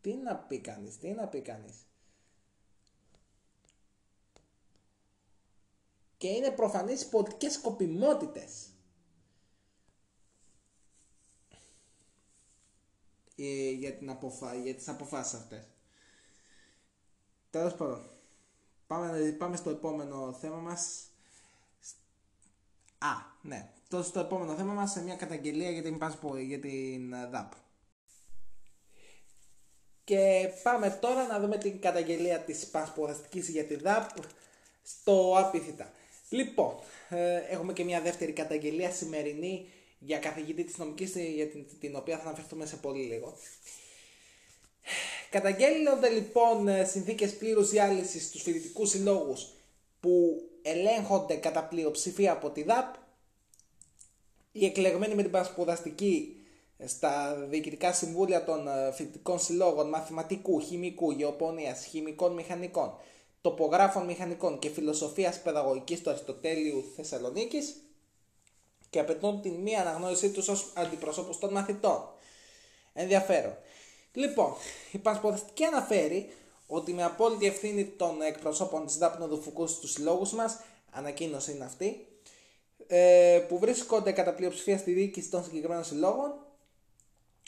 Τι 0.01 0.15
να 0.15 0.37
πει 0.37 0.59
κανείς, 0.59 0.99
τι 0.99 1.09
να 1.09 1.27
πει 1.27 1.41
κανείς. 1.41 1.75
και 6.17 6.29
είναι 6.29 6.51
προφανείς 6.51 7.09
πολιτικές 7.09 7.53
σκοπιμότητες. 7.53 8.69
Ε, 13.37 13.71
για, 13.71 13.93
την 13.93 14.11
αποφα... 14.11 14.55
για 14.55 14.75
τις 14.75 14.89
αποφάσεις 14.89 15.35
αυτές. 15.35 15.74
Τέλος 17.55 17.75
πάντων. 17.75 18.11
Πάμε, 18.87 19.35
πάμε 19.39 19.57
στο 19.57 19.71
επόμενο 19.71 20.37
θέμα 20.41 20.57
μας. 20.57 21.05
Α, 22.99 23.13
ναι. 23.43 23.69
Τόσο 23.89 24.09
στο 24.09 24.21
επόμενο 24.21 24.55
θέμα 24.55 24.73
μας 24.73 24.91
σε 24.91 25.03
μια 25.03 25.17
καταγγελία 25.17 25.71
για 25.71 25.83
την, 25.83 25.99
για 26.47 26.61
την 26.61 27.13
ε, 27.13 27.29
ΔΑΠ. 27.31 27.53
Και 30.05 30.51
πάμε 30.63 30.91
τώρα 30.91 31.27
να 31.27 31.41
δούμε 31.41 31.59
την 31.59 31.81
καταγγελία 31.81 32.39
της 32.41 32.67
πασποραστικής 32.67 33.49
για 33.49 33.65
τη 33.65 33.77
ΔΑΠ 33.77 34.11
στο 34.83 35.35
άπιθυτα. 35.39 35.93
Λοιπόν, 36.29 36.75
ε, 37.09 37.37
έχουμε 37.37 37.73
και 37.73 37.85
μια 37.85 38.01
δεύτερη 38.01 38.33
καταγγελία 38.33 38.91
σημερινή 38.91 39.69
για 39.99 40.19
καθηγητή 40.19 40.65
της 40.65 40.79
νομικής 40.79 41.15
για 41.17 41.49
την, 41.49 41.67
την 41.81 41.97
οποία 41.97 42.19
θα 42.19 42.23
αναφερθούμε 42.23 42.67
σε 42.67 42.77
πολύ 42.77 43.03
λίγο. 43.03 43.37
Καταγγέλλονται 45.35 46.09
λοιπόν 46.09 46.69
ε, 46.69 46.85
συνθήκες 46.85 47.37
πλήρους 47.37 47.71
διάλυσης 47.71 48.25
στους 48.25 48.43
φοιτητικούς 48.43 48.91
συλλόγους 48.91 49.49
που 50.01 50.43
ελέγχονται 50.63 51.35
κατά 51.35 51.65
πλειοψηφία 51.65 52.33
από 52.33 52.51
τη 52.51 52.63
ΔΑΠ 52.63 52.95
οι 54.53 54.65
εκλεγμένοι 54.65 55.15
με 55.15 55.23
την 55.23 55.31
παρασπουδαστική 55.31 56.37
στα 56.85 57.35
διοικητικά 57.49 57.93
συμβούλια 57.93 58.45
των 58.45 58.69
ε, 58.69 58.93
φοιτητικών 58.93 59.39
συλλόγων 59.39 59.89
μαθηματικού, 59.89 60.61
χημικού, 60.61 61.11
γεωπονίας, 61.11 61.85
χημικών 61.85 62.33
μηχανικών, 62.33 62.95
τοπογράφων 63.41 64.05
μηχανικών 64.05 64.59
και 64.59 64.69
φιλοσοφίας 64.69 65.43
παιδαγωγικής 65.43 66.03
του 66.03 66.11
Αριστοτέλειου 66.11 66.85
Θεσσαλονίκης 66.97 67.75
και 68.91 68.99
απαιτούν 68.99 69.41
την 69.41 69.55
μία 69.55 69.81
αναγνώρισή 69.81 70.31
τους 70.31 70.49
ως 70.49 70.73
αντιπροσώπους 70.75 71.39
των 71.39 71.53
μαθητών. 71.53 72.09
Ενδιαφέρον. 72.93 73.57
Λοιπόν, 74.15 74.55
η 74.93 74.99
Πανσποδευτική 74.99 75.65
αναφέρει 75.65 76.33
ότι 76.67 76.93
με 76.93 77.05
απόλυτη 77.05 77.47
ευθύνη 77.47 77.85
των 77.85 78.23
εκπροσώπων 78.23 78.87
της 78.87 78.97
Δάπνου 78.97 79.43
Φουκού 79.43 79.67
στους 79.67 79.93
συλλόγους 79.93 80.33
μας, 80.33 80.61
ανακοίνωση 80.91 81.53
είναι 81.53 81.65
αυτή, 81.65 82.07
ε, 82.87 83.45
που 83.49 83.59
βρίσκονται 83.59 84.13
κατά 84.13 84.35
πλειοψηφία 84.35 84.79
στη 84.79 84.93
διοίκηση 84.93 85.31
των 85.31 85.45
συγκεκριμένων 85.45 85.85
συλλόγων, 85.85 86.33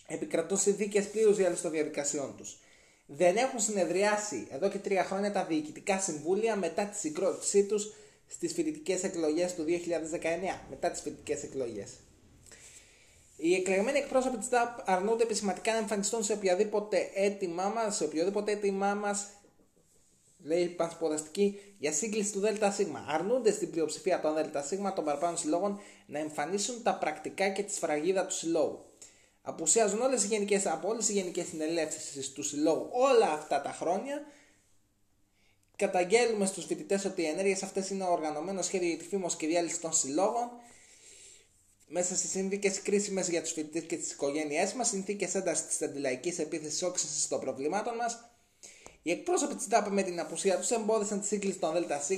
επικρατούν 0.06 0.58
συνθήκες 0.58 1.10
πλήρους 1.10 1.36
διάλυσης 1.36 1.62
των 1.62 1.70
διαδικασιών 1.70 2.34
τους 2.36 2.58
δεν 3.06 3.36
έχουν 3.36 3.60
συνεδριάσει 3.60 4.46
εδώ 4.50 4.68
και 4.68 4.78
τρία 4.78 5.04
χρόνια 5.04 5.32
τα 5.32 5.44
διοικητικά 5.44 6.00
συμβούλια 6.00 6.56
μετά 6.56 6.84
τη 6.86 6.96
συγκρότησή 6.96 7.64
τους 7.64 7.92
στις 8.26 8.52
φοιτητικές 8.52 9.02
εκλογές 9.02 9.54
του 9.54 9.64
2019, 9.64 10.64
μετά 10.70 10.90
τις 10.90 11.00
φοιτητικές 11.00 11.42
εκλογές. 11.42 11.90
Οι 13.37 13.55
εκλεγμένοι 13.55 13.99
εκπρόσωποι 13.99 14.37
της 14.37 14.49
ΔΑΠ 14.49 14.91
αρνούνται 14.91 15.22
επισηματικά 15.22 15.72
να 15.72 15.78
εμφανιστούν 15.78 16.24
σε 16.24 16.32
οποιαδήποτε 16.32 17.11
έτοιμά 17.14 17.68
μας, 17.68 17.97
σε 17.97 18.05
οποιοδήποτε 18.05 18.53
έτοιμά 18.53 18.95
μας, 18.95 19.26
λέει 20.39 20.62
η 20.62 20.68
πανσποδαστική, 20.68 21.61
για 21.78 21.93
σύγκληση 21.93 22.32
του 22.32 22.41
ΔΣ. 22.41 22.78
Αρνούνται 23.09 23.53
στην 23.53 23.70
πλειοψηφία 23.70 24.20
των 24.20 24.34
ΔΣ 24.34 24.68
των 24.95 25.05
παραπάνω 25.05 25.37
συλλόγων 25.37 25.80
να 26.07 26.18
εμφανίσουν 26.18 26.82
τα 26.82 26.95
πρακτικά 26.95 27.49
και 27.49 27.62
τη 27.62 27.72
σφραγίδα 27.72 28.26
του 28.26 28.34
συλλόγου. 28.34 28.84
Απουσιάζουν 29.43 30.01
όλες 30.01 30.24
οι 30.24 30.26
γενικές, 30.26 30.66
από 30.66 30.89
όλες 30.89 31.09
οι 31.09 31.12
γενικές 31.12 31.47
συνελεύσεις 31.47 32.32
του 32.32 32.43
συλλόγου 32.43 32.89
όλα 32.93 33.32
αυτά 33.32 33.61
τα 33.61 33.72
χρόνια. 33.72 34.22
Καταγγέλουμε 35.76 36.47
στους 36.47 36.64
φοιτητές 36.64 37.05
ότι 37.05 37.22
οι 37.22 37.26
ενέργειες 37.26 37.62
αυτές 37.62 37.91
είναι 37.91 38.05
οργανωμένο 38.05 38.62
σχέδιο 38.62 38.89
για 38.89 38.99
τη 38.99 39.05
φήμος 39.05 39.37
και 39.37 39.47
διάλυση 39.47 39.80
των 39.80 39.93
συλλόγων 39.93 40.51
μέσα 41.87 42.16
σε 42.16 42.26
συνθήκες 42.26 42.82
κρίσιμες 42.82 43.28
για 43.28 43.43
τους 43.43 43.53
φοιτητές 43.53 43.82
και 43.82 43.97
τις 43.97 44.12
οικογένειές 44.12 44.72
μας, 44.72 44.89
συνθήκες 44.89 45.34
έντασης 45.34 45.66
της 45.66 45.82
αντιλαϊκής 45.82 46.39
επίθεσης 46.39 46.82
όξυνση 46.82 47.28
των 47.28 47.41
προβλημάτων 47.41 47.95
μας. 47.97 48.30
Οι 49.03 49.11
εκπρόσωποι 49.11 49.55
της 49.55 49.66
ΔΑΠ 49.66 49.89
με 49.89 50.03
την 50.03 50.20
απουσία 50.20 50.59
τους 50.59 50.70
εμπόδισαν 50.70 51.20
τη 51.20 51.26
σύγκληση 51.26 51.59
των 51.59 51.72
ΔΣ, 51.74 52.11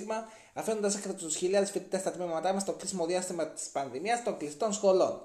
αφήνοντας 0.55 0.97
έκτα 0.97 1.15
τους 1.15 1.37
χιλιάδες 1.37 1.71
φοιτητές 1.71 2.01
στα 2.01 2.11
τμήματά 2.11 2.53
μας 2.53 2.63
στο 2.63 2.73
κρίσιμο 2.73 3.07
διάστημα 3.07 3.47
της 3.49 3.69
πανδημίας 3.69 4.23
των 4.23 4.37
κλειστών 4.37 4.73
σχολών. 4.73 5.23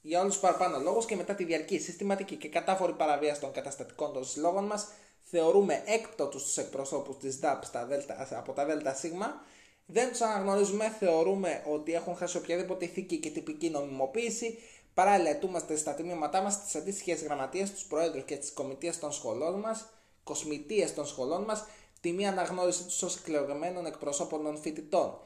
Για 0.00 0.20
όλους 0.20 0.32
τους 0.32 0.42
παραπάνω 0.42 0.78
λόγους 0.78 1.06
και 1.06 1.16
μετά 1.16 1.34
τη 1.34 1.44
διαρκή, 1.44 1.78
συστηματική 1.78 2.36
και 2.36 2.48
κατάφορη 2.48 2.92
παραβίαση 2.92 3.40
των 3.40 3.52
καταστατικών 3.52 4.12
των 4.12 4.24
συλλόγων 4.24 4.64
μας, 4.64 4.88
θεωρούμε 5.22 5.82
έκπτωτους 5.86 6.42
τους 6.42 6.56
εκπροσώπους 6.56 7.16
της 7.16 7.38
ΔΑΠ 7.38 7.64
στα 7.64 7.86
Δέλτα, 7.86 8.28
από 8.30 8.52
τα 8.52 8.66
ΔΣ, 8.66 9.04
δεν 9.92 10.12
του 10.12 10.24
αναγνωρίζουμε, 10.24 10.96
θεωρούμε 10.98 11.62
ότι 11.66 11.92
έχουν 11.94 12.16
χάσει 12.16 12.36
οποιαδήποτε 12.36 12.84
ηθική 12.84 13.18
και 13.18 13.30
τυπική 13.30 13.70
νομιμοποίηση. 13.70 14.58
Παράλληλα, 14.94 15.30
ετούμαστε 15.30 15.76
στα 15.76 15.94
τμήματά 15.94 16.42
μας 16.42 16.64
τι 16.64 16.78
αντίστοιχες 16.78 17.22
γραμματείες, 17.22 17.72
τους 17.72 17.84
προέδρου 17.84 18.24
και 18.24 18.36
τις 18.36 18.52
κομιτείες 18.52 18.98
των 18.98 19.12
σχολών 19.12 19.60
μας, 19.60 19.88
κοσμητείες 20.24 20.94
των 20.94 21.06
σχολών 21.06 21.42
μας, 21.42 21.64
τη 22.00 22.12
μία 22.12 22.28
αναγνώριση 22.28 22.84
τους 22.84 23.02
ως 23.02 23.16
εκλεγμένων 23.16 23.86
εκπροσώπων 23.86 24.42
των 24.42 24.58
φοιτητών. 24.58 25.18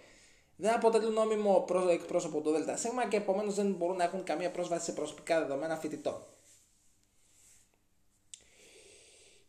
Δεν 0.57 0.75
αποτελούν 0.75 1.13
νόμιμο 1.13 1.65
εκπρόσωπο 1.91 2.41
του 2.41 2.51
ΔΣ 2.51 2.87
και 3.09 3.17
επομένως 3.17 3.55
δεν 3.55 3.73
μπορούν 3.73 3.97
να 3.97 4.05
έχουν 4.05 4.25
καμία 4.25 4.51
πρόσβαση 4.51 4.85
σε 4.85 4.93
προσωπικά 4.93 5.41
δεδομένα 5.41 5.77
φοιτητών. 5.77 6.27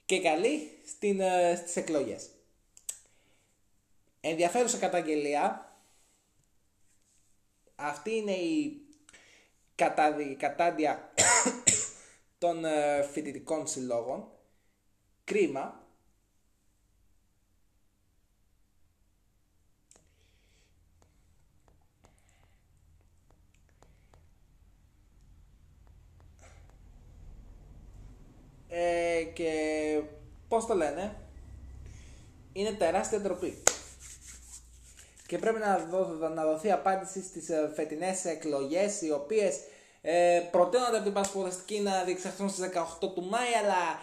Και 0.05 0.21
καλή 0.21 0.71
ε, 0.99 1.55
στις 1.55 1.75
εκλογές. 1.75 2.29
Ενδιαφέρουσα 4.21 4.77
καταγγελία. 4.77 5.71
Αυτή 7.75 8.15
είναι 8.15 8.31
η 8.31 8.81
κατάντια 10.37 11.13
των 12.37 12.65
ε, 12.65 13.03
φοιτητικών 13.11 13.67
συλλόγων. 13.67 14.27
Κρίμα. 15.23 15.85
Ε, 28.69 29.23
και 29.33 30.01
πώς 30.47 30.65
το 30.65 30.73
λένε, 30.73 31.15
είναι 32.53 32.71
τεράστια 32.71 33.19
ντροπή 33.19 33.63
και 35.27 35.37
πρέπει 35.37 35.59
να, 35.59 35.77
δω, 35.77 36.05
να 36.07 36.45
δοθεί 36.45 36.71
απάντηση 36.71 37.23
στις 37.23 37.49
ε, 37.49 37.71
φετινές 37.75 38.25
εκλογές 38.25 39.01
οι 39.01 39.11
οποίες 39.11 39.59
ε, 40.01 40.47
προτείνονται 40.51 40.95
από 40.95 41.03
την 41.03 41.13
Πασποδεστική 41.13 41.79
να 41.79 42.03
διεξαχθούν 42.03 42.49
στις 42.49 42.69
18 43.01 43.13
του 43.13 43.23
Μάη 43.23 43.53
αλλά 43.53 44.01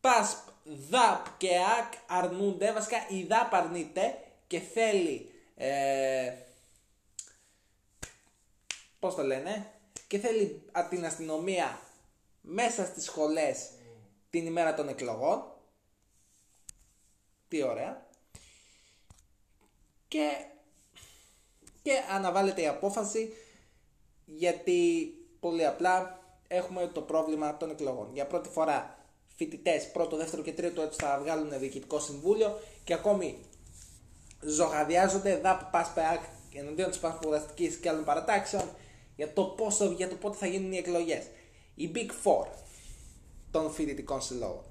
ΠΑΣΠ, 0.00 0.48
ΔΑΠ 0.64 1.26
και 1.36 1.48
ΑΚ 1.78 1.92
αρνούνται, 2.06 2.72
βασικά 2.72 2.96
η 3.08 3.24
ΔΑΠ 3.24 3.54
αρνείται 3.54 4.18
και 4.46 4.58
θέλει 4.58 5.30
ε, 5.56 6.32
πώς 8.98 9.14
το 9.14 9.22
λένε 9.22 9.66
και 10.06 10.18
θέλει 10.18 10.62
από 10.72 10.88
την 10.88 11.04
αστυνομία 11.04 11.80
μέσα 12.40 12.84
στις 12.84 13.04
σχολές 13.04 13.70
την 14.30 14.46
ημέρα 14.46 14.74
των 14.74 14.88
εκλογών. 14.88 15.44
Τι 17.48 17.62
ωραία 17.62 18.10
και, 20.12 20.30
και 21.82 21.92
αναβάλλεται 22.10 22.62
η 22.62 22.66
απόφαση 22.66 23.32
γιατί 24.24 25.08
πολύ 25.40 25.66
απλά 25.66 26.20
έχουμε 26.48 26.90
το 26.94 27.00
πρόβλημα 27.00 27.56
των 27.56 27.70
εκλογών. 27.70 28.10
Για 28.12 28.26
πρώτη 28.26 28.48
φορά 28.48 29.06
φοιτητές 29.36 29.90
πρώτο, 29.90 30.16
δεύτερο 30.16 30.42
και 30.42 30.52
τρίτο 30.52 30.82
έτους 30.82 30.96
θα 30.96 31.18
βγάλουν 31.22 31.58
διοικητικό 31.58 32.00
συμβούλιο 32.00 32.58
και 32.84 32.94
ακόμη 32.94 33.38
ζωγαδιάζονται 34.40 35.40
ΔΑΠ, 35.40 35.70
ΠΑΣΠΕΑΚ 35.70 36.22
εναντίον 36.54 36.90
της 36.90 36.98
Πανεπιστημιακή 36.98 37.78
και 37.80 37.88
άλλων 37.88 38.04
παρατάξεων 38.04 38.70
για 39.16 39.32
το, 39.32 39.44
πόσο, 39.44 39.90
για 39.90 40.08
το 40.08 40.14
πότε 40.14 40.36
θα 40.36 40.46
γίνουν 40.46 40.72
οι 40.72 40.76
εκλογές. 40.76 41.26
Η 41.74 41.90
Big 41.94 42.10
Four 42.24 42.46
των 43.50 43.70
φοιτητικών 43.70 44.20
συλλόγων. 44.20 44.64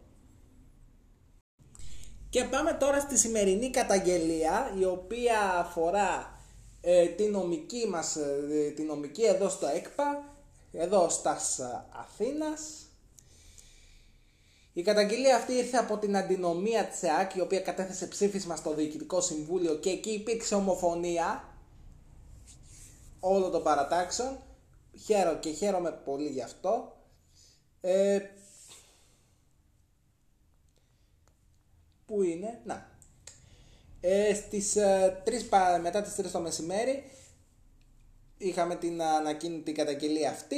Και 2.32 2.44
πάμε 2.44 2.74
τώρα 2.74 3.00
στη 3.00 3.18
σημερινή 3.18 3.70
καταγγελία 3.70 4.74
η 4.80 4.86
οποία 4.86 5.54
αφορά 5.58 6.40
ε, 6.82 7.08
τη 7.08 7.24
νομική 7.24 7.88
μας, 7.88 8.16
ε, 8.16 8.72
τη 8.76 8.82
νομική 8.82 9.24
εδώ 9.24 9.50
στο 9.50 9.68
ΕΚΠΑ, 9.68 10.36
εδώ 10.72 11.10
στας 11.10 11.60
Αθήνας. 12.00 12.62
Η 14.74 14.82
καταγγελία 14.82 15.36
αυτή 15.36 15.54
ήρθε 15.54 15.78
από 15.78 15.98
την 15.98 16.18
αντινομία 16.18 16.86
της 16.86 17.04
ΕΑΚ 17.04 17.36
η 17.36 17.42
οποία 17.42 17.60
κατέθεσε 17.60 18.08
ψήφισμα 18.08 18.56
στο 18.56 18.74
Διοικητικό 18.74 19.22
Συμβούλιο 19.22 19.76
και 19.76 19.90
εκεί 19.90 20.10
υπήρξε 20.10 20.56
ομοφωνία 20.56 21.44
όλων 23.20 23.52
των 23.52 23.64
παρατάξεων. 23.64 24.38
Χαίρομαι 25.06 25.40
και 25.40 25.52
χαίρομαι 25.52 25.92
πολύ 25.92 26.30
γι' 26.30 26.42
αυτό. 26.42 26.96
Ε, 27.82 28.20
Πού 32.12 32.22
είναι, 32.22 32.62
να. 32.66 32.90
Ε, 34.02 34.34
στις, 34.34 34.76
ε, 34.76 35.22
3, 35.26 35.80
μετά 35.82 36.02
τις 36.02 36.16
3 36.16 36.32
το 36.32 36.40
μεσημέρι 36.40 37.04
είχαμε 38.38 38.76
την 38.76 39.02
ανακοίνητη 39.02 39.64
την 39.64 39.76
καταγγελία 39.76 40.30
αυτή. 40.30 40.56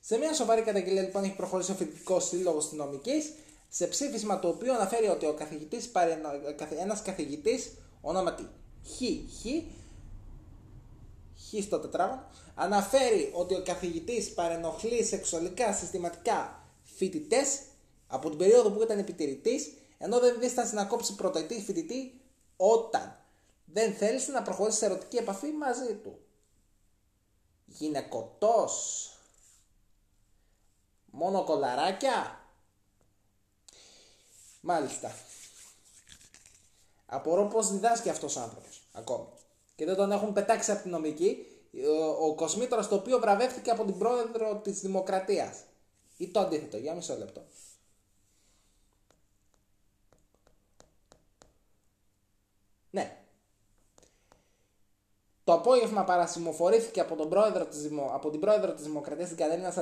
Σε 0.00 0.18
μια 0.18 0.34
σοβαρή 0.34 0.62
καταγγελία 0.62 1.02
λοιπόν 1.02 1.24
έχει 1.24 1.36
προχωρήσει 1.36 1.70
ο 1.70 1.74
φοιτητικός 1.74 2.28
σύλλογος 2.28 2.64
αστυνομικής 2.64 3.32
σε 3.68 3.86
ψήφισμα 3.86 4.38
το 4.38 4.48
οποίο 4.48 4.74
αναφέρει 4.74 5.08
ότι 5.08 5.26
ο 5.26 5.34
καθηγητής, 5.34 5.90
ένας 6.78 7.02
καθηγητής 7.02 7.72
ονόματι 8.00 8.48
Χ, 8.84 8.98
Χ, 9.40 9.44
Χ 11.52 11.62
στο 11.62 11.78
τετράγωνο, 11.78 12.26
αναφέρει 12.54 13.30
ότι 13.34 13.54
ο 13.54 13.62
καθηγητής 13.62 14.34
παρενοχλεί 14.34 15.04
σεξουαλικά 15.04 15.72
συστηματικά 15.72 16.66
φοιτητές 16.82 17.60
από 18.06 18.28
την 18.28 18.38
περίοδο 18.38 18.70
που 18.70 18.82
ήταν 18.82 18.98
επιτηρητής, 18.98 19.72
ενώ 19.98 20.20
δεν 20.20 20.40
δίστασε 20.40 20.74
να 20.74 20.84
κόψει 20.84 21.14
πρωτοετή 21.14 21.60
φοιτητή 21.60 22.20
όταν 22.56 23.16
δεν 23.64 23.94
θέλησε 23.94 24.32
να 24.32 24.42
προχωρήσει 24.42 24.78
σε 24.78 24.84
ερωτική 24.84 25.16
επαφή 25.16 25.50
μαζί 25.50 25.94
του. 25.94 26.18
Γυναικοτός. 27.66 29.06
Μόνο 31.10 31.44
κολαράκια. 31.44 32.40
Μάλιστα. 34.60 35.14
Απορώ 37.06 37.46
πως 37.46 37.70
διδάσκει 37.70 38.08
αυτός 38.08 38.36
ο 38.36 38.40
άνθρωπος 38.40 38.82
ακόμη. 38.92 39.26
Και 39.74 39.84
δεν 39.84 39.96
τον 39.96 40.12
έχουν 40.12 40.32
πετάξει 40.32 40.70
από 40.70 40.82
την 40.82 40.90
νομική 40.90 41.46
ο 42.20 42.34
Κοσμήτρος 42.34 42.88
το 42.88 42.94
οποίο 42.94 43.18
βραβεύτηκε 43.18 43.70
από 43.70 43.84
την 43.84 43.98
πρόεδρο 43.98 44.60
της 44.62 44.80
Δημοκρατίας. 44.80 45.60
Ή 46.16 46.28
το 46.28 46.40
αντίθετο, 46.40 46.76
για 46.76 46.94
μισό 46.94 47.16
λεπτό. 47.16 47.42
Ναι. 52.90 53.16
Το 55.44 55.52
απόγευμα 55.52 56.04
παρασημοφορήθηκε 56.04 57.00
από, 57.00 57.16
τον 57.16 57.28
πρόεδρο 57.28 57.66
της, 57.66 57.88
από 58.12 58.30
την 58.30 58.40
πρόεδρο 58.40 58.72
της 58.72 58.84
Δημοκρατίας 58.84 59.28
την 59.28 59.36
Κατερίνα 59.36 59.74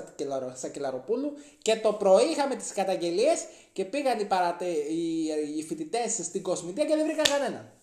Σακελαροπούλου 0.54 1.32
και 1.62 1.76
το 1.76 1.92
πρωί 1.92 2.24
είχαμε 2.24 2.56
τις 2.56 2.72
καταγγελίες 2.72 3.44
και 3.72 3.84
πήγαν 3.84 4.18
οι, 4.18 4.24
παρατε... 4.24 4.66
οι... 4.66 5.24
οι 5.56 5.62
φοιτητές 5.62 6.12
στην 6.12 6.42
Κοσμητεία 6.42 6.84
και 6.84 6.96
δεν 6.96 7.06
βρήκαν 7.06 7.24
κανένα. 7.24 7.79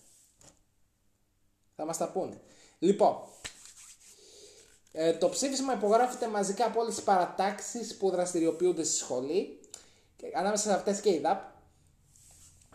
Θα 1.80 1.86
μας 1.86 1.96
τα 1.96 2.08
πούνε. 2.08 2.40
Λοιπόν, 2.78 3.16
ε, 4.92 5.12
το 5.12 5.28
ψήφισμα 5.28 5.72
υπογράφεται 5.72 6.28
μαζικά 6.28 6.66
από 6.66 6.80
όλες 6.80 6.94
τις 6.94 7.04
παρατάξεις 7.04 7.96
που 7.96 8.10
δραστηριοποιούνται 8.10 8.84
στη 8.84 8.96
σχολή, 8.96 9.60
και, 10.16 10.26
ανάμεσα 10.34 10.68
σε 10.68 10.74
αυτές 10.74 11.00
και 11.00 11.10
η 11.10 11.18
ΔΑΠ. 11.18 11.42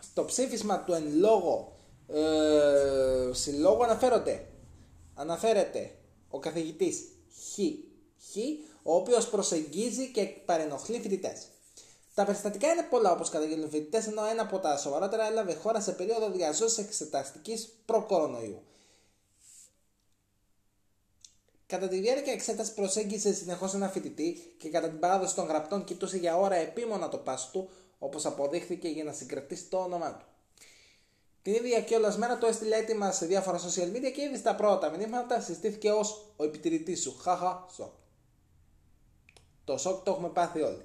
Στο 0.00 0.24
ψήφισμα 0.24 0.84
του 0.84 0.92
εν 0.92 1.16
λόγω 1.16 1.76
ε, 2.08 3.30
συλλόγου 3.32 3.84
αναφέρονται, 3.84 4.46
αναφέρεται 5.14 5.90
ο 6.30 6.38
καθηγητής 6.38 7.02
Χ, 7.32 7.58
Χ 8.30 8.36
ο 8.82 8.94
οποίος 8.94 9.28
προσεγγίζει 9.28 10.10
και 10.10 10.24
παρενοχλεί 10.24 11.00
φοιτητές. 11.00 11.46
Τα 12.14 12.24
περιστατικά 12.24 12.68
είναι 12.68 12.86
πολλά 12.90 13.12
όπως 13.12 13.28
καταγγέλνουν 13.28 13.70
φοιτητές, 13.70 14.06
ενώ 14.06 14.24
ένα 14.24 14.42
από 14.42 14.58
τα 14.58 14.76
σοβαρότερα 14.76 15.26
έλαβε 15.26 15.54
χώρα 15.54 15.80
σε 15.80 15.92
περίοδο 15.92 16.30
διαζώσης 16.30 16.78
εξεταστικής 16.78 17.68
προ-κορονοϊού. 17.84 18.62
Κατά 21.74 21.88
τη 21.88 21.98
διάρκεια 21.98 22.32
εξέτασης 22.32 22.74
προσέγγισε 22.74 23.32
συνεχώς 23.32 23.74
ένα 23.74 23.88
φοιτητή 23.88 24.54
και 24.58 24.68
κατά 24.68 24.88
την 24.88 24.98
παράδοση 24.98 25.34
των 25.34 25.46
γραπτών 25.46 25.84
κοιτούσε 25.84 26.16
για 26.16 26.36
ώρα 26.36 26.54
επίμονα 26.54 27.08
το 27.08 27.16
πάσο 27.16 27.48
του, 27.52 27.70
όπως 27.98 28.26
αποδείχθηκε 28.26 28.88
για 28.88 29.04
να 29.04 29.12
συγκρατήσει 29.12 29.64
το 29.64 29.76
όνομά 29.76 30.16
του. 30.16 30.24
Την 31.42 31.54
ίδια 31.54 31.80
κιόλα 31.80 32.16
μέρα 32.18 32.38
το 32.38 32.46
έστειλε 32.46 32.76
έτοιμα 32.76 33.12
σε 33.12 33.26
διάφορα 33.26 33.58
social 33.58 33.96
media 33.96 34.12
και 34.14 34.22
ήδη 34.22 34.36
στα 34.36 34.54
πρώτα 34.54 34.90
μηνύματα 34.90 35.40
συστήθηκε 35.40 35.90
ως 35.90 36.32
ο 36.36 36.44
επιτηρητής 36.44 37.02
σου. 37.02 37.16
Χαχα, 37.18 37.66
σο. 37.74 37.92
Το 39.64 39.76
σοκ 39.76 40.04
το 40.04 40.10
έχουμε 40.10 40.28
πάθει 40.28 40.60
όλοι. 40.60 40.82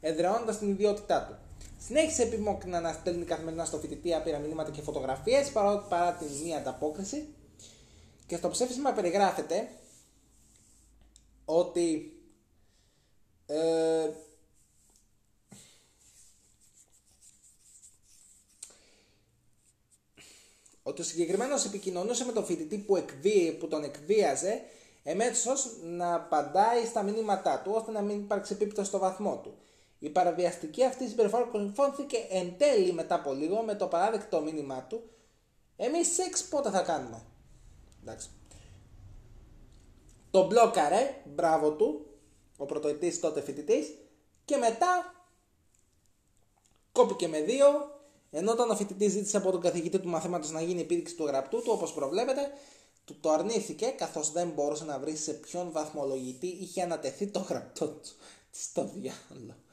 Εδραιώνοντας 0.00 0.58
την 0.58 0.68
ιδιότητά 0.68 1.24
του. 1.24 1.64
Συνέχισε 1.78 2.22
επιμόκνα 2.22 2.80
να 2.80 2.92
στέλνει 2.92 3.24
καθημερινά 3.24 3.64
στο 3.64 3.78
φοιτητή 3.78 4.14
άπειρα 4.14 4.38
μηνύματα 4.38 4.70
και 4.70 4.82
φωτογραφίες 4.82 5.50
παρά, 5.50 5.78
παρά 5.78 6.12
την 6.12 6.28
μία 6.44 6.56
ανταπόκριση. 6.56 7.28
Και 8.26 8.36
στο 8.36 8.48
ψήφισμα 8.48 8.92
περιγράφεται 8.92 9.68
ότι 11.44 12.18
ε, 13.46 14.10
ότι 20.82 21.00
ο 21.00 21.04
συγκεκριμένος 21.04 21.64
επικοινωνούσε 21.64 22.24
με 22.24 22.32
τον 22.32 22.44
φοιτητή 22.44 22.78
που, 22.78 22.96
εκβί, 22.96 23.52
που 23.52 23.68
τον 23.68 23.84
εκβίαζε 23.84 24.62
εμέσως 25.02 25.76
να 25.82 26.14
απαντάει 26.14 26.84
στα 26.84 27.02
μηνύματά 27.02 27.60
του 27.64 27.72
ώστε 27.74 27.90
να 27.90 28.00
μην 28.00 28.18
υπάρξει 28.18 28.52
επίπτωση 28.52 28.88
στο 28.88 28.98
βαθμό 28.98 29.40
του. 29.42 29.54
Η 29.98 30.08
παραβιαστική 30.08 30.84
αυτή 30.84 31.08
συμπεριφορά 31.08 31.44
κορυφώθηκε 31.44 32.16
εν 32.30 32.54
τέλει 32.58 32.92
μετά 32.92 33.14
από 33.14 33.32
λίγο 33.32 33.62
με 33.62 33.74
το 33.74 33.86
παράδεκτο 33.86 34.40
μήνυμά 34.40 34.82
του. 34.82 35.02
Εμείς 35.76 36.14
σεξ 36.14 36.44
πότε 36.44 36.70
θα 36.70 36.82
κάνουμε; 36.82 37.22
Εντάξει. 38.02 38.28
Το 40.34 40.46
μπλόκαρε, 40.46 41.22
μπράβο 41.24 41.72
του, 41.72 42.06
ο 42.56 42.64
πρωτοετής 42.64 43.20
τότε 43.20 43.40
φοιτητής, 43.40 43.94
και 44.44 44.56
μετά 44.56 45.14
κόπηκε 46.92 47.28
με 47.28 47.40
δύο, 47.40 47.66
ενώ 48.30 48.52
όταν 48.52 48.70
ο 48.70 48.76
φοιτητής 48.76 49.12
ζήτησε 49.12 49.36
από 49.36 49.50
τον 49.50 49.60
καθηγητή 49.60 49.98
του 49.98 50.08
μαθήματος 50.08 50.50
να 50.50 50.60
γίνει 50.60 50.80
επίδειξη 50.80 51.14
του 51.14 51.24
γραπτού 51.24 51.62
του, 51.62 51.70
όπως 51.72 51.92
προβλέπετε, 51.92 52.52
του 53.04 53.20
το 53.20 53.30
αρνήθηκε 53.30 53.86
καθώς 53.86 54.32
δεν 54.32 54.48
μπορούσε 54.48 54.84
να 54.84 54.98
βρει 54.98 55.16
σε 55.16 55.32
ποιον 55.32 55.72
βαθμολογητή 55.72 56.46
είχε 56.46 56.82
ανατεθεί 56.82 57.26
το 57.26 57.38
γραπτό 57.38 57.86
του. 57.86 58.10
Στο 58.50 58.84
διάλογο. 58.84 59.63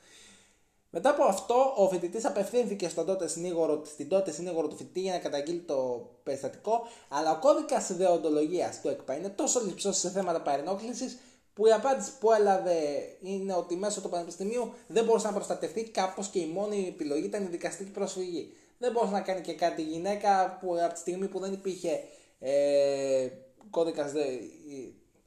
Μετά 0.94 1.10
από 1.10 1.24
αυτό, 1.24 1.74
ο 1.78 1.90
φοιτητής 1.90 2.26
απευθύνθηκε 2.26 2.90
στον 2.90 3.06
τότε 3.06 3.28
συνήγορο, 3.28 3.82
στην 3.86 4.10
τότε 4.10 4.32
συνήγορο 4.32 4.68
του 4.68 4.76
φοιτητή 4.76 5.00
για 5.00 5.14
να 5.14 5.20
καταγγείλει 5.20 5.60
το 5.60 6.10
περιστατικό, 6.24 6.88
αλλά 7.10 7.32
ο 7.32 7.40
κώδικας 7.40 7.90
ιδεοντολογία 7.90 8.74
του 8.82 8.88
ΕΚΠΑ 8.88 9.18
είναι 9.18 9.30
τόσο 9.30 9.62
λυψός 9.66 9.98
σε 9.98 10.10
θέματα 10.10 10.42
παρενόχλησης 10.42 11.18
που 11.54 11.68
η 11.68 11.72
απάντηση 11.72 12.12
που 12.20 12.32
έλαβε 12.32 12.78
είναι 13.22 13.54
ότι 13.54 13.76
μέσω 13.76 14.02
του 14.02 14.10
Πανεπιστημίου 14.10 14.74
δεν 14.88 15.06
μπορούσε 15.06 15.28
να 15.28 15.34
προστατευτεί 15.34 15.84
κάπως 15.84 16.28
και 16.28 16.40
η 16.40 16.46
μόνη 16.46 16.88
επιλογή 16.88 17.26
ήταν 17.26 17.44
η 17.44 17.48
δικαστική 17.48 17.92
προσφυγή. 17.92 18.54
Δεν 18.78 18.92
μπορούσε 18.92 19.12
να 19.12 19.22
κάνει 19.22 19.42
και 19.42 19.54
κάτι 19.54 19.82
η 19.82 19.86
γυναίκα 19.86 20.58
που 20.62 20.76
από 20.84 20.94
τη 20.94 21.00
στιγμή 21.00 21.28
που 21.28 21.40
δεν 21.40 21.54
υπήρχε 21.54 22.04
ε, 22.40 23.28
κώδικας, 23.70 24.12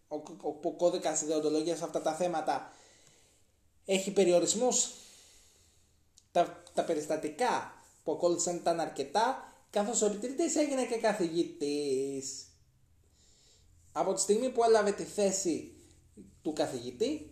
ο, 0.08 0.14
ο, 0.42 0.56
ο 0.62 0.72
κώδικας 0.72 1.22
ιδεοντολογίας 1.22 1.78
σε 1.78 1.84
αυτά 1.84 2.02
τα 2.02 2.12
θέματα 2.12 2.72
έχει 3.84 4.12
περιορισμούς. 4.12 4.90
Τα, 6.34 6.62
τα 6.74 6.84
περιστατικά 6.84 7.72
που 8.04 8.12
ακόλουθησαν 8.12 8.56
ήταν 8.56 8.80
αρκετά 8.80 9.52
καθώς 9.70 10.02
ο 10.02 10.06
επιτηρητής 10.06 10.56
έγινε 10.56 10.84
και 10.84 10.96
καθηγητής. 10.96 12.46
Από 13.92 14.12
τη 14.12 14.20
στιγμή 14.20 14.50
που 14.50 14.64
έλαβε 14.64 14.92
τη 14.92 15.02
θέση 15.02 15.72
του 16.42 16.52
καθηγητή 16.52 17.30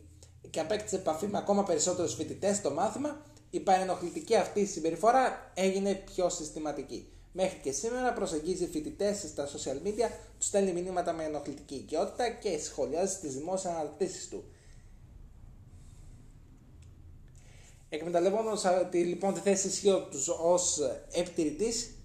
και 0.50 0.60
απέκτησε 0.60 0.96
επαφή 0.96 1.26
με 1.26 1.38
ακόμα 1.38 1.62
περισσότερους 1.62 2.14
φοιτητές 2.14 2.56
στο 2.56 2.70
μάθημα, 2.70 3.26
η 3.50 3.60
παρενοχλητική 3.60 4.36
αυτή 4.36 4.66
συμπεριφορά 4.66 5.52
έγινε 5.54 5.94
πιο 5.94 6.28
συστηματική. 6.28 7.12
Μέχρι 7.32 7.58
και 7.58 7.72
σήμερα 7.72 8.12
προσεγγίζει 8.12 8.66
φοιτητές 8.66 9.18
στα 9.18 9.48
social 9.48 9.86
media, 9.86 10.10
τους 10.38 10.46
στέλνει 10.46 10.72
μηνύματα 10.72 11.12
με 11.12 11.24
ενοχλητική 11.24 11.74
οικειότητα 11.74 12.30
και 12.30 12.58
σχολιάζει 12.58 13.18
τις 13.18 13.34
δημόσιες 13.34 13.72
αναρτήσεις 13.72 14.28
του. 14.28 14.44
Εκμεταλλευόμενος 17.94 18.64
λοιπόν 18.92 19.34
τη 19.34 19.40
θέση 19.40 19.66
ισχύω 19.66 20.02
τους 20.02 20.28
ως 20.28 20.78
επιτηρητής 21.12 21.96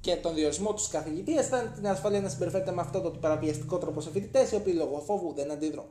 και 0.00 0.16
τον 0.16 0.34
διορισμό 0.34 0.74
τους 0.74 0.88
καθηγητή, 0.88 1.36
αισθάνεται 1.36 1.74
την 1.74 1.88
ασφάλεια 1.88 2.20
να 2.20 2.28
συμπεριφέρεται 2.28 2.72
με 2.72 2.80
αυτό 2.80 3.00
το 3.00 3.10
παραπιαστικό 3.10 3.78
τρόπο 3.78 4.00
σε 4.00 4.10
φοιτητές, 4.10 4.50
οι 4.50 4.54
οποίοι 4.54 4.72
λόγω 4.76 5.00
φόβου 5.00 5.32
δεν 5.34 5.50
αντιδρούν 5.50 5.86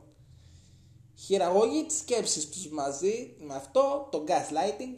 χειραγώγει 1.16 1.86
τι 1.86 1.94
σκέψει 1.94 2.48
τους 2.48 2.70
μαζί 2.70 3.36
με 3.40 3.56
αυτό, 3.56 4.08
το 4.12 4.24
gaslighting, 4.28 4.98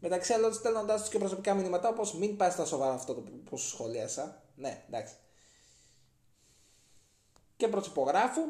μεταξύ 0.00 0.32
άλλων 0.32 0.52
στέλνοντάς 0.52 1.00
τους 1.00 1.10
και 1.10 1.18
προσωπικά 1.18 1.54
μηνύματα 1.54 1.88
όπως 1.88 2.14
μην 2.14 2.36
πάει 2.36 2.50
στα 2.50 2.64
σοβαρά 2.64 2.92
αυτό 2.92 3.14
το 3.14 3.20
που 3.44 3.58
σου 3.58 3.68
σχολίασα. 3.68 4.42
Ναι, 4.54 4.84
εντάξει. 4.88 5.14
Και 7.56 7.68
προσυπογράφου 7.68 8.42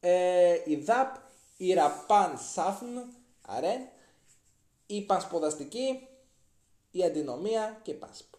ε, 0.00 0.54
η 0.64 0.76
ΔΑΠ, 0.76 1.16
η 1.56 1.72
ΡΑΠΑΝ 1.72 2.38
ΣΑΦΝ, 2.52 2.86
ΑΡΕΝ, 3.40 3.88
η 4.86 5.02
Πασποδαστική, 5.02 6.08
η 6.90 7.04
Αντινομία 7.04 7.80
και 7.82 7.90
η 7.90 7.94
ΠΑΣΠ. 7.94 8.34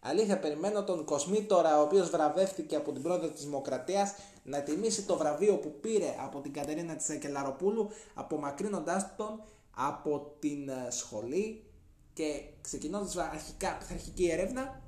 Αλήθεια, 0.00 0.38
περιμένω 0.38 0.84
τον 0.84 1.04
Κοσμήτορα, 1.04 1.78
ο 1.78 1.82
οποίος 1.82 2.10
βραβεύτηκε 2.10 2.76
από 2.76 2.92
την 2.92 3.02
πρόεδρο 3.02 3.30
της 3.30 3.44
Δημοκρατίας, 3.44 4.14
να 4.42 4.62
τιμήσει 4.62 5.02
το 5.02 5.16
βραβείο 5.16 5.56
που 5.58 5.80
πήρε 5.80 6.14
από 6.20 6.40
την 6.40 6.52
Κατερίνα 6.52 6.96
της 6.96 7.10
Ακελαροπούλου, 7.10 7.90
απομακρύνοντάς 8.14 9.16
τον 9.16 9.42
από 9.70 10.36
την 10.38 10.68
ε, 10.68 10.90
σχολή 10.90 11.64
και 12.12 12.42
ξεκινώντας 12.60 13.16
αρχικά 13.16 13.76
πειθαρχική 13.76 14.30
έρευνα 14.30 14.82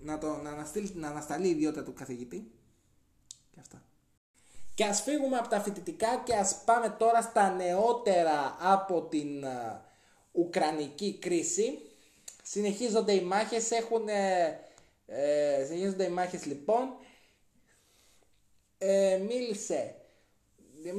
να, 0.00 0.18
το, 0.18 0.36
να, 0.36 0.50
αναστείλει, 0.50 0.92
να 0.94 1.08
ανασταλεί 1.08 1.46
η 1.46 1.50
ιδιότητα 1.50 1.82
του 1.82 1.92
καθηγητή. 1.92 2.50
Και 3.50 3.60
αυτά. 3.60 3.82
Και 4.80 4.86
ας 4.86 5.02
φύγουμε 5.02 5.36
από 5.36 5.48
τα 5.48 5.60
φοιτητικά 5.60 6.22
και 6.24 6.34
ας 6.34 6.62
πάμε 6.64 6.88
τώρα 6.98 7.22
στα 7.22 7.50
νεότερα 7.50 8.56
από 8.60 9.02
την 9.02 9.44
uh, 9.44 9.80
Ουκρανική 10.32 11.18
κρίση. 11.18 11.78
Συνεχίζονται 12.42 13.12
οι 13.12 13.20
μάχες, 13.20 13.70
έχουν... 13.70 14.08
Ε, 14.08 14.60
ε, 15.06 15.64
συνεχίζονται 15.64 16.04
οι 16.04 16.08
μάχες 16.08 16.44
λοιπόν. 16.44 16.96
Ε, 18.78 19.16
μίλησε, 19.16 19.94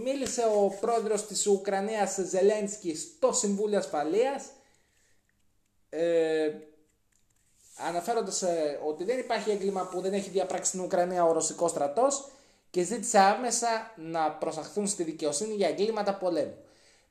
μίλησε 0.04 0.44
ο 0.46 0.78
πρόεδρος 0.80 1.26
της 1.26 1.48
Ουκρανίας 1.48 2.16
Ζελένσκι 2.16 2.96
στο 2.96 3.34
Συμβούλιο 3.34 3.78
Ασφαλείας. 3.78 4.46
Ε, 5.90 6.54
αναφέροντας 7.76 8.42
ε, 8.42 8.80
ότι 8.86 9.04
δεν 9.04 9.20
υπάρχει 9.20 9.52
έγκλημα 9.52 9.88
που 9.88 10.02
δεν 10.02 10.14
έχει 10.14 10.30
διαπράξει 10.30 10.70
στην 10.70 10.84
Ουκρανία 10.84 11.26
ο 11.26 11.32
ρωσικός 11.32 11.72
στρατός 11.72 12.32
και 12.72 12.84
ζήτησε 12.84 13.19
άμεσα 13.19 13.93
να 13.97 14.32
προσαχθούν 14.32 14.88
στη 14.88 15.03
δικαιοσύνη 15.03 15.53
για 15.53 15.67
εγκλήματα 15.67 16.15
πολέμου. 16.15 16.57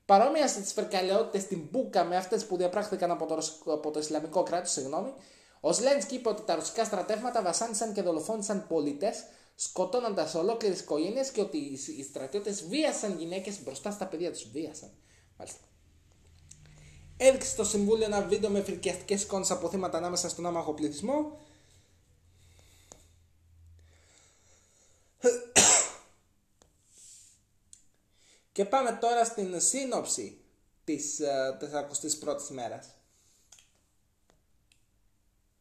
Παρόμοια 0.04 0.48
στις 0.48 0.72
φερκαλαιότητε 0.72 1.38
στην 1.38 1.68
Μπούκα 1.70 2.04
με 2.04 2.16
αυτές 2.16 2.46
που 2.46 2.56
διαπράχθηκαν 2.56 3.11
από 3.11 3.26
το, 3.26 3.38
από 3.72 3.90
το 3.90 3.98
Ισλαμικό 3.98 4.42
κράτος, 4.42 4.70
συγγνώμη, 4.70 5.12
ο 5.61 5.72
Σλένσκι 5.72 6.14
είπε 6.14 6.28
ότι 6.28 6.42
τα 6.42 6.54
ρωσικά 6.54 6.84
στρατεύματα 6.84 7.42
βασάνισαν 7.42 7.92
και 7.92 8.02
δολοφόνησαν 8.02 8.66
πολίτες, 8.68 9.24
σκοτώνοντας 9.54 10.34
ολόκληρες 10.34 10.80
οικογένειες 10.80 11.30
και 11.30 11.40
ότι 11.40 11.56
οι 11.98 12.02
στρατιώτες 12.02 12.64
βίασαν 12.68 13.18
γυναίκες 13.18 13.62
μπροστά 13.62 13.90
στα 13.90 14.06
παιδιά 14.06 14.30
τους. 14.32 14.50
Βίασαν. 14.52 14.90
Μάλιστα. 15.38 15.61
Έδειξε 17.16 17.50
στο 17.50 17.64
Συμβούλιο 17.64 18.04
ένα 18.04 18.22
βίντεο 18.22 18.50
με 18.50 18.62
φρικιαστικές 18.62 19.22
εικόνες 19.22 19.50
από 19.50 19.68
θύματα 19.68 19.98
ανάμεσα 19.98 20.28
στον 20.28 20.46
άμαχο 20.46 20.72
πληθυσμό 20.72 21.38
Και 28.61 28.66
πάμε 28.66 28.98
τώρα 29.00 29.24
στην 29.24 29.61
σύνοψη 29.61 30.38
της 30.84 31.20
41ης 31.20 32.50
ε, 32.50 32.52
μέρας. 32.52 32.88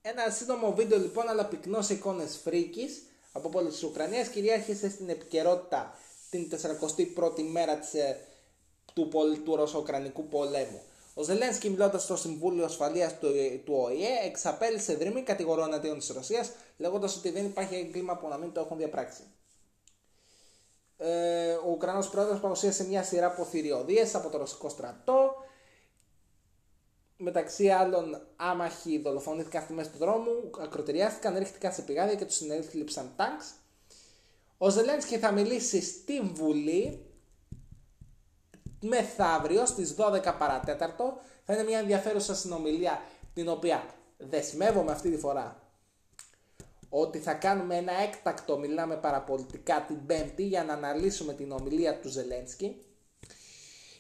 Ένα 0.02 0.30
σύντομο 0.30 0.74
βίντεο 0.74 1.00
λοιπόν 1.00 1.30
αλλά 1.30 1.46
πυκνός 1.46 1.86
σε 1.86 1.94
εικόνες 1.94 2.40
φρίκης 2.44 3.04
από 3.32 3.50
πόλη 3.50 3.70
της 3.70 3.84
Ουκρανίας 3.84 4.28
κυριάρχησε 4.28 4.90
στην 4.90 5.10
επικαιρότητα 5.10 5.98
την 6.30 6.50
41η 6.62 7.42
μέρα 7.52 7.78
της, 7.78 7.94
ε, 7.94 8.28
του, 8.94 9.10
του 9.46 9.56
Ρωσο-Ουκρανικού 9.56 10.28
πολέμου. 10.28 10.82
Ο 11.14 11.24
Ζελένσκι 11.24 11.70
μιλώντας 11.70 12.04
στο 12.04 12.16
Συμβούλιο 12.16 12.66
Ασφαλείας 12.66 13.20
του, 13.20 13.28
ε, 13.28 13.58
του 13.66 13.74
ΟΗΕ 13.74 14.26
εξαπέλυσε 14.26 14.96
δρυμή 14.96 15.22
κατηγορών 15.22 15.68
εναντίον 15.68 15.98
της 15.98 16.10
Ρωσίας, 16.10 16.52
λέγοντας 16.78 17.16
ότι 17.16 17.30
δεν 17.30 17.46
υπάρχει 17.46 17.76
έγκλημα 17.76 18.18
που 18.18 18.28
να 18.28 18.38
μην 18.38 18.52
το 18.52 18.60
έχουν 18.60 18.78
διαπράξει 18.78 19.22
ε, 21.02 21.54
ο 21.54 21.70
Ουκρανός 21.70 22.10
πρόεδρος 22.10 22.40
παρουσίασε 22.40 22.88
μια 22.88 23.04
σειρά 23.04 23.26
από 23.26 23.44
θηριωδίες 23.44 24.16
από 24.16 24.30
το 24.30 24.38
ρωσικό 24.38 24.70
στρατό. 24.70 25.36
Μεταξύ 27.18 27.70
άλλων 27.70 28.28
άμαχοι 28.36 29.00
δολοφονήθηκαν 29.00 29.62
στη 29.62 29.74
μέση 29.74 29.90
του 29.90 29.98
δρόμου, 29.98 30.50
ακροτεριάστηκαν, 30.60 31.38
ρίχτηκαν 31.38 31.74
σε 31.74 31.82
πηγάδια 31.82 32.16
και 32.16 32.26
τους 32.26 32.36
συνέληψαν 32.36 33.14
τάγκς. 33.16 33.54
Ο 34.58 34.70
Ζελένσκι 34.70 35.18
θα 35.18 35.32
μιλήσει 35.32 35.82
στη 35.82 36.22
Βουλή 36.22 37.06
μεθαύριο 38.82 39.66
στις 39.66 39.96
12 39.98 40.34
παρατέταρτο. 40.38 41.18
Θα 41.44 41.54
είναι 41.54 41.64
μια 41.64 41.80
ενδιαφέρουσα 41.80 42.36
συνομιλία 42.36 43.02
την 43.34 43.50
οποία 43.50 43.84
δεσμεύομαι 44.18 44.92
αυτή 44.92 45.10
τη 45.10 45.18
φορά 45.18 45.69
ότι 46.90 47.20
θα 47.20 47.34
κάνουμε 47.34 47.76
ένα 47.76 47.94
έκτακτο, 48.02 48.58
μιλάμε 48.58 48.96
παραπολιτικά, 48.96 49.86
την 49.88 50.06
Πέμπτη 50.06 50.44
για 50.44 50.64
να 50.64 50.74
αναλύσουμε 50.74 51.34
την 51.34 51.52
ομιλία 51.52 52.00
του 52.00 52.10
Ζελένσκι. 52.10 52.76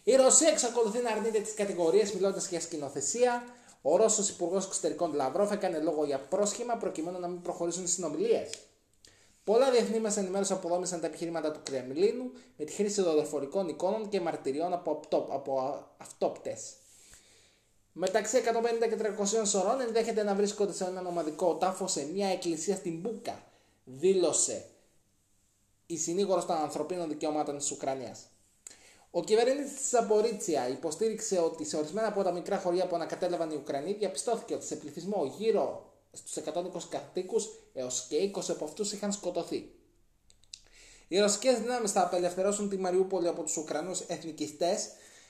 Η 0.03 0.15
Ρωσία 0.15 0.49
εξακολουθεί 0.49 1.01
να 1.01 1.11
αρνείται 1.11 1.39
τις 1.39 1.53
κατηγορίες 1.53 2.13
μιλώντας 2.13 2.49
για 2.49 2.59
σκηνοθεσία. 2.59 3.43
Ο 3.81 3.97
Ρώσος 3.97 4.29
Υπουργός 4.29 4.65
Εξωτερικών 4.65 5.13
Λαυρόφ 5.13 5.51
έκανε 5.51 5.79
λόγο 5.79 6.05
για 6.05 6.19
πρόσχημα 6.19 6.75
προκειμένου 6.75 7.19
να 7.19 7.27
μην 7.27 7.41
προχωρήσουν 7.41 7.83
οι 7.83 7.87
συνομιλίες. 7.87 8.49
Πολλά 9.43 9.71
διεθνή 9.71 9.99
μέσα 9.99 10.19
ενημέρωση 10.19 10.53
αποδόμησαν 10.53 10.99
τα 10.99 11.07
επιχειρήματα 11.07 11.51
του 11.51 11.59
Κρεμλίνου 11.63 12.31
με 12.57 12.65
τη 12.65 12.71
χρήση 12.71 13.01
δορυφορικών 13.01 13.67
εικόνων 13.67 14.09
και 14.09 14.21
μαρτυριών 14.21 14.73
από, 14.73 14.99
από 15.09 15.85
αυτόπτες. 15.97 16.73
Μεταξύ 18.01 18.41
150 18.83 18.89
και 18.89 18.97
300 19.41 19.45
σωρών 19.45 19.81
ενδέχεται 19.81 20.23
να 20.23 20.35
βρίσκονται 20.35 20.73
σε 20.73 20.83
έναν 20.83 21.05
ομαδικό 21.05 21.55
τάφο 21.55 21.87
σε 21.87 22.05
μια 22.05 22.27
εκκλησία 22.27 22.75
στην 22.75 22.99
Μπούκα, 22.99 23.43
δήλωσε 23.83 24.65
η 25.85 25.97
συνήγορος 25.97 26.45
των 26.45 26.55
ανθρωπίνων 26.55 27.09
δικαιωμάτων 27.09 27.57
της 27.57 27.71
Ουκρανίας. 27.71 28.19
Ο 29.11 29.23
κυβερνήτης 29.23 29.73
της 29.73 29.89
Ζαπορίτσια 29.89 30.69
υποστήριξε 30.69 31.39
ότι 31.39 31.65
σε 31.65 31.77
ορισμένα 31.77 32.07
από 32.07 32.23
τα 32.23 32.31
μικρά 32.31 32.57
χωριά 32.57 32.87
που 32.87 32.95
ανακατέλαβαν 32.95 33.51
οι 33.51 33.55
Ουκρανοί 33.55 33.93
διαπιστώθηκε 33.93 34.53
ότι 34.53 34.65
σε 34.65 34.75
πληθυσμό 34.75 35.33
γύρω 35.37 35.93
στους 36.11 36.35
120 36.35 36.89
κατοίκους 36.89 37.49
έως 37.73 38.05
και 38.09 38.31
20 38.35 38.41
από 38.49 38.65
αυτούς 38.65 38.91
είχαν 38.91 39.11
σκοτωθεί. 39.11 39.71
Οι 41.07 41.19
ρωσικές 41.19 41.59
δυνάμεις 41.59 41.91
θα 41.91 42.01
απελευθερώσουν 42.01 42.69
τη 42.69 42.77
Μαριούπολη 42.77 43.27
από 43.27 43.43
τους 43.43 43.57
Ουκρανούς 43.57 43.99
εθνικιστές 43.99 44.89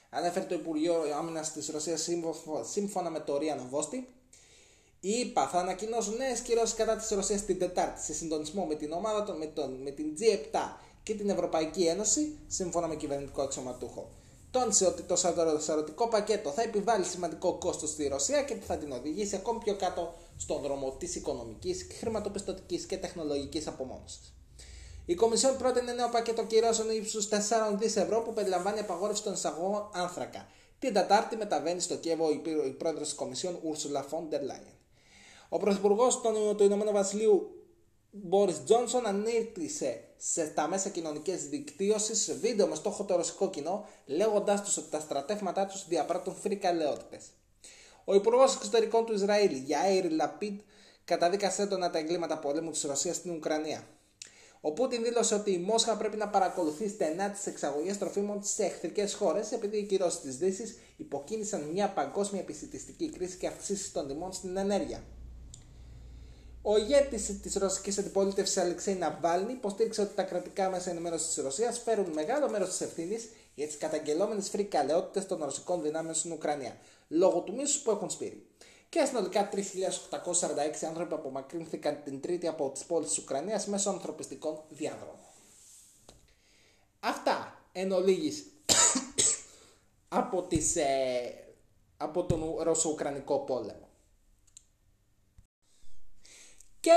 ανέφερε 0.10 0.46
το 0.46 0.56
Υπουργείο 0.56 0.96
Άμυνας 1.18 1.52
της 1.52 1.70
Ρωσίας 1.70 2.10
σύμφωνα 2.62 3.10
με 3.10 3.20
το 3.20 3.38
Ρίαν 3.38 3.58
Νοβόστη. 3.58 4.08
Οι 5.00 5.10
ΗΠΑ 5.12 5.48
θα 5.48 5.60
ανακοινώσουν 5.60 6.16
νέες 6.16 6.40
κυρώσεις 6.40 6.76
κατά 6.76 6.96
της 6.96 7.10
Ρωσίας 7.10 7.46
την 7.46 7.60
Τετάρτη 7.60 8.02
σε 8.02 8.14
συντονισμό 8.14 8.66
με 8.66 8.76
την 8.76 8.92
ομάδα 8.92 9.24
των, 9.24 9.38
με, 9.38 9.46
τον, 9.46 9.82
με 9.82 9.92
την 9.92 10.06
G7 10.20 10.58
και 11.04 11.14
την 11.14 11.30
Ευρωπαϊκή 11.30 11.84
Ένωση, 11.84 12.38
σύμφωνα 12.48 12.88
με 12.88 12.96
κυβερνητικό 12.96 13.42
αξιωματούχο. 13.42 14.12
Τόνισε 14.52 14.86
ότι 14.86 15.02
το 15.02 15.16
σαρωτικό 15.60 16.08
πακέτο 16.08 16.50
θα 16.50 16.62
επιβάλλει 16.62 17.04
σημαντικό 17.04 17.58
κόστος 17.58 17.90
στη 17.90 18.08
Ρωσία 18.08 18.44
και 18.44 18.56
θα 18.56 18.78
την 18.78 18.92
οδηγήσει 18.92 19.36
ακόμη 19.36 19.60
πιο 19.60 19.76
κάτω 19.76 20.16
στον 20.38 20.62
δρόμο 20.62 20.96
της 21.00 21.16
οικονομικής, 21.16 21.88
χρηματοπιστωτικής 22.00 22.86
και 22.86 22.98
τεχνολογικής 22.98 23.68
απομόνωσης. 23.68 24.34
Η 25.10 25.16
Κομισιόν 25.16 25.58
πρότεινε 25.58 25.94
νέο 25.94 26.10
πακέτο 26.10 26.44
κυρώσεων 26.44 26.90
ύψους 26.90 27.28
4 27.30 27.34
δις 27.74 27.96
ευρώ 27.96 28.22
που 28.22 28.34
περιλαμβάνει 28.34 28.80
απαγόρευση 28.80 29.24
των 29.24 29.34
εισαγωγών 29.34 29.90
άνθρακα. 29.94 30.48
Την 30.80 30.94
Τετάρτη 30.94 31.36
μεταβαίνει 31.36 31.80
στο 31.80 31.96
Κιέβο 31.96 32.32
η 32.66 32.72
πρόεδρος 32.78 33.08
της 33.08 33.18
Κομισιόν 33.18 33.60
Ursula 33.64 34.00
von 34.00 34.34
der 34.34 34.40
Leyen. 34.40 34.76
Ο 35.50 35.58
πρωθυπουργός 35.58 36.22
του 36.58 36.64
Ηνωμένου 36.64 36.92
Βασιλείου 36.92 37.50
Μπόρις 38.12 38.64
Τζόνσον 38.64 39.06
ανήρτησε 39.06 40.04
σε 40.18 40.46
τα 40.46 40.68
μέσα 40.68 40.90
κοινωνικής 40.90 41.50
δικτύωσης 41.50 42.38
βίντεο 42.40 42.68
με 42.68 42.76
στόχο 42.76 43.04
το 43.04 43.16
ρωσικό 43.16 43.50
κοινό, 43.50 43.88
λέγοντάς 44.06 44.62
τους 44.62 44.78
ότι 44.78 44.90
τα 44.90 45.00
στρατεύματά 45.00 45.66
τους 45.66 45.88
διαπράττουν 45.88 46.36
φρικαλαιότητε. 46.36 47.20
Ο 48.06 48.14
Υπουργός 48.14 48.56
Εξωτερικών 48.56 49.06
του 49.06 49.14
Ισραήλ, 49.14 49.52
Γιάιρ 49.52 50.12
Λαπίτ, 50.12 50.62
καταδίκασε 51.06 51.62
έντονα 51.62 51.90
τα 51.90 51.98
εγκλήματα 51.98 52.40
πολέμου 52.40 52.72
της 52.72 52.84
Ρωσίας 52.84 53.16
στην 53.16 53.32
Ουκρανία. 53.32 53.88
Ο 54.62 54.72
Πούτιν 54.74 55.04
δήλωσε 55.04 55.36
ότι 55.36 55.52
η 55.52 55.58
Μόσχα 55.58 55.98
πρέπει 55.98 56.18
να 56.18 56.28
παρακολουθεί 56.28 56.90
στενά 56.90 57.30
τις 57.30 57.46
εξαγωγές 57.46 57.98
τροφίμων 57.98 58.44
σε 58.44 58.64
εχθρικές 58.64 59.14
χώρες, 59.14 59.52
επειδή 59.52 59.78
οι 59.78 59.86
κυρώσεις 59.86 60.20
της 60.20 60.38
Δύσης 60.38 60.78
υποκίνησαν 60.98 61.62
μια 61.62 61.90
παγκόσμια 61.90 62.42
επισητιστική 62.42 63.10
κρίση 63.10 63.38
και 63.38 63.48
αυξήσεις 63.48 63.92
των 63.92 64.08
τιμών 64.08 64.34
στην 64.34 64.58
ενέργεια. 64.58 65.04
Ο 66.62 66.78
ηγέτης 66.78 67.40
της 67.42 67.56
ρωσικής 67.56 67.98
αντιπολίτευσης 67.98 68.58
Αλεξέη 68.58 68.96
Ναβάλνη 68.96 69.52
υποστήριξε 69.52 70.02
ότι 70.02 70.16
τα 70.16 70.24
κρατικά 70.24 70.70
μέσα 70.70 70.90
ενημέρωσης 70.90 71.28
της 71.28 71.44
Ρωσίας 71.44 71.80
φέρουν 71.80 72.12
μεγάλο 72.14 72.50
μέρος 72.50 72.70
της 72.70 72.82
ευθύνης 72.82 73.30
για 73.56 73.68
τις 73.68 73.78
καταγγελόμενες 73.78 74.50
φρικαλαιότητες 74.50 75.26
των 75.26 75.44
ρωσικών 75.44 75.82
δυνάμεων 75.82 76.14
στην 76.14 76.32
Ουκρανία, 76.32 76.78
λόγω 77.08 77.40
του 77.40 77.54
μίσους 77.54 77.82
που 77.82 77.92
έχουν 77.92 78.10
σπείρει 78.10 78.49
και 78.90 79.06
συνολικά 79.06 79.50
3.846 79.52 80.86
άνθρωποι 80.88 81.14
απομακρύνθηκαν 81.14 82.04
την 82.04 82.22
Τρίτη 82.22 82.48
από 82.48 82.70
τις 82.70 82.86
πόλεις 82.86 83.08
της 83.10 83.18
Ουκρανίας 83.18 83.66
μέσω 83.66 83.90
ανθρωπιστικών 83.90 84.62
διαδρόμων. 84.70 85.28
Αυτά 87.00 87.64
εν 87.72 87.92
ολίγης 87.92 88.46
από, 90.20 90.42
τις, 90.42 90.76
ε, 90.76 91.34
από 91.98 92.24
τον 92.24 92.56
Ρωσο-Ουκρανικό 92.60 93.40
πόλεμο. 93.40 93.88
Και 96.80 96.92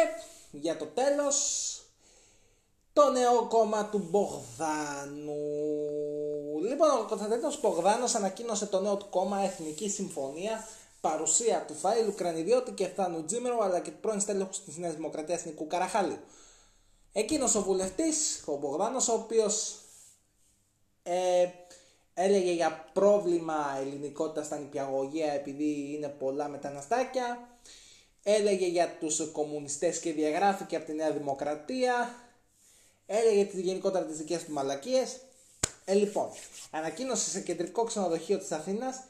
για 0.51 0.77
το 0.77 0.87
τέλος 0.87 1.77
το 2.93 3.11
νέο 3.11 3.47
κόμμα 3.49 3.89
του 3.89 3.99
Μπογδάνου. 4.11 5.35
Λοιπόν, 6.69 6.91
ο 6.91 7.07
Κωνσταντίνος 7.09 7.61
Μπογδάνος 7.61 8.15
ανακοίνωσε 8.15 8.67
το 8.67 8.81
νέο 8.81 8.97
του 8.97 9.09
κόμμα 9.11 9.41
Εθνική 9.41 9.89
Συμφωνία 9.89 10.67
παρουσία 11.03 11.65
του 11.67 11.77
Φαΐλου 11.83 12.15
Κρανιδιώτη 12.17 12.73
και 12.73 12.87
Θάνου 12.87 13.25
Τζίμερο 13.25 13.59
αλλά 13.63 13.81
και 13.81 13.91
του 13.91 14.01
πρώην 14.01 14.21
στέλεχου 14.21 14.51
της 14.65 14.77
Νέας 14.77 14.95
Δημοκρατίας 14.95 15.45
Νικού 15.45 15.67
Καραχάλιου. 15.67 16.19
Εκείνος 17.13 17.55
ο 17.55 17.63
βουλευτής, 17.63 18.43
ο 18.47 18.57
Μπογδάνος, 18.57 19.09
ο 19.09 19.13
οποίος 19.13 19.79
ε, 21.03 21.47
έλεγε 22.15 22.53
για 22.53 22.91
πρόβλημα 22.93 23.77
ελληνικότητας 23.81 24.47
στα 24.47 24.59
νηπιαγωγεία 24.59 25.33
επειδή 25.33 25.95
είναι 25.95 26.09
πολλά 26.09 26.49
μεταναστάκια, 26.49 27.59
έλεγε 28.23 28.67
για 28.67 28.97
τους 29.01 29.31
κομμουνιστές 29.33 29.99
και 30.01 30.13
διαγράφηκε 30.13 30.77
από 30.77 30.85
τη 30.85 30.93
Νέα 30.93 31.11
Δημοκρατία, 31.11 32.15
έλεγε 33.07 33.45
τις 33.45 33.61
γενικότερα 33.61 34.05
τις 34.05 34.17
δικές 34.17 34.45
του 34.45 34.53
μαλακίες. 34.53 35.21
Ε, 35.85 35.95
λοιπόν, 35.95 36.29
ανακοίνωσε 36.71 37.31
σε 37.31 37.41
κεντρικό 37.41 37.85
ξενοδοχείο 37.85 38.39
της 38.39 38.53
Αθήνας 38.53 39.01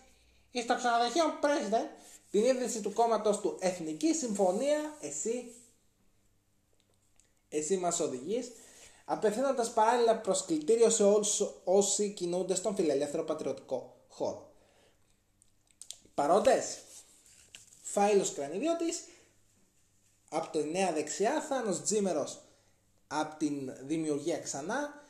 στο 0.61 0.77
ξενοδοχείο 0.77 1.25
President 1.43 1.89
την 2.31 2.45
ίδρυση 2.45 2.81
του 2.81 2.93
κόμματος 2.93 3.41
του 3.41 3.57
Εθνική 3.61 4.15
Συμφωνία, 4.15 4.97
εσύ, 5.01 5.55
εσύ 7.49 7.77
μας 7.77 8.01
οδηγείς, 8.01 8.53
απευθύνοντας 9.05 9.73
παράλληλα 9.73 10.17
προσκλητήριο 10.17 10.91
σε 10.91 11.03
όλους 11.03 11.43
όσοι 11.65 12.11
κινούνται 12.11 12.55
στον 12.55 12.75
φιλελεύθερο 12.75 13.25
πατριωτικό 13.25 13.97
χώρο. 14.09 14.51
Παρόντες, 16.15 16.79
Φάιλος 17.83 18.33
Κρανιδιώτης, 18.33 19.05
από 20.31 20.59
τη 20.59 20.65
Νέα 20.65 20.93
Δεξιά, 20.93 21.41
Θάνος 21.41 21.83
Τζίμερος 21.83 22.39
από 23.07 23.37
την 23.39 23.73
Δημιουργία 23.81 24.39
Ξανά 24.39 25.05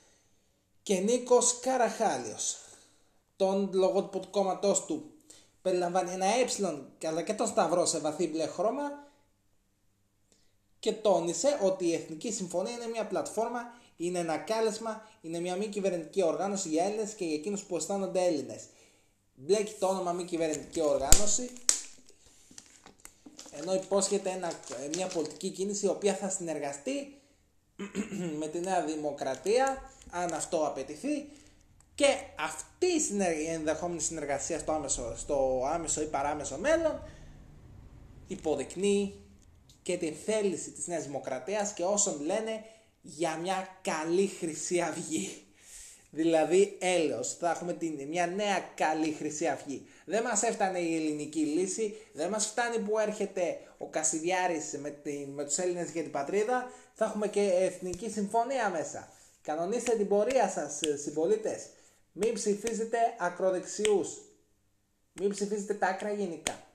και 0.82 0.98
Νίκος 0.98 1.60
Καραχάλιος. 1.60 2.56
Τον 3.36 3.70
λογότυπο 3.72 4.18
του 4.18 4.30
κόμματός 4.30 4.84
του 4.84 5.11
περιλαμβάνει 5.62 6.12
ένα 6.12 6.26
ε 6.26 7.08
αλλά 7.08 7.22
και 7.22 7.34
τον 7.34 7.46
σταυρό 7.46 7.86
σε 7.86 7.98
βαθύ 7.98 8.28
μπλε 8.28 8.46
χρώμα 8.46 9.10
και 10.78 10.92
τόνισε 10.92 11.58
ότι 11.62 11.86
η 11.86 11.94
Εθνική 11.94 12.32
Συμφωνία 12.32 12.72
είναι 12.72 12.86
μια 12.86 13.06
πλατφόρμα, 13.06 13.60
είναι 13.96 14.18
ένα 14.18 14.36
κάλεσμα, 14.36 15.08
είναι 15.20 15.40
μια 15.40 15.56
μη 15.56 15.66
κυβερνητική 15.66 16.22
οργάνωση 16.22 16.68
για 16.68 16.84
Έλληνες 16.84 17.14
και 17.14 17.24
για 17.24 17.34
εκείνους 17.34 17.62
που 17.62 17.76
αισθάνονται 17.76 18.24
Έλληνες. 18.24 18.64
Μπλέκει 19.34 19.74
το 19.78 19.86
όνομα 19.86 20.12
μη 20.12 20.24
κυβερνητική 20.24 20.80
οργάνωση, 20.80 21.50
ενώ 23.50 23.74
υπόσχεται 23.74 24.30
ένα, 24.30 24.52
μια 24.94 25.06
πολιτική 25.06 25.50
κίνηση 25.50 25.86
η 25.86 25.88
οποία 25.88 26.14
θα 26.14 26.28
συνεργαστεί 26.28 27.20
με 28.40 28.46
τη 28.46 28.60
Νέα 28.60 28.84
Δημοκρατία, 28.84 29.92
αν 30.10 30.32
αυτό 30.32 30.66
απαιτηθεί, 30.66 31.28
και 31.94 32.06
αυτή 32.38 32.86
η 33.42 33.48
ενδεχόμενη 33.48 34.00
συνεργασία 34.00 34.58
στο 34.58 34.72
άμεσο, 34.72 35.16
στο 35.16 35.62
άμεσο 35.72 36.02
ή 36.02 36.06
παράμεσο 36.06 36.58
μέλλον 36.58 37.02
υποδεικνύει 38.26 39.20
και 39.82 39.96
την 39.96 40.14
θέληση 40.24 40.70
της 40.70 40.86
Νέας 40.86 41.04
Δημοκρατίας 41.04 41.72
και 41.72 41.84
όσων 41.84 42.20
λένε 42.24 42.64
για 43.00 43.36
μια 43.36 43.68
καλή 43.82 44.26
Χρυσή 44.26 44.80
Αυγή. 44.80 45.46
Δηλαδή 46.10 46.76
έλεος, 46.80 47.36
θα 47.36 47.50
έχουμε 47.50 47.72
την, 47.72 48.08
μια 48.08 48.26
νέα 48.26 48.58
καλή 48.74 49.12
Χρυσή 49.12 49.46
Αυγή. 49.46 49.86
Δεν 50.04 50.22
μας 50.22 50.42
έφτανε 50.42 50.78
η 50.78 50.96
ελληνική 50.96 51.40
λύση, 51.40 51.96
δεν 52.12 52.30
μας 52.30 52.46
φτάνει 52.46 52.78
που 52.78 52.98
έρχεται 52.98 53.58
ο 53.78 53.86
Κασιδιάρης 53.86 54.78
με, 54.78 54.90
την, 54.90 55.28
με 55.28 55.44
τους 55.44 55.58
Έλληνες 55.58 55.90
για 55.90 56.02
την 56.02 56.10
πατρίδα, 56.10 56.70
θα 56.94 57.04
έχουμε 57.04 57.28
και 57.28 57.40
εθνική 57.40 58.10
συμφωνία 58.10 58.70
μέσα. 58.70 59.12
Κανονίστε 59.42 59.96
την 59.96 60.08
πορεία 60.08 60.48
σας 60.48 60.80
συμπολίτες. 61.02 61.66
Μην 62.12 62.34
ψηφίζετε 62.34 62.98
ακροδεξιούς. 63.18 64.18
Μην 65.12 65.30
ψηφίζετε 65.30 65.74
τα 65.74 65.86
άκρα 65.86 66.12
γενικά. 66.12 66.66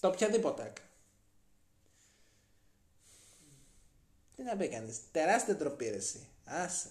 Το 0.00 0.08
οποιαδήποτε 0.08 0.62
άκρα. 0.62 0.84
Τι 4.36 4.42
να 4.42 4.56
πει 4.56 4.68
κανείς. 4.68 5.00
Τεράστια 5.12 5.56
ντροπή 5.56 6.00
Άσε. 6.44 6.88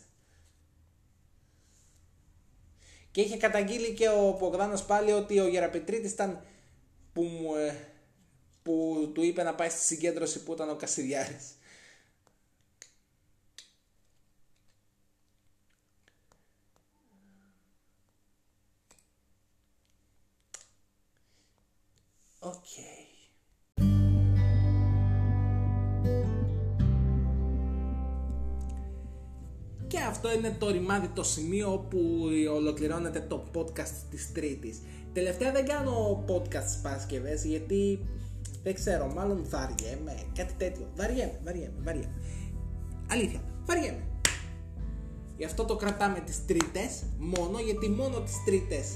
Και 3.11 3.21
είχε 3.21 3.37
καταγγείλει 3.37 3.93
και 3.93 4.09
ο 4.09 4.33
Πογδάνος 4.33 4.85
πάλι 4.85 5.11
ότι 5.11 5.39
ο 5.39 5.47
Γεραπετρίτης 5.47 6.11
ήταν 6.11 6.45
που 7.13 7.23
μου, 7.23 7.55
ε, 7.55 7.75
που 8.63 9.11
του 9.13 9.23
είπε 9.23 9.43
να 9.43 9.55
πάει 9.55 9.69
στη 9.69 9.81
συγκέντρωση 9.81 10.43
που 10.43 10.53
ήταν 10.53 10.69
ο 10.69 10.75
Κασιδιάρης. 10.75 11.55
Οκ. 22.51 22.69
Και 29.87 29.99
αυτό 29.99 30.33
είναι 30.33 30.55
το 30.59 30.71
ρημάδι 30.71 31.07
το 31.07 31.23
σημείο 31.23 31.73
όπου 31.73 31.99
ολοκληρώνεται 32.55 33.19
το 33.19 33.43
podcast 33.55 33.95
της 34.09 34.31
Τρίτης. 34.31 34.81
Τελευταία 35.13 35.51
δεν 35.51 35.65
κάνω 35.65 36.25
podcast 36.27 36.63
στις 36.67 36.81
Παρασκευές 36.81 37.45
γιατί 37.45 37.99
δεν 38.63 38.73
ξέρω, 38.73 39.13
μάλλον 39.13 39.45
βαριέμαι, 39.49 40.15
κάτι 40.35 40.53
τέτοιο. 40.57 40.91
Βαριέμαι, 40.95 41.39
βαριέμαι, 41.43 41.75
βαριέμαι. 41.83 42.13
Αλήθεια, 43.11 43.39
βαριέμαι. 43.65 44.03
Γι' 45.37 45.45
αυτό 45.45 45.65
το 45.65 45.75
κρατάμε 45.75 46.19
τις 46.19 46.45
τρίτες 46.45 47.03
μόνο 47.17 47.59
γιατί 47.59 47.89
μόνο 47.89 48.21
τις 48.21 48.43
τρίτες 48.45 48.95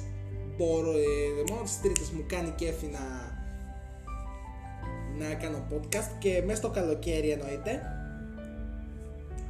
μπορώ, 0.58 0.92
ε, 0.92 1.44
μόνο 1.50 1.62
τις 1.64 1.82
τρίτες 1.82 2.10
μου 2.10 2.24
κάνει 2.28 2.50
κέφι 2.50 2.86
να 2.86 3.35
να 5.20 5.34
κάνω 5.34 5.68
podcast 5.72 6.16
και 6.20 6.44
μέσα 6.46 6.58
στο 6.58 6.70
καλοκαίρι 6.70 7.30
εννοείται 7.30 7.82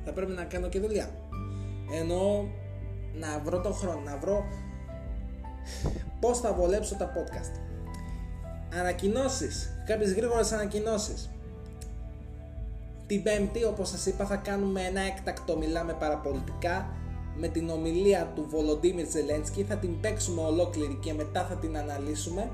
θα 0.06 0.12
πρέπει 0.12 0.32
να 0.32 0.44
κάνω 0.44 0.68
και 0.68 0.80
δουλειά. 0.80 1.10
Ενώ 1.92 2.48
να 3.14 3.40
βρω 3.40 3.62
τον 3.62 3.74
χρόνο, 3.74 4.00
να 4.00 4.18
βρω 4.18 4.46
πώς 6.20 6.40
θα 6.40 6.54
βολέψω 6.54 6.96
τα 6.96 7.12
podcast. 7.14 7.60
Ανακοινώσεις, 8.80 9.84
κάποιες 9.86 10.14
γρήγορες 10.14 10.52
ανακοινώσεις. 10.52 11.30
Την 13.08 13.24
πέμπτη 13.24 13.64
όπως 13.64 13.90
σας 13.90 14.06
είπα 14.06 14.26
θα 14.26 14.36
κάνουμε 14.36 14.82
ένα 14.82 15.02
έκτακτο 15.02 15.58
μιλάμε 15.58 15.94
παραπολιτικά. 15.94 16.90
Με 17.38 17.48
την 17.48 17.70
ομιλία 17.70 18.32
του 18.36 18.46
Βολοντίμιρ 18.50 19.08
Ζελένσκι 19.08 19.64
θα 19.64 19.76
την 19.76 20.00
παίξουμε 20.00 20.42
ολόκληρη 20.42 21.00
και 21.02 21.14
μετά 21.14 21.46
θα 21.46 21.56
την 21.56 21.78
αναλύσουμε. 21.78 22.52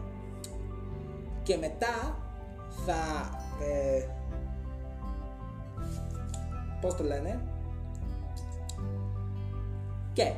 Και 1.44 1.58
μετά 1.58 2.21
θα 2.86 3.30
ε, 3.66 4.06
πώς 6.82 6.96
το 6.96 7.04
λένε; 7.04 7.42
Και 10.14 10.34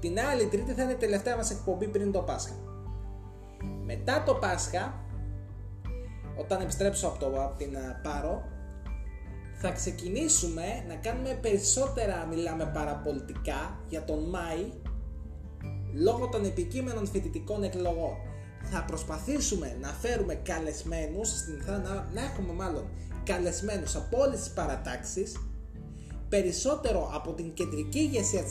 την 0.00 0.18
άλλη 0.20 0.46
τρίτη 0.46 0.72
θα 0.72 0.82
είναι 0.82 0.92
η 0.92 0.96
τελευταία 0.96 1.36
μας 1.36 1.50
εκπομπή 1.50 1.88
πριν 1.88 2.12
το 2.12 2.20
Πάσχα. 2.20 2.54
Μετά 3.84 4.22
το 4.22 4.34
Πάσχα 4.34 4.94
όταν 6.36 6.60
επιστρέψω 6.60 7.06
από, 7.06 7.18
το, 7.18 7.26
από 7.26 7.56
την 7.56 7.74
ε, 7.74 8.00
Πάρο 8.02 8.42
θα 9.54 9.70
ξεκινήσουμε 9.70 10.84
να 10.88 10.94
κάνουμε 10.94 11.38
περισσότερα 11.40 12.26
μιλάμε 12.30 12.70
παραπολιτικά 12.74 13.80
για 13.88 14.04
τον 14.04 14.28
Μάη 14.28 14.72
λόγω 15.94 16.28
των 16.28 16.44
επικείμενων 16.44 17.06
φοιτητικών 17.06 17.62
εκλογών 17.62 18.16
θα 18.70 18.84
προσπαθήσουμε 18.86 19.76
να 19.80 19.88
φέρουμε 19.88 20.34
καλεσμένους, 20.34 21.30
να, 21.66 22.08
να 22.14 22.20
έχουμε 22.22 22.52
μάλλον 22.52 22.84
καλεσμένους 23.24 23.96
από 23.96 24.18
όλες 24.18 24.38
τις 24.38 24.50
παρατάξεις, 24.50 25.36
περισσότερο 26.28 27.10
από 27.14 27.32
την 27.32 27.54
κεντρική 27.54 27.98
ηγεσία 27.98 28.44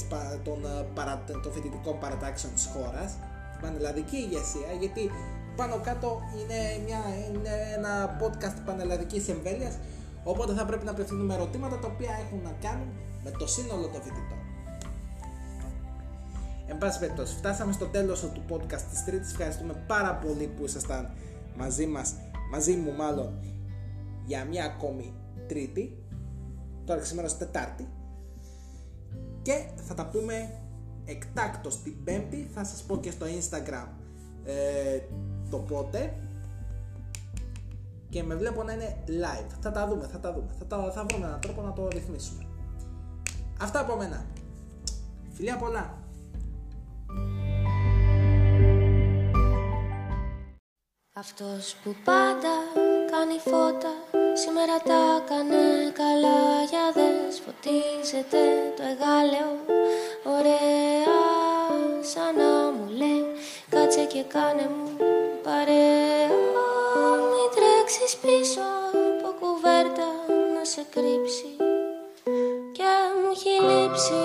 των, 0.43 0.65
ε, 0.65 0.85
παρα, 0.93 1.23
των 1.43 1.51
φοιτητικών 1.53 1.99
παρατάξεων 1.99 2.53
της 2.53 2.65
χώρας, 2.73 3.11
την 3.51 3.61
πανελλαδική 3.61 4.15
ηγεσία, 4.15 4.69
γιατί 4.79 5.11
πάνω 5.55 5.79
κάτω 5.83 6.19
είναι, 6.39 6.59
μια, 6.85 7.01
είναι 7.27 7.53
ένα 7.77 8.17
podcast 8.21 8.57
πανελλαδικής 8.65 9.27
εμβέλειας, 9.27 9.75
οπότε 10.23 10.53
θα 10.53 10.65
πρέπει 10.65 10.85
να 10.85 10.91
απευθύνουμε 10.91 11.33
ερωτήματα 11.33 11.79
τα 11.79 11.87
οποία 11.87 12.11
έχουν 12.25 12.41
να 12.43 12.53
κάνουν 12.61 12.87
με 13.23 13.31
το 13.31 13.47
σύνολο 13.47 13.87
των 13.87 14.01
φοιτητών. 14.01 14.42
Εν 16.65 16.77
πάση 16.77 16.99
περιπτώσει, 16.99 17.35
φτάσαμε 17.35 17.71
στο 17.71 17.85
τέλος 17.85 18.19
του 18.19 18.43
podcast 18.49 18.81
της 18.89 19.03
Τρίτης. 19.05 19.31
Ευχαριστούμε 19.31 19.83
πάρα 19.87 20.15
πολύ 20.15 20.47
που 20.47 20.63
ήσασταν 20.63 21.09
μαζί 21.57 21.85
μας, 21.85 22.15
μαζί 22.51 22.73
μου 22.75 22.91
μάλλον, 22.91 23.39
για 24.25 24.45
μια 24.45 24.65
ακόμη 24.65 25.13
Τρίτη. 25.47 25.97
Τώρα 26.85 27.03
σήμερα 27.03 27.27
στο 27.27 27.37
Τετάρτη. 27.37 27.87
Και 29.41 29.65
θα 29.75 29.93
τα 29.93 30.07
πούμε 30.07 30.49
εκτάκτος 31.05 31.81
την 31.81 32.03
Πέμπτη. 32.03 32.49
Θα 32.53 32.63
σας 32.63 32.83
πω 32.83 32.97
και 32.97 33.11
στο 33.11 33.25
Instagram 33.25 33.87
ε, 34.43 34.99
το 35.49 35.57
πότε. 35.57 36.13
Και 38.09 38.23
με 38.23 38.35
βλέπω 38.35 38.63
να 38.63 38.73
είναι 38.73 39.03
live. 39.07 39.55
Θα 39.61 39.71
τα 39.71 39.87
δούμε, 39.87 40.07
θα 40.07 40.19
τα 40.19 40.33
δούμε. 40.33 40.51
Θα, 40.59 40.65
τα, 40.65 40.91
θα 40.91 41.05
βρούμε 41.05 41.25
έναν 41.25 41.39
τρόπο 41.39 41.61
να 41.61 41.73
το 41.73 41.87
ρυθμίσουμε. 41.87 42.45
Αυτά 43.61 43.79
από 43.79 43.95
μένα. 43.95 44.25
Φιλιά 45.33 45.57
πολλά. 45.57 46.02
Αυτός 51.25 51.75
που 51.83 51.95
πάντα 52.03 52.55
κάνει 53.11 53.37
φώτα 53.49 53.93
Σήμερα 54.43 54.75
τα 54.89 55.01
έκανε 55.17 55.63
καλά. 56.01 56.41
Για 56.69 56.85
δες 56.95 57.35
φωτίζεται 57.43 58.41
το 58.77 58.83
εγάλεο. 58.91 59.51
Ωραία 60.37 61.15
σαν 62.11 62.35
να 62.39 62.51
μου 62.75 62.85
λέει 62.99 63.25
Κάτσε 63.69 64.03
και 64.13 64.23
κάνε 64.33 64.69
μου 64.75 64.89
παρέα. 65.43 66.29
Μην 67.31 67.47
τρέξεις 67.55 68.15
πίσω 68.23 68.65
από 69.17 69.29
κουβέρτα 69.39 70.09
να 70.55 70.63
σε 70.65 70.81
κρύψει. 70.93 71.51
Και 72.77 72.91
μου 73.19 73.29
έχει 73.33 73.53
λείψει 73.69 74.19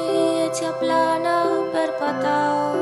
έτσι 0.47 0.65
απλά 0.65 1.19
να 1.19 1.37
περπατάω 1.73 2.78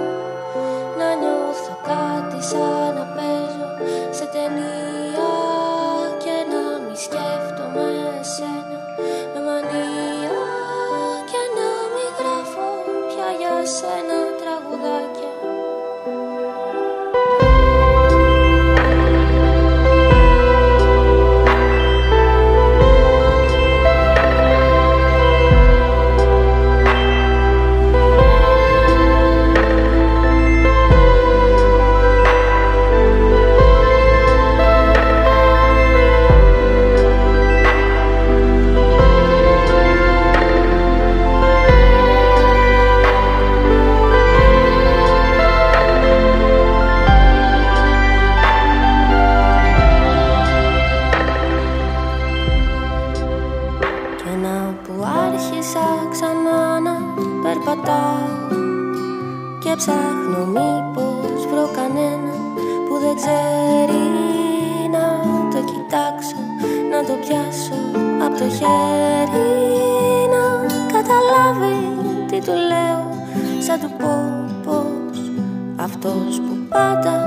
αυτός 75.86 76.40
που 76.40 76.56
πάντα 76.68 77.25